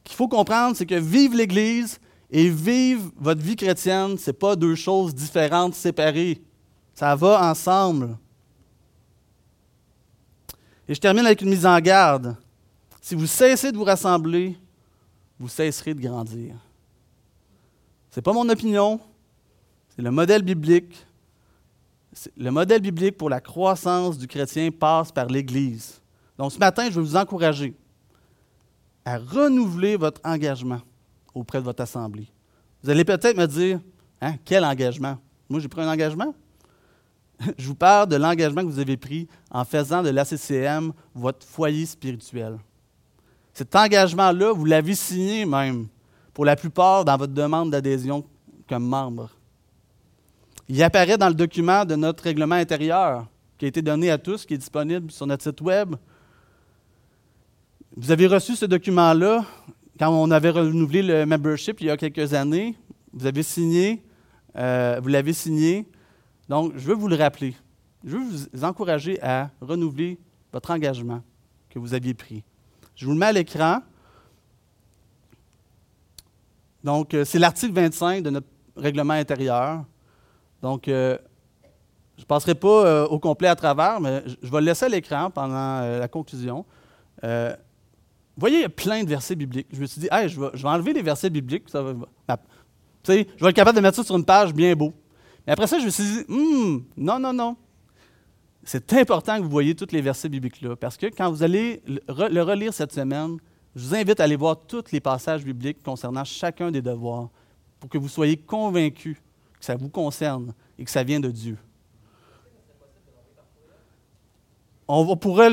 qu'il 0.04 0.16
faut 0.16 0.28
comprendre, 0.28 0.76
c'est 0.76 0.86
que 0.86 0.96
vivre 0.96 1.36
l'Église 1.36 2.00
et 2.30 2.50
vivre 2.50 3.12
votre 3.16 3.42
vie 3.42 3.56
chrétienne, 3.56 4.18
ce 4.18 4.30
n'est 4.30 4.38
pas 4.38 4.56
deux 4.56 4.76
choses 4.76 5.16
différentes, 5.16 5.76
séparées. 5.76 6.42
Ça 6.94 7.16
va 7.16 7.50
ensemble. 7.50 8.18
Et 10.88 10.94
je 10.94 11.00
termine 11.00 11.26
avec 11.26 11.42
une 11.42 11.50
mise 11.50 11.66
en 11.66 11.80
garde. 11.80 12.36
Si 13.04 13.16
vous 13.16 13.28
cessez 13.28 13.70
de 13.70 13.76
vous 13.76 13.84
rassembler, 13.84 14.58
vous 15.38 15.50
cesserez 15.50 15.94
de 15.94 16.00
grandir. 16.00 16.56
Ce 18.10 18.18
n'est 18.18 18.22
pas 18.22 18.32
mon 18.32 18.48
opinion, 18.48 18.98
c'est 19.90 20.02
le 20.02 20.10
modèle 20.10 20.42
biblique. 20.42 21.06
Le 22.38 22.50
modèle 22.50 22.80
biblique 22.80 23.18
pour 23.18 23.30
la 23.30 23.42
croissance 23.42 24.18
du 24.18 24.26
chrétien 24.26 24.72
passe 24.72 25.12
par 25.12 25.26
l'Église. 25.26 26.00
Donc 26.38 26.54
ce 26.54 26.58
matin, 26.58 26.86
je 26.86 26.92
vais 26.92 27.02
vous 27.02 27.18
encourager 27.18 27.76
à 29.04 29.18
renouveler 29.18 29.98
votre 29.98 30.22
engagement 30.24 30.80
auprès 31.34 31.58
de 31.60 31.66
votre 31.66 31.84
assemblée. 31.84 32.30
Vous 32.82 32.90
allez 32.90 33.04
peut-être 33.04 33.36
me 33.36 33.48
dire, 33.48 33.82
hein, 34.22 34.36
quel 34.46 34.64
engagement? 34.64 35.18
Moi, 35.50 35.60
j'ai 35.60 35.68
pris 35.68 35.82
un 35.82 35.92
engagement. 35.92 36.34
Je 37.58 37.68
vous 37.68 37.76
parle 37.76 38.08
de 38.08 38.16
l'engagement 38.16 38.62
que 38.62 38.68
vous 38.68 38.80
avez 38.80 38.96
pris 38.96 39.28
en 39.52 39.66
faisant 39.66 40.02
de 40.02 40.10
l'ACCM 40.10 40.94
votre 41.14 41.46
foyer 41.46 41.86
spirituel. 41.86 42.58
Cet 43.54 43.76
engagement-là, 43.76 44.52
vous 44.52 44.66
l'avez 44.66 44.96
signé 44.96 45.46
même, 45.46 45.88
pour 46.34 46.46
la 46.46 46.56
plupart, 46.56 47.06
dans 47.06 47.18
votre 47.18 47.34
demande 47.34 47.70
d'adhésion 47.72 48.26
comme 48.68 48.86
membre. 48.86 49.30
Il 50.68 50.82
apparaît 50.82 51.18
dans 51.18 51.28
le 51.28 51.36
document 51.36 51.86
de 51.86 51.96
notre 51.96 52.24
règlement 52.24 52.56
intérieur 52.56 53.28
qui 53.58 53.66
a 53.66 53.68
été 53.68 53.82
donné 53.82 54.10
à 54.10 54.18
tous, 54.18 54.46
qui 54.46 54.56
est 54.56 54.58
disponible 54.58 55.12
sur 55.12 55.28
notre 55.28 55.44
site 55.44 55.62
Web. 55.62 55.96
Vous 57.96 58.10
avez 58.10 58.26
reçu 58.26 58.56
ce 58.56 58.66
document-là 58.66 59.46
quand 60.00 60.10
on 60.10 60.32
avait 60.32 60.50
renouvelé 60.50 61.04
le 61.04 61.26
membership 61.26 61.80
il 61.82 61.88
y 61.88 61.90
a 61.92 61.98
quelques 61.98 62.34
années. 62.34 62.76
Vous 63.14 63.28
avez 63.28 63.44
signé, 63.44 64.04
euh, 64.56 65.00
vous 65.02 65.10
l'avez 65.10 65.34
signé. 65.34 65.88
Donc, 66.50 66.74
je 66.76 66.88
veux 66.88 66.96
vous 66.96 67.08
le 67.08 67.16
rappeler. 67.16 67.56
Je 68.04 68.18
veux 68.18 68.24
vous 68.24 68.64
encourager 68.64 69.22
à 69.22 69.52
renouveler 69.62 70.18
votre 70.52 70.72
engagement 70.72 71.22
que 71.70 71.78
vous 71.78 71.94
aviez 71.94 72.16
pris. 72.16 72.44
Je 72.96 73.06
vous 73.06 73.12
le 73.14 73.18
mets 73.18 73.28
à 73.28 73.32
l'écran. 73.32 73.80
Donc, 76.84 77.14
euh, 77.14 77.26
c'est 77.26 77.40
l'article 77.40 77.74
25 77.74 78.24
de 78.24 78.30
notre 78.30 78.48
règlement 78.76 79.14
intérieur. 79.14 79.84
Donc, 80.62 80.88
euh, 80.88 81.18
je 82.18 82.24
ne 82.24 82.26
passerai 82.26 82.56
pas 82.56 83.06
au 83.06 83.20
complet 83.20 83.48
à 83.48 83.56
travers, 83.56 84.00
mais 84.00 84.24
je 84.42 84.50
vais 84.50 84.60
le 84.60 84.66
laisser 84.66 84.86
à 84.86 84.90
l'écran 84.90 85.32
pendant 85.32 85.82
la 86.00 86.08
conclusion. 86.08 86.64
Vous 88.36 88.40
voyez, 88.40 88.58
il 88.58 88.62
y 88.62 88.66
a 88.66 88.70
plein 88.70 89.04
de 89.04 89.10
versets 89.10 89.36
bibliques. 89.36 89.68
Je 89.72 89.80
me 89.80 89.86
suis 89.86 90.02
dit, 90.02 90.08
hey, 90.12 90.28
je, 90.28 90.40
vais, 90.40 90.66
enlever 90.66 90.94
les 90.94 91.02
versets 91.02 91.30
bibliques. 91.30 91.70
Ça 91.70 91.82
va, 91.82 91.94
je 93.08 93.14
vais 93.14 93.50
être 93.50 93.54
capable 93.54 93.76
de 93.76 93.82
mettre 93.82 93.98
ça 93.98 94.04
sur 94.04 94.16
une 94.16 94.26
page 94.26 94.54
bien 94.54 94.76
beau. 94.76 94.94
Mais 95.46 95.54
après 95.54 95.68
ça, 95.68 95.80
je 95.80 95.86
me 95.86 95.90
suis 95.90 96.04
dit, 96.04 96.24
hmm, 96.28 96.84
non, 96.98 97.20
non, 97.20 97.34
non. 97.34 97.58
C'est 98.66 98.94
important 98.94 99.38
que 99.38 99.44
vous 99.44 99.50
voyez 99.50 99.76
tous 99.76 99.92
les 99.92 100.02
versets 100.02 100.30
bibliques-là, 100.30 100.76
parce 100.76 100.98
que 100.98 101.08
quand 101.08 101.30
vous 101.30 101.44
allez 101.44 101.82
le 101.86 102.42
relire 102.42 102.74
cette 102.74 102.94
semaine, 102.94 103.38
je 103.76 103.88
vous 103.88 103.96
invite 103.96 104.20
à 104.20 104.24
aller 104.24 104.36
voir 104.36 104.58
tous 104.68 104.92
les 104.92 105.00
passages 105.00 105.44
bibliques 105.44 105.82
concernant 105.84 106.24
chacun 106.24 106.72
des 106.72 106.82
devoirs, 106.82 107.30
pour 107.80 107.90
que 107.90 107.98
vous 107.98 108.08
soyez 108.08 108.38
convaincus 108.38 109.18
que 109.60 109.66
ça 109.66 109.76
vous 109.76 109.90
concerne 109.90 110.54
et 110.78 110.86
que 110.86 110.92
ça 110.92 111.04
vient 111.04 111.20
de 111.20 111.30
Dieu. 111.30 111.58
on, 114.88 115.16
pourrait 115.18 115.50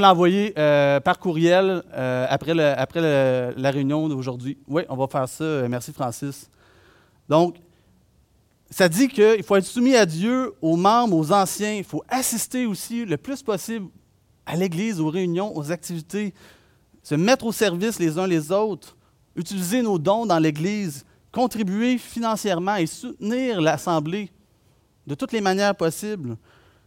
l'envoyer 0.00 0.52
euh, 0.58 1.00
par 1.00 1.18
courriel 1.18 1.82
euh, 1.92 2.26
après, 2.28 2.54
la 2.54 3.70
réunion 3.70 4.08
d'aujourd'hui. 4.08 4.58
Oui, 4.68 4.82
on 4.88 4.96
va 4.96 5.06
faire 5.06 5.28
ça. 5.28 5.68
Merci, 5.68 5.92
Francis. 5.92 6.50
Donc, 7.28 7.56
ça 8.70 8.88
dit 8.88 9.08
qu'il 9.08 9.42
faut 9.42 9.56
être 9.56 9.64
soumis 9.64 9.94
à 9.94 10.06
Dieu, 10.06 10.54
aux 10.60 10.76
membres, 10.76 11.16
aux 11.16 11.32
anciens. 11.32 11.74
Il 11.74 11.84
faut 11.84 12.02
assister 12.08 12.66
aussi 12.66 13.04
le 13.04 13.16
plus 13.16 13.42
possible 13.42 13.88
à 14.46 14.56
l'Église, 14.56 15.00
aux 15.00 15.10
réunions, 15.10 15.56
aux 15.56 15.70
activités, 15.70 16.34
se 17.02 17.14
mettre 17.14 17.46
au 17.46 17.52
service 17.52 17.98
les 17.98 18.18
uns 18.18 18.26
les 18.26 18.50
autres, 18.50 18.96
utiliser 19.36 19.82
nos 19.82 19.98
dons 19.98 20.26
dans 20.26 20.38
l'Église, 20.38 21.04
contribuer 21.32 21.98
financièrement 21.98 22.76
et 22.76 22.86
soutenir 22.86 23.60
l'Assemblée 23.60 24.30
de 25.06 25.14
toutes 25.14 25.32
les 25.32 25.40
manières 25.40 25.74
possibles. 25.74 26.36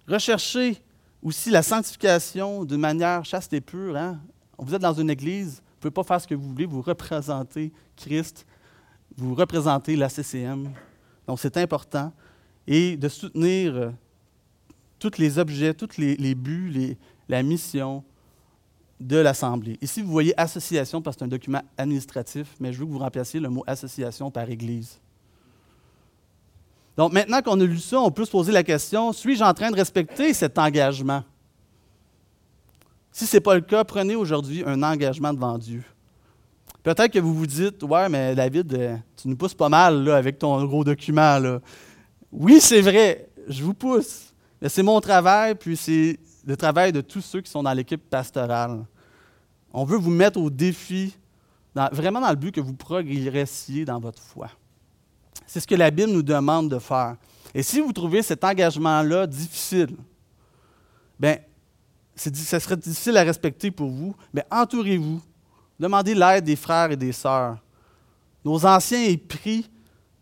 Rechercher 0.07 0.77
aussi 1.21 1.49
la 1.49 1.61
sanctification 1.61 2.63
d'une 2.63 2.79
manière 2.79 3.25
chaste 3.25 3.53
et 3.53 3.61
pure. 3.61 3.95
Hein. 3.97 4.19
Vous 4.57 4.73
êtes 4.73 4.81
dans 4.81 4.93
une 4.93 5.09
église, 5.09 5.55
vous 5.55 5.87
ne 5.87 5.91
pouvez 5.91 5.91
pas 5.91 6.03
faire 6.03 6.21
ce 6.21 6.27
que 6.27 6.35
vous 6.35 6.49
voulez, 6.49 6.65
vous 6.65 6.81
représentez 6.81 7.71
Christ, 7.95 8.45
vous 9.15 9.35
représentez 9.35 9.95
la 9.95 10.09
CCM. 10.09 10.71
Donc 11.27 11.39
c'est 11.39 11.57
important. 11.57 12.11
Et 12.65 12.97
de 12.97 13.09
soutenir 13.09 13.75
euh, 13.75 13.89
tous 14.99 15.17
les 15.17 15.37
objets, 15.37 15.73
tous 15.73 15.97
les, 15.97 16.35
buts, 16.35 16.97
la 17.29 17.43
mission 17.43 18.03
de 18.99 19.17
l'Assemblée. 19.17 19.77
Ici, 19.81 20.01
vous 20.01 20.11
voyez 20.11 20.37
association 20.39 21.01
parce 21.01 21.15
que 21.15 21.19
c'est 21.19 21.25
un 21.25 21.29
document 21.29 21.61
administratif, 21.77 22.55
mais 22.59 22.73
je 22.73 22.79
veux 22.79 22.85
que 22.85 22.91
vous 22.91 22.97
remplaciez 22.97 23.39
le 23.39 23.49
mot 23.49 23.63
association 23.67 24.31
par 24.31 24.49
Église. 24.49 24.99
Donc 26.95 27.13
maintenant 27.13 27.43
qu'on 27.43 27.59
a 27.59 27.63
lu 27.63 27.77
ça, 27.77 27.99
on 27.99 28.09
peut 28.09 28.25
se 28.25 28.31
poser 28.31 28.51
la 28.51 28.63
question, 28.63 29.13
suis-je 29.13 29.43
en 29.43 29.53
train 29.53 29.69
de 29.69 29.75
respecter 29.75 30.33
cet 30.33 30.57
engagement? 30.57 31.23
Si 33.11 33.27
ce 33.27 33.37
n'est 33.37 33.41
pas 33.41 33.53
le 33.53 33.61
cas, 33.61 33.83
prenez 33.83 34.15
aujourd'hui 34.15 34.63
un 34.65 34.81
engagement 34.81 35.31
devant 35.31 35.59
Dieu. 35.59 35.83
Peut-être 36.87 37.11
que 37.11 37.19
vous 37.19 37.33
vous 37.33 37.47
dites, 37.47 37.83
ouais, 37.83 38.07
mais 38.07 38.33
David, 38.33 38.73
euh, 38.73 38.95
tu 39.17 39.27
nous 39.27 39.35
pousses 39.35 39.53
pas 39.53 39.67
mal 39.67 40.05
là, 40.05 40.15
avec 40.15 40.39
ton 40.39 40.63
gros 40.63 40.85
document. 40.85 41.37
Là. 41.37 41.59
Oui, 42.31 42.61
c'est 42.61 42.79
vrai, 42.79 43.27
je 43.49 43.61
vous 43.61 43.73
pousse. 43.73 44.33
Mais 44.61 44.69
c'est 44.69 44.83
mon 44.83 45.01
travail, 45.01 45.55
puis 45.55 45.75
c'est 45.75 46.17
le 46.45 46.55
travail 46.55 46.93
de 46.93 47.01
tous 47.01 47.19
ceux 47.19 47.41
qui 47.41 47.51
sont 47.51 47.61
dans 47.61 47.73
l'équipe 47.73 48.09
pastorale. 48.09 48.85
On 49.73 49.83
veut 49.83 49.97
vous 49.97 50.11
mettre 50.11 50.39
au 50.39 50.49
défi, 50.49 51.13
vraiment 51.91 52.21
dans 52.21 52.29
le 52.29 52.37
but 52.37 52.55
que 52.55 52.61
vous 52.61 52.73
progressiez 52.73 53.83
dans 53.83 53.99
votre 53.99 54.21
foi. 54.21 54.47
C'est 55.45 55.59
ce 55.59 55.67
que 55.67 55.75
la 55.75 55.91
Bible 55.91 56.13
nous 56.13 56.23
demande 56.23 56.71
de 56.71 56.79
faire. 56.79 57.17
Et 57.53 57.63
si 57.63 57.81
vous 57.81 57.91
trouvez 57.91 58.21
cet 58.21 58.45
engagement-là 58.45 59.27
difficile, 59.27 59.93
bien, 61.19 61.35
ce 62.15 62.29
serait 62.31 62.77
difficile 62.77 63.17
à 63.17 63.23
respecter 63.23 63.71
pour 63.71 63.89
vous, 63.89 64.15
mais 64.33 64.45
entourez-vous. 64.49 65.21
Demandez 65.79 66.15
l'aide 66.15 66.43
des 66.43 66.55
frères 66.55 66.91
et 66.91 66.97
des 66.97 67.11
sœurs. 67.11 67.57
Nos 68.43 68.65
anciens 68.65 69.03
y 69.03 69.17
prient 69.17 69.69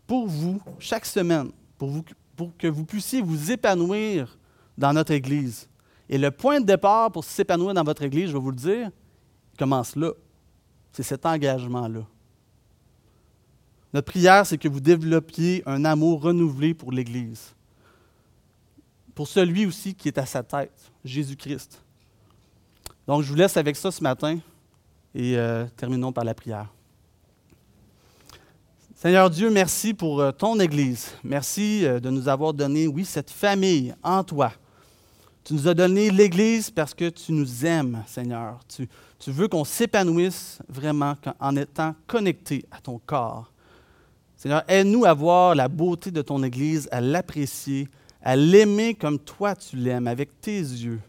pour 0.06 0.26
vous 0.26 0.60
chaque 0.78 1.06
semaine, 1.06 1.50
pour, 1.78 2.04
pour 2.36 2.56
que 2.56 2.66
vous 2.66 2.84
puissiez 2.84 3.22
vous 3.22 3.50
épanouir 3.50 4.36
dans 4.76 4.92
notre 4.92 5.12
Église. 5.12 5.68
Et 6.08 6.18
le 6.18 6.30
point 6.30 6.60
de 6.60 6.66
départ 6.66 7.10
pour 7.10 7.24
s'épanouir 7.24 7.74
dans 7.74 7.84
votre 7.84 8.02
Église, 8.02 8.28
je 8.28 8.32
vais 8.34 8.38
vous 8.38 8.50
le 8.50 8.56
dire, 8.56 8.90
commence 9.58 9.96
là. 9.96 10.12
C'est 10.92 11.02
cet 11.02 11.26
engagement-là. 11.26 12.00
Notre 13.92 14.06
prière, 14.06 14.46
c'est 14.46 14.58
que 14.58 14.68
vous 14.68 14.80
développiez 14.80 15.62
un 15.66 15.84
amour 15.84 16.22
renouvelé 16.22 16.74
pour 16.74 16.92
l'Église, 16.92 17.54
pour 19.14 19.26
celui 19.26 19.66
aussi 19.66 19.94
qui 19.94 20.08
est 20.08 20.18
à 20.18 20.26
sa 20.26 20.42
tête, 20.42 20.92
Jésus-Christ. 21.04 21.82
Donc, 23.06 23.22
je 23.22 23.28
vous 23.28 23.36
laisse 23.36 23.56
avec 23.56 23.76
ça 23.76 23.90
ce 23.90 24.02
matin 24.02 24.38
et 25.16 25.38
euh, 25.38 25.64
terminons 25.76 26.12
par 26.12 26.24
la 26.24 26.34
prière. 26.34 26.68
Seigneur 28.94 29.30
Dieu, 29.30 29.50
merci 29.50 29.94
pour 29.94 30.20
euh, 30.20 30.30
ton 30.30 30.60
Église. 30.60 31.12
Merci 31.24 31.86
euh, 31.86 31.98
de 32.00 32.10
nous 32.10 32.28
avoir 32.28 32.52
donné, 32.52 32.86
oui, 32.86 33.04
cette 33.04 33.30
famille 33.30 33.94
en 34.02 34.22
toi. 34.22 34.52
Tu 35.42 35.54
nous 35.54 35.68
as 35.68 35.74
donné 35.74 36.10
l'Église 36.10 36.70
parce 36.70 36.92
que 36.92 37.08
tu 37.08 37.32
nous 37.32 37.64
aimes, 37.64 38.02
Seigneur. 38.06 38.60
Tu, 38.68 38.88
veux 39.26 39.48
qu'on 39.48 39.64
s'épanouisse 39.64 40.58
vraiment 40.68 41.14
en 41.40 41.56
étant 41.56 41.94
connecté 42.06 42.66
à 42.70 42.80
ton 42.80 42.98
corps. 42.98 43.50
Seigneur, 44.36 44.64
aide-nous 44.68 45.06
à 45.06 45.14
voir 45.14 45.54
la 45.54 45.68
beauté 45.68 46.10
de 46.10 46.20
ton 46.20 46.42
Église, 46.42 46.88
à 46.92 47.00
l'apprécier, 47.00 47.88
à 48.22 48.36
l'aimer 48.36 48.94
comme 48.94 49.18
toi 49.18 49.56
tu 49.56 49.76
l'aimes, 49.76 50.08
avec 50.08 50.40
tes 50.42 50.58
yeux. 50.58 51.00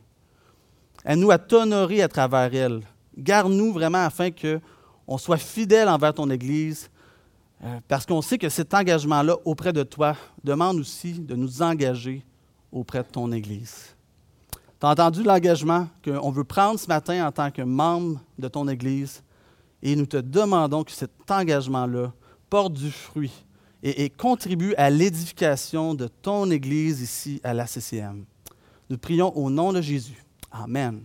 Aide-nous 1.04 1.32
à 1.32 1.38
t'honorer 1.38 2.02
à 2.02 2.08
travers 2.08 2.54
elle. 2.54 2.82
Garde-nous 3.18 3.74
vraiment 3.74 4.06
afin 4.06 4.30
qu'on 4.32 5.18
soit 5.18 5.38
fidèle 5.38 5.90
envers 5.90 6.14
ton 6.14 6.30
Église, 6.30 6.90
euh, 7.64 7.80
parce 7.88 8.06
qu'on 8.06 8.22
sait 8.22 8.38
que 8.38 8.50
cet 8.50 8.74
engagement-là 8.74 9.38
auprès 9.44 9.74
de 9.74 9.84
toi 9.84 10.16
demande 10.44 10.78
aussi 10.78 11.14
de 11.14 11.36
nous 11.36 11.62
engager 11.62 12.24
auprès 12.72 13.00
de 13.00 13.08
ton 13.08 13.32
Église. 13.32 13.96
Tu 14.80 14.86
as 14.86 14.90
entendu 14.90 15.24
l'engagement 15.24 15.88
qu'on 16.06 16.30
veut 16.30 16.44
prendre 16.44 16.80
ce 16.80 16.88
matin 16.88 17.26
en 17.26 17.32
tant 17.32 17.50
que 17.50 17.64
membre 17.64 18.20
de 18.38 18.48
ton 18.48 18.68
Église, 18.68 19.24
et 19.82 19.96
nous 19.96 20.06
te 20.06 20.18
demandons 20.18 20.84
que 20.84 20.92
cet 20.92 21.12
engagement-là 21.30 22.12
porte 22.50 22.74
du 22.74 22.92
fruit 22.92 23.34
et, 23.84 24.10
contribue 24.10 24.74
à 24.76 24.90
l'édification 24.90 25.94
de 25.94 26.08
ton 26.08 26.50
Église 26.52 27.02
ici 27.02 27.40
à 27.44 27.54
la 27.54 27.68
CCM. 27.68 28.26
Nous 28.90 28.98
prions 28.98 29.36
au 29.38 29.50
nom 29.50 29.74
de 29.74 29.82
Jésus. 29.82 30.24
Amen. 30.52 31.04